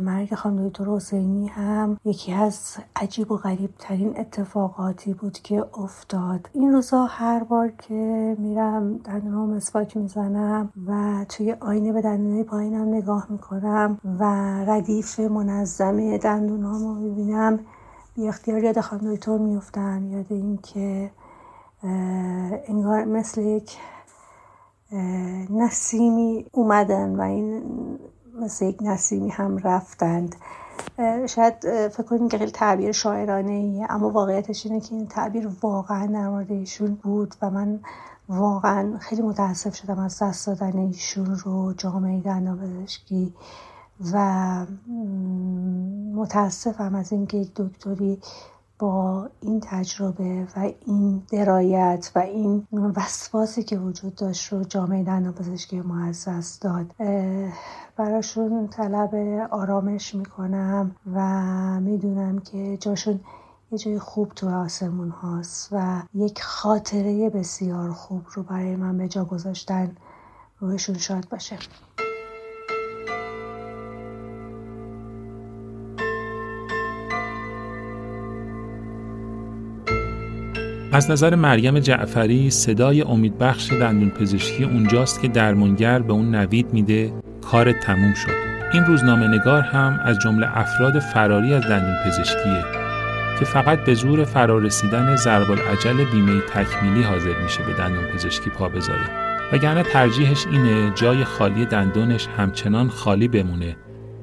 [0.00, 6.48] مرگ خانم دکتر حسینی هم یکی از عجیب و غریب ترین اتفاقاتی بود که افتاد.
[6.52, 12.94] این روزا هر بار که میرم دندونم مسواک می‌زنم و توی آینه به دندونای پایینم
[12.94, 14.24] نگاه می‌کنم و
[14.66, 17.58] ردیف منظم دندونام رو می‌بینم
[18.14, 21.10] بی اختیار یاد خانم دکتر میفتم یاد اینکه
[21.82, 23.78] انگار مثل یک
[25.50, 27.62] نسیمی اومدن و این
[28.40, 30.36] مثل یک نسیمی هم رفتند.
[31.26, 31.54] شاید
[31.88, 36.28] فکر کنید که خیلی تعبیر شاعرانه ایه اما واقعیتش اینه که این تعبیر واقعا در
[36.28, 37.80] مورد ایشون بود و من
[38.28, 43.34] واقعا خیلی متاسف شدم از دست دادن ایشون رو جامعه دندان پزشکی
[44.12, 44.66] و
[46.14, 48.18] متاسفم از اینکه یک دکتری
[48.82, 55.32] با این تجربه و این درایت و این وسواسی که وجود داشت رو جامعه دندان
[55.32, 56.86] پزشکی ما از دست داد
[57.96, 59.14] براشون طلب
[59.50, 61.20] آرامش می‌کنم و
[61.80, 63.20] می‌دونم که جاشون
[63.72, 69.08] یه جای خوب تو آسمون هاست و یک خاطره بسیار خوب رو برای من به
[69.08, 69.96] جا گذاشتن
[70.60, 71.58] روحشون شاد باشه.
[80.94, 87.12] از نظر مریم جعفری صدای امیدبخش دندون پزشکی اونجاست که درمانگر به اون نوید میده
[87.50, 88.52] کار تموم شد.
[88.72, 92.64] این روزنامه نگار هم از جمله افراد فراری از دندون پزشکیه
[93.38, 98.68] که فقط به زور فرارسیدن ضرب العجل بیمه تکمیلی حاضر میشه به دندون پزشکی پا
[98.68, 99.10] بذاره.
[99.52, 103.76] وگرنه ترجیحش اینه جای خالی دندونش همچنان خالی بمونه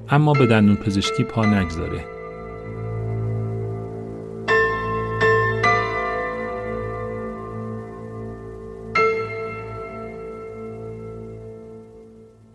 [0.10, 2.19] اما به دندون پزشکی پا نگذاره.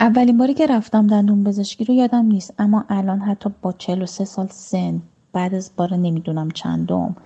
[0.04, 4.46] اولین باری که رفتم دندون پزشکی رو یادم نیست اما الان حتی با 43 سال
[4.46, 5.02] سن
[5.32, 7.16] بعد از بار نمی‌دونم چندم.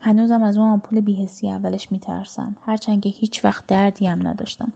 [0.00, 2.56] هنوزم از اون آمپول بیهسی اولش میترسم.
[2.62, 4.72] هرچند که هیچ وقت دردی هم نداشتم.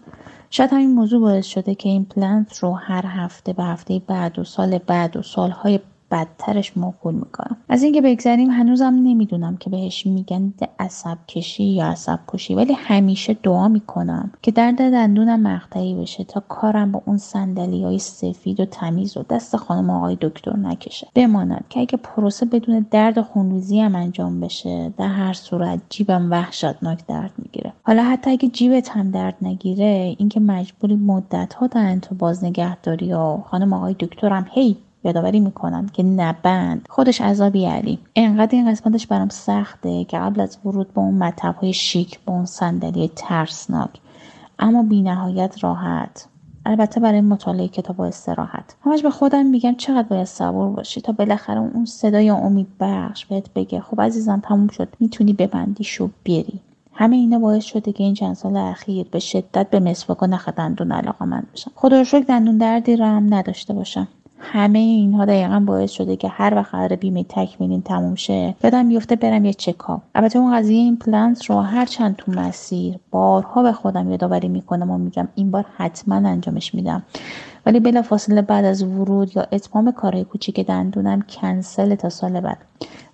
[0.50, 4.44] شاید همین موضوع باعث شده که این پلنت رو هر هفته به هفته بعد و
[4.44, 5.80] سال بعد و سالهای
[6.10, 7.56] بدترش موکول می‌کنم.
[7.68, 13.34] از اینکه بگذریم هنوزم نمی‌دونم که بهش میگن عصب کشی یا عصب کشی ولی همیشه
[13.34, 18.64] دعا می‌کنم که درد دندونم مقطعی بشه تا کارم با اون صندلی های سفید و
[18.64, 21.08] تمیز و دست خانم آقای دکتر نکشه.
[21.14, 27.06] بماند که اگه پروسه بدون درد خونریزی هم انجام بشه در هر صورت جیبم وحشتناک
[27.06, 27.72] درد می‌گیره.
[27.82, 33.12] حالا حتی اگه جیبت هم درد نگیره اینکه مجبوری مدت ها در تو باز نگهداری
[33.12, 36.86] و خانم آقای دکترم هی یادآوری می‌کنم که نبند.
[36.88, 37.98] خودش عذابی علی.
[38.16, 42.32] انقدر این قسمتش برام سخته که قبل از ورود به اون مطب های شیک به
[42.32, 43.90] اون صندلی ترسناک.
[44.58, 46.26] اما بی نهایت راحت.
[46.66, 48.76] البته برای مطالعه کتاب و استراحت.
[48.84, 53.54] همش به خودم میگم چقدر باید صبور باشی تا بالاخره اون صدای امید بخش بهت
[53.54, 54.88] بگه خب عزیزم تموم شد.
[55.00, 56.60] می‌تونی ببندی شو بری.
[56.92, 60.48] همه اینا باعث شده که این چند سال اخیر به شدت به مسواک و نخ
[60.48, 61.70] دندون علاقه من بشم.
[61.74, 64.08] خدا رو شکر دندون دردی را هم نداشته باشم.
[64.40, 68.54] همه اینها دقیقا باعث شده که هر وقت قرار بیمه تکمیلین تموم شه.
[68.64, 70.00] یادم بیفته برم یه چکاپ.
[70.14, 74.90] البته اون قضیه این پلنت رو هر چند تو مسیر بارها به خودم یادآوری می‌کنم
[74.90, 77.02] و میگم این بار حتما انجامش میدم.
[77.66, 82.58] ولی بلا فاصله بعد از ورود یا اتمام کارهای کوچیک دندونم کنسل تا سال بعد.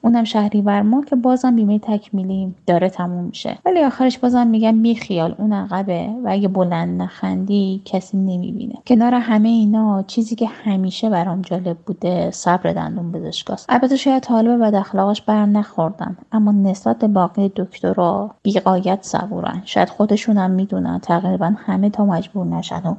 [0.07, 3.59] اونم شهریور ما که بازم بیمه تکمیلی داره تموم میشه.
[3.65, 8.75] ولی آخرش بازم میگم بی خیال اون عقبه و اگه بلند نخندی کسی نمی‌بینه.
[8.87, 13.67] کنار همه اینا چیزی که همیشه برام جالب بوده صبر دندون پزشکاست.
[13.69, 19.63] البته شاید به بد اخلاقش بر نخوردم اما نسبت باقی دکترا بیقایت صبورن.
[19.65, 22.95] شاید خودشونم می‌دونن تقریبا همه تا مجبور نشن و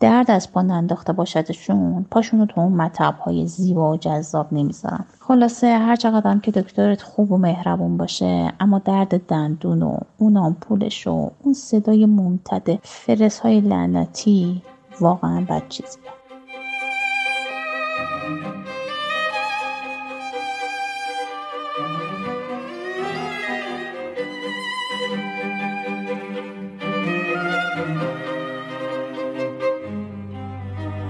[0.00, 5.04] درد از پا ننداخته باشدشون پاشون رو تو اون مطب های زیبا و جذاب نمی‌ذارن
[5.20, 11.06] خلاصه هر چقدر که دکترت خوب و مهربون باشه اما درد دندون و اون آمپولش
[11.06, 14.62] و اون صدای ممتد فرس های لعنتی
[15.00, 16.02] واقعا بد چیزیه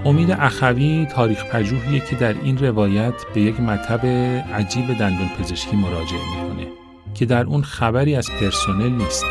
[0.09, 4.06] امید اخوی تاریخ پژوهیه که در این روایت به یک مطب
[4.55, 6.66] عجیب دندون پزشکی مراجعه می‌کنه
[7.14, 9.24] که در اون خبری از پرسنل نیست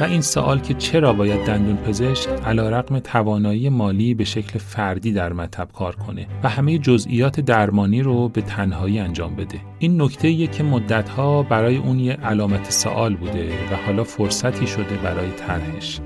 [0.00, 5.12] و این سوال که چرا باید دندون پزشک علا رقم توانایی مالی به شکل فردی
[5.12, 9.60] در مطب کار کنه و همه جزئیات درمانی رو به تنهایی انجام بده.
[9.78, 15.30] این نکته که مدتها برای اون یه علامت سوال بوده و حالا فرصتی شده برای
[15.30, 16.00] طرحش.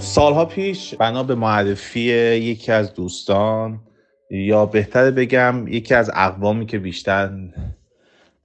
[0.00, 3.80] سالها پیش بنا به معرفی یکی از دوستان
[4.30, 7.30] یا بهتر بگم یکی از اقوامی که بیشتر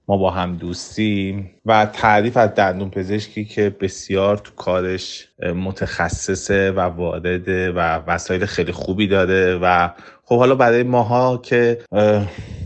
[0.08, 6.80] ما با هم دوستیم و تعریف از دندون پزشکی که بسیار تو کارش متخصصه و
[6.80, 9.88] وارده و وسایل خیلی خوبی داره و
[10.24, 11.78] خب حالا برای ماها که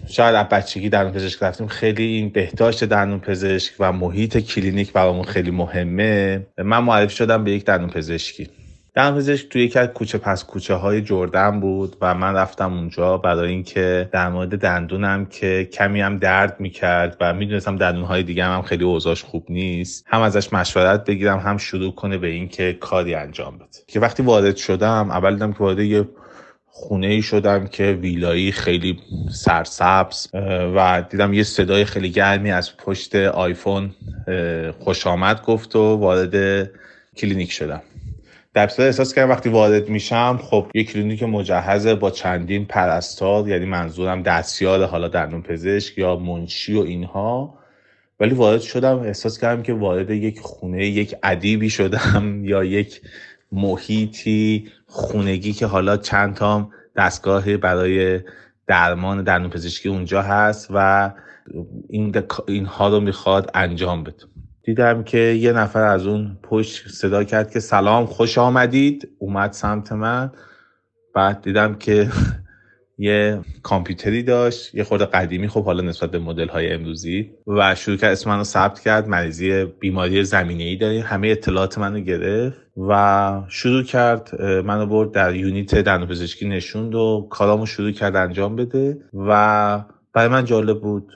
[0.08, 5.24] شاید از بچگی دندون پزشک رفتیم خیلی این بهداشت دندون پزشک و محیط کلینیک برامون
[5.24, 6.46] خیلی مهمه.
[6.58, 8.48] من معرفی شدم به یک دندون پزشکی.
[8.98, 13.18] دندون پزشک توی یکی از کوچه پس کوچه های جردن بود و من رفتم اونجا
[13.18, 18.44] برای اینکه در مورد دندونم که کمی هم درد می‌کرد و می‌دونستم دندون های دیگه
[18.44, 23.14] هم, خیلی اوضاعش خوب نیست هم ازش مشورت بگیرم هم شروع کنه به اینکه کاری
[23.14, 23.66] انجام بده.
[23.86, 26.08] که وقتی وارد شدم اول دیدم که وارد یه
[26.66, 28.98] خونه ای شدم که ویلایی خیلی
[29.30, 30.28] سرسبز
[30.76, 33.90] و دیدم یه صدای خیلی گرمی از پشت آیفون
[34.78, 36.70] خوش آمد گفت و وارد
[37.16, 37.82] کلینیک شدم.
[38.58, 43.64] در ابتدا احساس کردم وقتی وارد میشم خب یه کلینیک مجهز با چندین پرستار یعنی
[43.64, 47.58] منظورم دستیار حالا دندون پزشک یا منشی و اینها.
[48.20, 53.00] ولی وارد شدم احساس کردم که وارد یک خونه یک ادیبی شدم یا یک
[53.52, 58.20] محیطی خونگی که حالا چند تا دستگاه برای
[58.66, 61.10] درمان دندون پزشکی اونجا هست و
[61.88, 64.24] این اینها رو می‌خواد انجام بده.
[64.68, 69.08] دیدم که یه نفر از اون پشت صدا کرد که سلام خوش آمدید.
[69.18, 70.30] اومد سمت من.
[71.14, 72.08] بعد دیدم که
[72.98, 77.30] یه کامپیوتری داشت یه خورده قدیمی خب حالا نسبت به مدل های امروزی.
[77.46, 79.08] و شروع کرد اسم منو ثبت کرد.
[79.08, 81.02] مریضی بیماری زمینه ای داریم.
[81.06, 82.58] همه اطلاعات منو گرفت
[82.88, 88.98] و شروع کرد منو برد در یونیت دندونپزشکی نشوند و کارامو شروع کرد انجام بده.
[89.14, 91.12] و برای من جالب بود.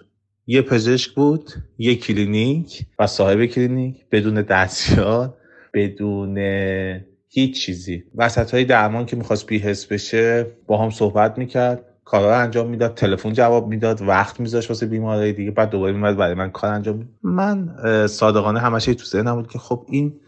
[0.47, 5.35] یه پزشک بود یه کلینیک و صاحب کلینیک بدون دستیار
[5.75, 6.39] بدون
[7.29, 8.05] هیچ چیزی.
[8.15, 12.95] وسط های درمان که می‌خواست بی‌حس بشه با هم صحبت می‌کرد کارا رو انجام می‌داد
[12.95, 16.97] تلفن جواب می‌داد وقت میذاشت واسه بیمارای دیگه بعد دوباره میومد برای من کار انجام
[16.97, 17.13] می‌داد.
[17.23, 17.69] من
[18.07, 20.21] صادقانه همش تو ذهنم بود که خب این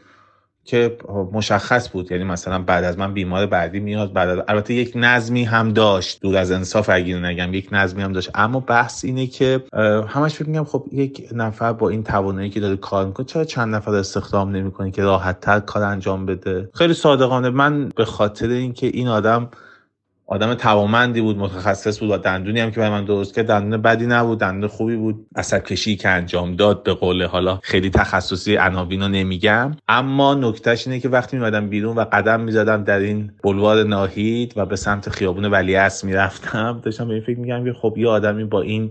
[0.64, 0.96] که
[1.32, 2.12] مشخص بود.
[2.12, 6.20] یعنی مثلا بعد از من بیمار بعدی میاد بعد از البته یک نظمی هم داشت.
[6.20, 8.30] دور از انصاف اگه نگم یک نظمی هم داشت.
[8.34, 9.64] اما بحث اینه که
[10.08, 13.74] همش فکر میگم خب یک نفر با این توانایی که داره کار می‌کنه چرا چند
[13.74, 17.50] نفر استخدام نمی‌کنه که راحت تر کار انجام بده؟ خیلی صادقانه.
[17.50, 19.48] من به خاطر اینکه این آدم
[20.26, 24.06] آدم توامندی بود متخصص بود و دندونی هم که برای من درست کرد دندون بدی
[24.06, 25.26] نبود دندون خوبی بود.
[25.36, 29.76] عصب کشی که انجام داد به قول حالا خیلی تخصصی عناوین رو نمیگم.
[29.88, 34.66] اما نکتهش اینه که وقتی میمدم بیرون و قدم می‌زدم در این بلوار ناهید و
[34.66, 38.60] به سمت خیابون ولیعصر می‌رفتم داشتم به این فکر میگم که خب یه آدمی با
[38.60, 38.90] این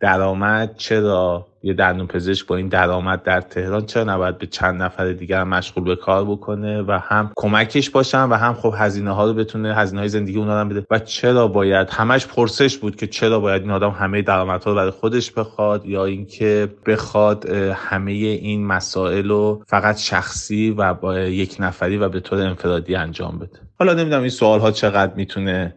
[0.00, 5.12] درآمد چرا یه دندون پزشک با این درآمد در تهران؟ چرا نباید به چند نفر
[5.12, 9.34] دیگر مشغول به کار بکنه و هم کمکش باشن و هم خب هزینه ها رو
[9.34, 13.40] بتونه هزینه های زندگی اونا رو بده؟ و چرا باید؟ همش پرسش بود که چرا
[13.40, 19.28] باید این آدم همه درآمدها رو برای خودش بخواد یا اینکه بخواد همه این مسائل
[19.28, 24.20] رو فقط شخصی و با یک نفری و به طور انفرادی انجام بده؟ حالا نمی‌دونم
[24.20, 25.74] این سوال ها چقدر می‌تونه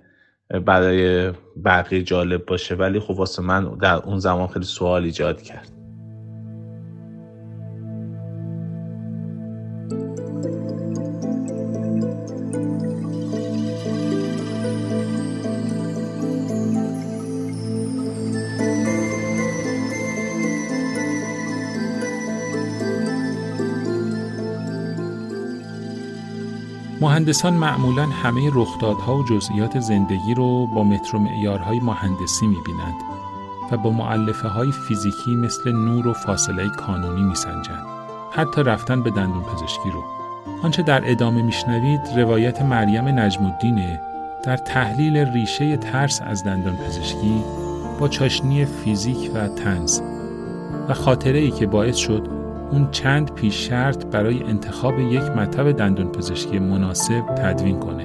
[0.59, 1.31] برای
[1.65, 2.75] بقیه جالب باشه.
[2.75, 5.82] ولی خب واسه من در اون زمان خیلی سوال ایجاد کرد.
[27.03, 32.95] مهندسان معمولا همه رخدادها و جزئیات زندگی رو با متر و معیارهای مهندسی می‌بینند
[33.71, 37.85] و با معلفه های فیزیکی مثل نور و فاصله کانونی میسنجند.
[38.31, 40.03] حتی رفتن به دندون پزشکی رو.
[40.63, 44.01] آنچه در ادامه میشنوید روایت مریم نجم الدینه
[44.43, 47.43] در تحلیل ریشه ترس از دندان پزشکی
[47.99, 50.01] با چاشنی فیزیک و تنز
[50.89, 52.42] و خاطره ای که باعث شد
[52.73, 58.03] اون چند پیش شرط برای انتخاب یک مطب دندون پزشکی مناسب تدوین کنه.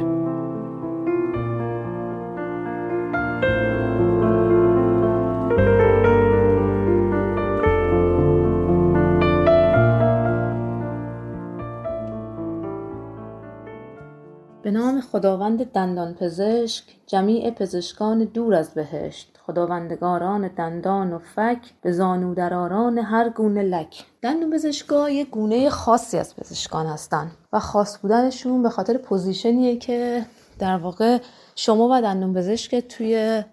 [14.63, 21.93] به نام خداوند دندان پزشک جمیع پزشکان دور از بهشت خداوندگاران دندان و فک به
[21.93, 24.05] زانو دراران هر گونه لک.
[24.23, 30.27] دندون پزشکا یه گونه خاصی از پزشکان هستن و خاص بودنشون به خاطر پوزیشنیه که
[30.59, 31.19] در واقع
[31.55, 33.45] شما و دندون پزشک توی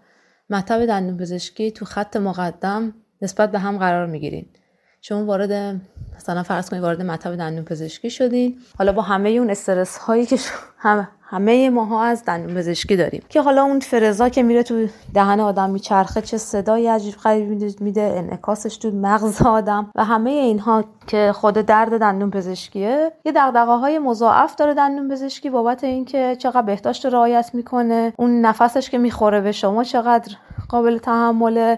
[0.50, 4.50] مطب دندون پزشکی تو خط مقدم نسبت به هم قرار می‌گیرین.
[5.02, 5.82] شما وارد
[6.16, 8.60] مثلا فرض کنید وارد مطب دندون پزشکی شدین.
[8.78, 10.38] حالا با همه اون استرس هایی که
[10.78, 13.24] هم همه ماها از دندون پزشکی داریم.
[13.30, 18.02] که حالا اون فرزا که میره تو دهن آدم میچرخه چه صدای عجیب غریب میده
[18.02, 19.92] انعکاسش تو مغز آدم.
[19.96, 25.50] و همه اینها که خود درد دندون پزشکیه یه دغدغه های مضاعف داره دندون پزشکی
[25.50, 28.14] بابت اینکه چقدر بهداشت رعایت می‌کنه.
[28.18, 30.36] اون نفسش که می‌خوره به شما چقدر
[30.70, 31.76] قابل تحمل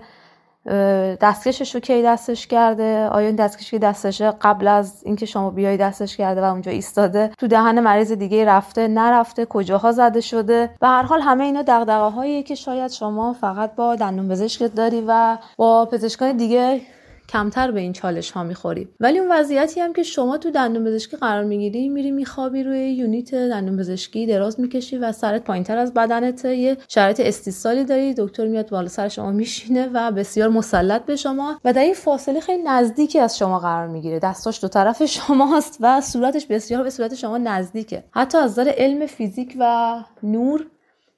[1.22, 5.78] دستکشش رو کی دستش کرده؟ آیا این دستکش که دستش قبل از اینکه شما بیای
[5.78, 10.88] دستش کرده و اونجا ایستاده تو دهن مریض دیگه رفته نرفته کجاها زده شده؟ به
[10.88, 15.38] هر حال همه اینا دغدغه هایی که شاید شما فقط با دندون پزشک داری و
[15.58, 16.82] با پزشکان دیگه
[17.30, 18.90] کمتر به این چالش ها می‌خوری.
[19.00, 23.36] ولی اون وضعیتی هم که شما تو دندون پزشکی قرار می‌گیری میری میخوابی روی یونیت
[23.36, 26.46] دندون پزشکی دراز می‌کشی و سرت پایینتر از بدنت.
[26.46, 31.60] یه شرایط استیصالی داری دکتر میاد بالا سر شما میشینه و بسیار مسلط به شما
[31.66, 34.20] و در این فاصله خیلی نزدیکی از شما قرار می‌گیره.
[34.20, 38.04] دستاش دو طرف شماست و صورتش بسیار به صورت شما نزدیکه.
[38.12, 40.66] حتی از نظر علم فیزیک و نور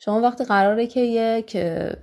[0.02, 1.58] شما وقتی قراره که یک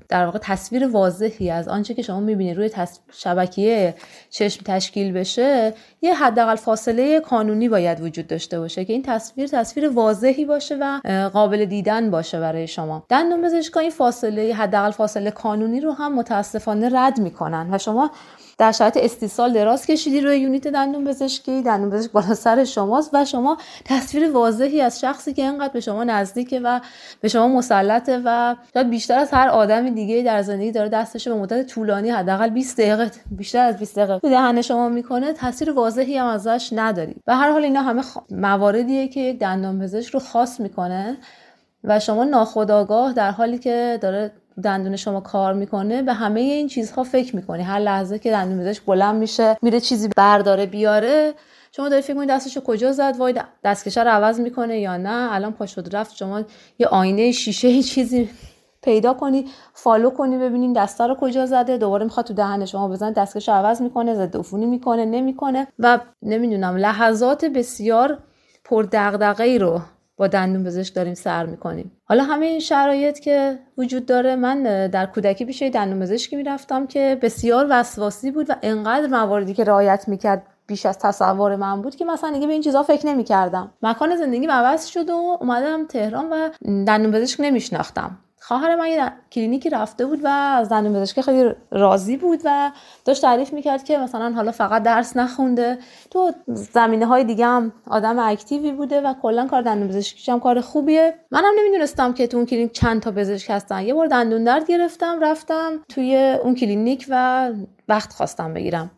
[0.09, 2.71] در واقع تصویر واضحی از آنچه که شما می‌بینید روی
[3.13, 3.95] شبکیه
[4.31, 9.89] چشم تشکیل بشه یه حداقل فاصله قانونی باید وجود داشته باشه که این تصویر تصویر
[9.89, 13.07] واضحی باشه و قابل دیدن باشه برای شما.
[13.09, 18.11] دندون پزشکان این فاصله حداقل فاصله قانونی رو هم متاسفانه رد می‌کنن و شما
[18.59, 23.25] در شرایط استیصال دراز کشیدی روی یونیت دندون پزشکی دندون پزشک بالا سر شماست و
[23.25, 26.81] شما تصویر واضحی از شخصی که اینقدر به شما نزدیکه و
[27.21, 31.35] به شما مسلطه و شاید بیشتر از هر آدم دیگه در زندگی داره دستش به
[31.35, 35.33] مدت طولانی حداقل 20 دقیقه بیشتر از 20 دقیقه تو دهن شما می‌کنه.
[35.33, 37.17] تصویر واضحی هم ازش نداری.
[37.25, 41.17] به هر حال اینا همه مواردیه که یک دندان پزشک رو خاص می‌کنه
[41.85, 47.05] و شما ناخودآگاه در حالی که داره دندون شما کار می‌کنه به همه این چیزها
[47.05, 47.63] فکر می‌کنی.
[47.63, 51.35] هر لحظه که دندون پزشک بلند میشه میره چیزی برداره بیاره
[51.73, 53.35] شما داری فکر کنید دستشو کجا زد؟ وای
[53.65, 56.43] دستکشه رو عوض می‌کنه یا نه؟ الان پا شد رفت شما
[56.79, 58.31] یه آینه شیشه چیزی
[58.83, 61.79] پیدا کنی فالو کنی ببینین دستا رو کجا زده.
[61.79, 65.67] دوباره می‌خواد تو دهن شما بزن دستکش عوض می‌کنه ضد عفونی می‌کنه نمی‌کنه.
[65.79, 68.19] و نمی‌دونم لحظات بسیار
[68.65, 68.89] پر
[69.39, 69.81] ای رو
[70.17, 71.93] با دندون پزشک داریم سر می‌کنیم.
[72.05, 77.19] حالا همه این شرایط که وجود داره من در کودکی پیش دندون پزشکی می‌رفتم که
[77.23, 82.05] بسیار وسواسی بود و انقدر مواردی که رعایت می‌کرد بیش از تصور من بود که
[82.05, 83.73] مثلا دیگه به این چیزا فکر نمی‌کردم.
[83.83, 86.49] مکان زندگی عوض شد و اومدم تهران و
[86.87, 88.19] دندون پزشک نمیشناختم.
[88.47, 92.71] خواهر من یه کلینیکی رفته بود و از دندون پزشکی خیلی راضی بود و
[93.05, 95.79] داشت تعریف می‌کرد که مثلا حالا فقط درس نخونده.
[96.11, 100.41] تو زمینه های دیگه هم آدم active ی بوده و کلا کار دندون پزشکیش هم
[100.41, 101.15] کار خوبیه.
[101.31, 103.83] منم نمی‌دونستم که تو اون کلینیک چند تا پزشک هستن.
[103.83, 107.51] یه بار دندون درد گرفتم رفتم توی اون کلینیک و
[107.89, 108.91] وقت خواستم بگیرم.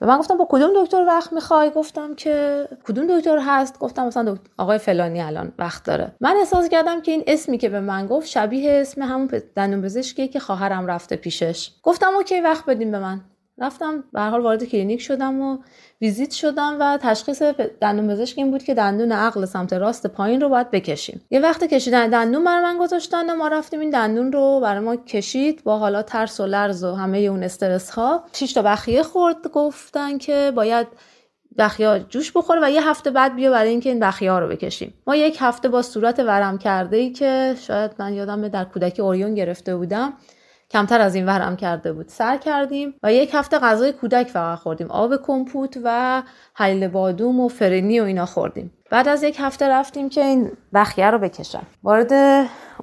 [0.00, 4.36] به من گفتن با کدوم دکتر وقت می‌خوای؟ گفتم که کدوم دکتر هست؟ گفتن مثلا
[4.58, 6.12] آقای فلانی الان وقت داره.
[6.20, 10.28] من احساس کردم که این اسمی که به من گفت شبیه اسم همون دندون پزشکی
[10.28, 11.70] که خواهرم رفته پیشش.
[11.82, 13.20] گفتم okay وقت بدین به من.
[13.58, 15.58] رفتم به هر حال وارد کلینیک شدم و
[16.02, 17.42] ویزیت شدم و تشخیص
[17.80, 21.20] دندون پزشک این بود که دندون عقل سمت راست پایین رو باید بکشیم.
[21.30, 24.96] یه وقت کشیدن دندون برای من گذاشتن و ما رفتیم این دندون رو برای ما
[24.96, 29.48] کشید با حالا ترس و لرز و همه اون استرس ها شش تا بخیه خورد
[29.52, 30.86] گفتن که باید
[31.58, 34.94] بخیا جوش بخوره و یه هفته بعد بیا برای اینکه این بخیا رو بکشیم.
[35.06, 39.34] ما یک هفته با صورت ورم کرده ای که شاید من یادم در کودکی اوریون
[39.34, 40.12] گرفته بودم
[40.70, 42.08] کمتر از این ورم کرده بود.
[42.08, 44.90] سر کردیم و یک هفته غذای کودک فقط خوردیم.
[44.90, 46.22] آب کمپوت و
[46.54, 48.72] حلیل بادوم و فرنی و اینا خوردیم.
[48.90, 51.62] بعد از یک هفته رفتیم که این بخیه رو بکشن.
[51.82, 52.12] وارد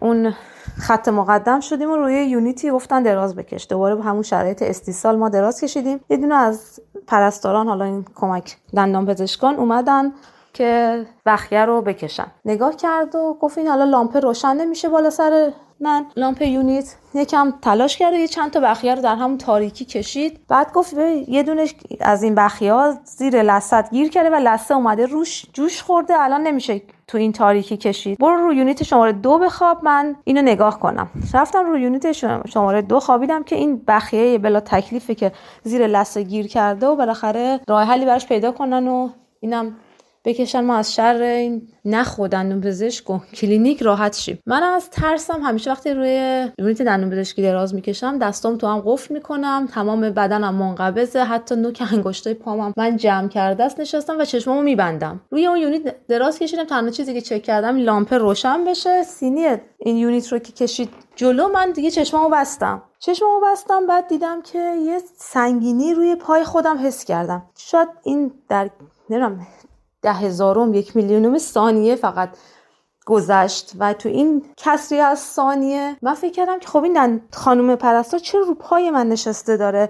[0.02, 0.34] اون
[0.80, 3.68] خط مقدم شدیم و روی یونیتی گفتن دراز بکش.
[3.70, 6.00] دوباره با همون شرایط استیصال ما دراز کشیدیم.
[6.10, 10.12] یه دونه از پرستاران حالا این کمک دندان پزشکان اومدن
[10.58, 15.52] که بخیه رو بکشن نگاه کرد و گفت این حالا لامپ روشن نمیشه بالا سر
[15.80, 16.06] من.
[16.16, 20.40] لامپ unit یکم تلاش کرد و یه چند تا بخیه رو در همون تاریکی کشید.
[20.48, 20.94] بعد گفت
[21.28, 21.66] یه دونه
[22.00, 26.14] از این بخیه ها زیر لثت گیر کرده و لثه اومده روش جوش خورده.
[26.20, 28.18] الان نمیشه تو این تاریکی کشید.
[28.18, 31.10] برو رو unit شماره دو بخواب من اینو نگاه کنم.
[31.34, 32.12] رفتم رو unit
[32.48, 35.32] شماره دو خوابیدم که این بخیه بلاتکلیفه که
[35.64, 39.10] زیر لثه گیر کرده و بالاخره راه حلی براش پیدا کنن و
[39.40, 39.76] اینم
[40.28, 44.40] بکشن ما از شر این نخو دندون پزشک و کلینیک راحت شیم.
[44.46, 49.14] من از ترسم همیشه وقتی روی unit دندون پزشکی دراز می‌کشم دستام تو هم قفل
[49.14, 52.74] می‌کنم تمام بدنم منقبضه حتی نوک انگشتای پامم.
[52.78, 55.22] من جمع کرده‌است نشستم و چشمامو میبندم.
[55.32, 59.04] روی اون unit دراز کشیدم تنها چیزی که چک کردم لامپ روشن بشه.
[59.04, 59.48] سینی
[59.78, 62.82] این یونیت رو که کشید جلو من دیگه چشمامو بستم.
[63.00, 67.44] چشمامو بستم بعد دیدم که یه سنگینی روی پای خودم حس کردم.
[67.58, 68.70] شاید این در
[69.10, 69.48] نمی‌دونم
[70.02, 72.30] ده هزارم یک میلیونم ثانیه فقط
[73.06, 73.72] گذشت.
[73.80, 78.42] و تو این کسری از ثانیه من فکر کردم که خب این خانم پرستار چرا
[78.42, 79.90] رو پای من نشسته داره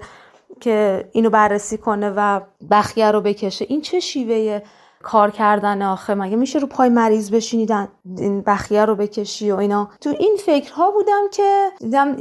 [0.60, 2.40] که اینو بررسی کنه و
[2.70, 4.60] بخیه رو بکشه؟ این چه شیوه
[5.02, 9.88] کار کردن آخه؟ مگه میشه رو پای مریض بشینیدن این بخیه رو بکشی و اینا؟
[10.00, 12.16] تو این فکرها بودم که دیدم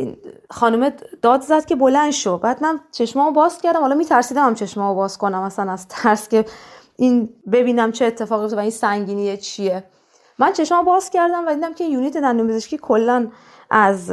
[0.50, 2.38] خانم داد زد که بلند شو.
[2.38, 3.82] بعد من چشمامو باز کردم.
[3.82, 5.44] حالا میترسیدم هم چشمامو باز کنم.
[5.44, 6.46] مثلا از ترس که
[6.98, 9.84] این ببینم چه اتفاقی و این سنگینیه چیه.
[10.40, 13.28] من چشمامو باز کردم و دیدم که یونیت دندون پزشکی کلا
[13.70, 14.12] از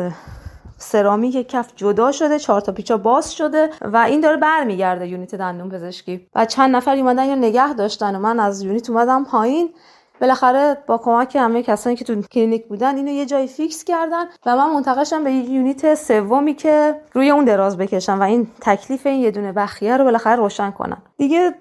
[0.79, 5.69] سرامیک کف جدا شده چهار تا پیچا باز شده و این داره برمیگرده یونیت دندون
[5.69, 6.27] پزشکی.
[6.35, 9.75] و چند نفر اومدن یا نگه داشتن و من از یونیت اومدم پایین.
[10.21, 14.57] بالاخره با کمک همه کسانی که تو کلینیک بودن اینو یه جایی fix کردن و
[14.57, 19.21] من منتقل شدم به unit سومی که روی اون دراز بکشم و این تکلیف این
[19.21, 21.03] یه دونه بخیه رو بالاخره روشن کنم.
[21.17, 21.55] دیگه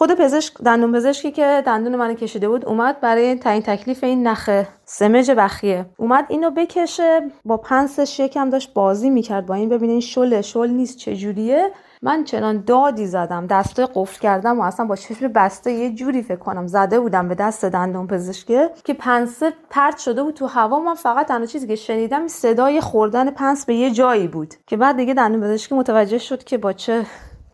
[0.00, 4.64] خود پزشک دندون پزشکی که دندون من کشیده بود اومد برای تعیین تکلیف این نخ
[4.84, 5.86] سمج بخیه.
[5.96, 9.68] اومد اینو بکشه با پنسش یکم داشت بازی می‌کرد با این.
[9.68, 11.70] ببینه این شل شل نیست چجوریه.
[12.02, 16.36] من چنان دادی زدم دست قفل کردم و اصلا با چشم بسته یه جوری فکر
[16.36, 20.80] کنم زده بودم به دست دندون پزشکه که پنسه پرت شده بود تو هوا.
[20.80, 24.54] من فقط تنها چیزی که شنیدم صدای خوردن پنس به یه جایی بود.
[24.66, 27.06] که بعد دیگه دندون پزشکی متوجه شد که با چه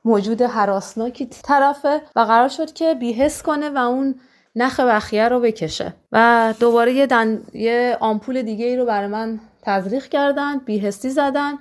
[0.07, 4.15] موجود هراسناکی طرفه و قرار شد که بی‌حس کنه و اون
[4.57, 5.95] نخ بخیه رو بکشه.
[6.13, 7.43] و دوباره یه, دن...
[7.55, 11.53] یه آمپول دیگه ای رو برای من تزریق کردن بی‌حسی زدن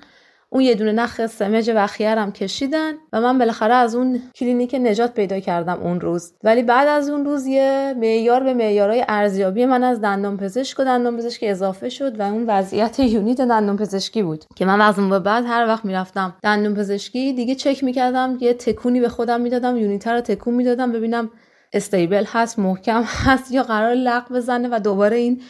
[0.56, 5.14] اون یه دونه نخ سمج بخیه هم کشیدن و من بالاخره از اون کلینیک نجات
[5.14, 6.34] پیدا کردم اون روز.
[6.44, 10.84] ولی بعد از اون روز یه معیار به معیارهای ارزیابی من از دندان پزشک و
[10.84, 15.10] دندان پزشکی اضافه شد و اون وضعیت unit دندان پزشکی بود که من از اون
[15.10, 19.77] به بعد هر وقت می‌رفتم دندان پزشکی دیگه چک می‌کردم یه تکونی به خودم می‌دادم
[19.77, 21.30] unit رو تکون می‌دادم ببینم
[21.73, 25.41] استیبل هست محکم هست یا قرار لق بزنه و دوباره این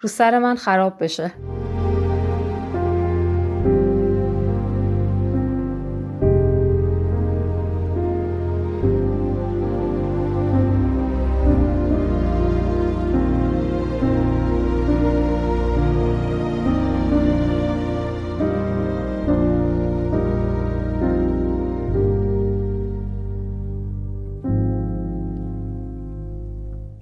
[0.00, 1.32] رو سر من خراب بشه.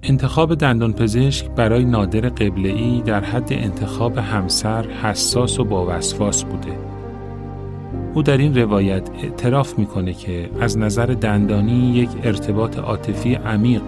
[0.05, 6.77] انتخاب دندانپزشک برای نادر ای در حد انتخاب همسر حساس و با وسواس بوده.
[8.13, 13.81] او در این روایت اعتراف می‌کنه که از نظر دندانی یک ارتباط عاطفی عمیق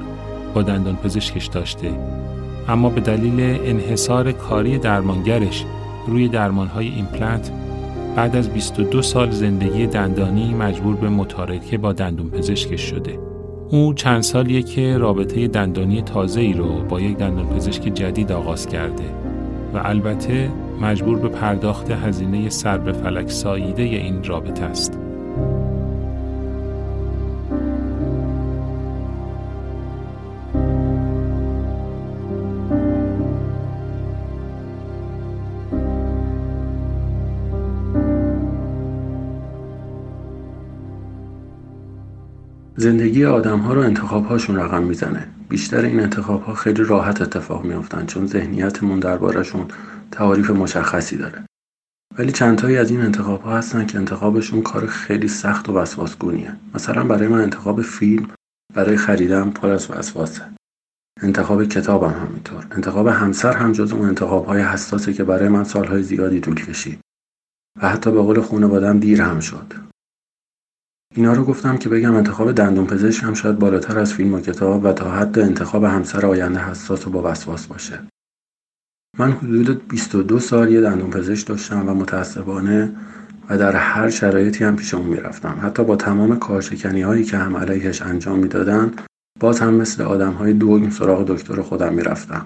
[0.53, 1.91] با دندانپزشکش داشته
[2.67, 5.65] اما به دلیل انحصار کاری درمانگرش
[6.07, 7.51] روی درمانهای ایمپلنت
[8.15, 13.24] بعد از 22 سال زندگی دندانی مجبور به متارکه با دندونپزشکش شده.
[13.69, 18.67] او چند سالیه که رابطه دندانی تازه ای رو با یک دندان پزشک جدید آغاز
[18.67, 19.03] کرده
[19.73, 20.51] و البته
[20.81, 25.04] مجبور به پرداخت هزینه سر به فلک ساییده این رابطه است.
[42.85, 45.27] زندگی آدم ها رو انتخاب هاشون رقم می‌زنه.
[45.49, 49.67] بیشتر این انتخاب ها خیلی راحت اتفاق میافتن چون ذهنیتمون دربارهشون
[50.11, 51.45] تعاریف مشخصی داره.
[52.17, 56.55] ولی چندتایی از این انتخاب ها هستن که انتخابشون کار خیلی سخت و وسواسگونیه.
[56.75, 58.29] مثلا برای من انتخاب فیلم
[58.73, 60.43] برای خریدن پر از وسواسه.
[61.21, 62.67] انتخاب کتابم هم همینطور.
[62.71, 66.99] انتخاب همسر هم جز اون انتخاب های حساسه که برای من سالهای زیادی طول کشید.
[67.81, 69.73] و حتی به قول خانوادم دیر هم شد.
[71.15, 74.83] اینا رو گفتم که بگم انتخاب دندون پزشک هم شاید بالاتر از فیلم و کتاب
[74.83, 77.99] و تا حد انتخاب همسر آینده حساس و با وسواس باشه.
[79.19, 82.95] من حدود 22 سال یه دندون پزشک داشتم و متاسفانه
[83.49, 85.59] و در هر شرایطی هم پیش اون می‌رفتم.
[85.61, 88.93] حتی با تمام کارشکنی هایی که هم علیهش انجام می‌دادن
[89.39, 92.45] باز هم مثل آدم های دوگم سراغ دکتر خودم می‌رفتم.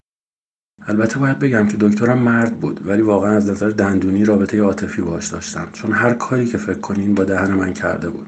[0.88, 5.27] البته باید بگم که دکترم مرد بود ولی واقعا از نظر دندونی رابطه عاطفی باش
[5.27, 5.69] داشتم.
[5.73, 8.27] چون هر کاری که فکر کنین با دهن من کرده بود.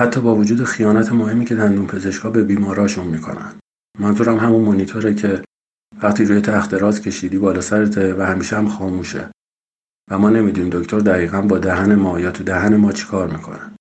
[0.00, 3.52] حتی با وجود خیانت مهمی که دندون پزشکا به بیماراشون می‌کنن.
[3.98, 5.42] منظورم همون مانیتوره که
[6.02, 9.30] وقتی روی تخت راز کشیدی بالا سرته و همیشه هم خاموشه.
[10.10, 13.74] و ما نمی‌دونیم دکتر دقیقا با دهن ما یا تو دهن ما چیکار می‌کنه.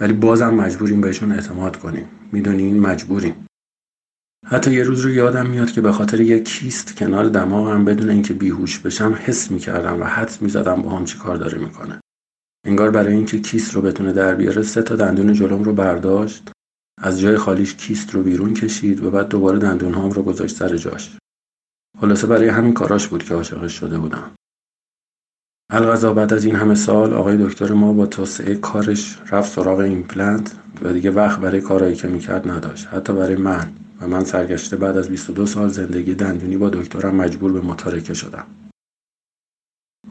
[0.00, 2.08] ولی بازم مجبوریم بهشون اعتماد کنیم.
[2.32, 3.46] می‌دونین مجبوریم.
[4.46, 8.34] حتی یه روز رو یادم میاد که به خاطر یه کیست کنار دماغم بدون اینکه
[8.34, 12.00] بیهوش بشم حس می‌کردم و حدس می‌زدم با هم چی کار داره می‌کنه.
[12.68, 16.50] انگار برای اینکه کیست رو بتونه در بیاره سه تا دندون جلوم رو برداشت.
[17.02, 20.76] از جای خالیش کیست رو بیرون کشید و بعد دوباره دندون هام رو گذاشت سر
[20.76, 21.16] جاش.
[22.00, 24.30] خلاصه برای همین کاراش بود که عاشقش شده بودم.
[25.70, 30.56] القضا بعد از این همه سال آقای دکتر ما با توسعه کارش رفت سراغ ایمپلنت
[30.82, 32.86] و دیگه وقت برای کارهایی که می‌کرد نداشت.
[32.86, 37.52] حتی برای من و من سرگشته بعد از 22 سال زندگی دندونی با دکترم مجبور
[37.52, 38.46] به متارکه شدم.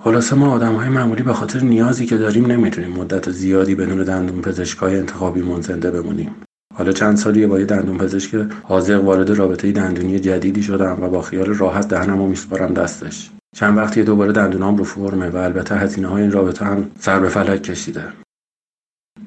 [0.08, 4.42] خلاصه ما آدم های معمولی به خاطر نیازی که داریم نمی‌تونیم مدت زیادی بدون دندون
[4.42, 6.36] پزشکای انتخابی زنده بمونیم.
[6.76, 11.22] حالا چند سالیه با یه دندون پزشک حاضق وارد رابطه دندونی جدیدی شدم و با
[11.22, 13.32] خیال راحت دهنم و میسپارم دستش.
[13.56, 17.30] چند وقتی دوباره دندونام رو فرمه و البته هزینه های این رابطه هم سر به
[17.30, 18.04] فلک کشیده.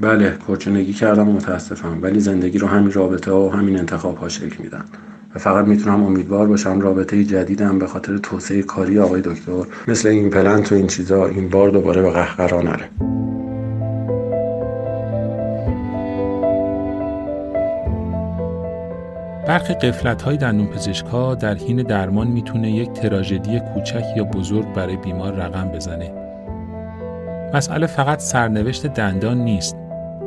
[0.01, 4.62] بله کرچونگی کردم و متاسفم ولی زندگی رو همین رابطه و همین انتخاب ها شکل
[4.62, 4.85] میدن.
[5.35, 10.31] و فقط می‌تونم امیدوار باشم رابطه جدیدم به خاطر توسعه کاری آقای دکتر مثل این
[10.31, 12.89] پلنت و این چیزا این بار دوباره به قهقرا نره
[19.47, 20.69] برخی قفلت های دندون
[21.40, 26.12] در حین درمان می‌تونه یک تراژدی کوچک یا بزرگ برای بیمار رقم بزنه.
[27.55, 29.77] مسئله فقط سرنوشت دندان نیست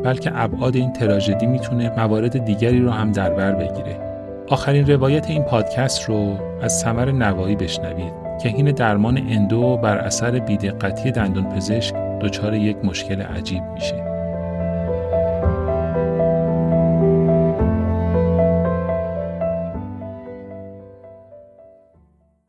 [0.04, 4.13] بلکه ابعاد این تراژدی می‌تونه موارد دیگری رو هم در بر بگیره.
[4.50, 8.14] آخرین روایت این پادکست رو از سمر نوایی بشنوید
[8.44, 14.13] که حین درمان اندو بر اثر بیدقتی دندان پزشک دچار یک مشکل عجیب میشه.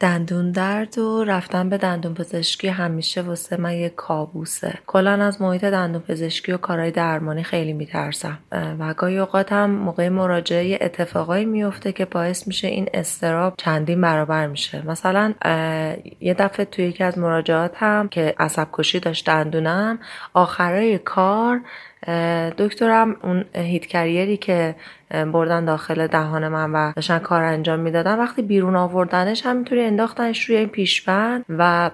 [0.04, 4.74] دندون درد و رفتن به دندون پزشکی همیشه واسه من یه کابوسه.
[4.86, 8.38] کلا از محیط دندون پزشکی و کارهای درمانی خیلی میترسم.
[8.52, 14.46] و گاهی اوقات هم موقع مراجعه اتفاقایی میفته که باعث میشه این استراب چندین برابر
[14.46, 14.86] میشه.
[14.86, 15.34] مثلا
[16.20, 19.98] یه دفعه توی یکی از مراجعات هم که عصب کشی داشت دندونم
[20.34, 21.60] آخرای کار
[22.58, 24.74] دکترم اون هیت کریری که
[25.10, 30.58] بردن داخل دهان من و داشتن کار انجام می‌دادن وقتی بیرون آوردنش همینطوری انداختنش روی
[30.58, 31.90] این پیشبند و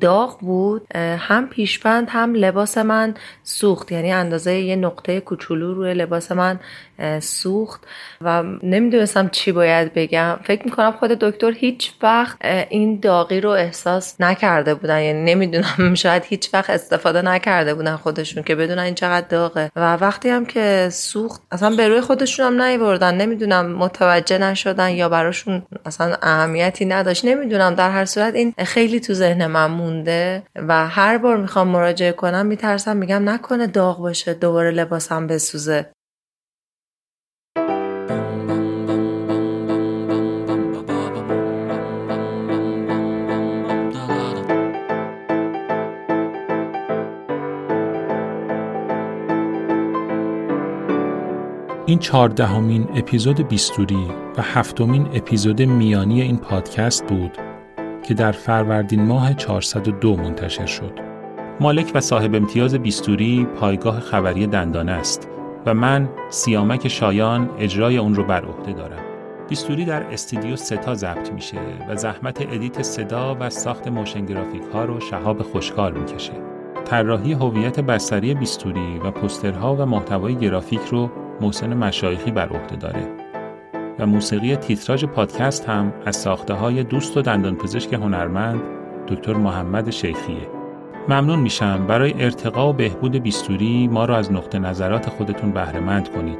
[0.00, 0.96] داغ بود.
[0.96, 6.60] هم پیشبند هم لباس من سوخت یعنی اندازه یه نقطه کوچولو روی لباس من
[7.22, 7.80] سوخت
[8.20, 10.38] و نمی‌دونستم چی باید بگم.
[10.44, 12.36] فکر می‌کنم خود دکتر هیچ وقت
[12.70, 15.02] این داغی رو احساس نکرده بودن.
[15.02, 19.70] یعنی نمی‌دونم شاید هیچ وقت استفاده نکرده بودن خودشون که بدونن این چقدر داغه.
[19.76, 23.14] و وقتی هم که سوخت اصلا به روی خودشون هم نیوردن.
[23.14, 27.24] نمی‌دونم متوجه نشدن یا براشون اصلا اهمیتی نداشت.
[27.24, 32.12] نمی‌دونم در هر صورت این خیلی تو ذهن من مونده و هر بار می‌خوام مراجعه
[32.12, 35.86] کنم میترسم میگم نکنه داغ باشه دوباره لباسم بسوزه.
[51.88, 54.06] این چهاردهمین اپیزود بیستوری
[54.38, 57.30] و هفتمین اپیزود میانی این پادکست بود
[58.02, 60.92] که در فروردین ماه 402 منتشر شد.
[61.60, 65.28] مالک و صاحب امتیاز بیستوری پایگاه خبری دندانه است
[65.66, 69.02] و من سیامک شایان اجرای اون رو بر عهده دارم.
[69.48, 71.58] بیستوری در استودیو ستا ضبط میشه
[71.88, 76.32] و زحمت ادیت صدا و ساخت موشن گرافیک ها رو شهاب خوشکار می‌کشه.
[76.84, 81.10] طراحی هویت بصری بیستوری و پوسترها و محتوای گرافیک رو
[81.40, 83.28] محسن مشایخی بر عهده داره
[83.98, 88.60] و موسیقی تیتراژ پادکست هم از ساخته های دوست و دندان پزشک هنرمند
[89.08, 90.48] دکتر محمد شیخیه.
[91.08, 96.38] ممنون میشم برای ارتقا و بهبود بیستوری ما را از نقطه نظرات خودتون بهرهمند کنید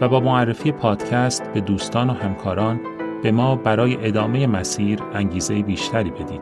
[0.00, 2.80] و با معرفی پادکست به دوستان و همکاران
[3.22, 6.40] به ما برای ادامه مسیر انگیزه بیشتری بدید.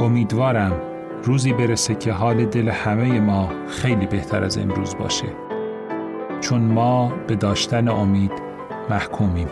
[0.00, 0.72] امیدوارم
[1.22, 5.43] روزی برسه که حال دل همه ما خیلی بهتر از امروز باشه.
[6.44, 8.32] چون ما به داشتن امید
[8.90, 9.48] محکومیم.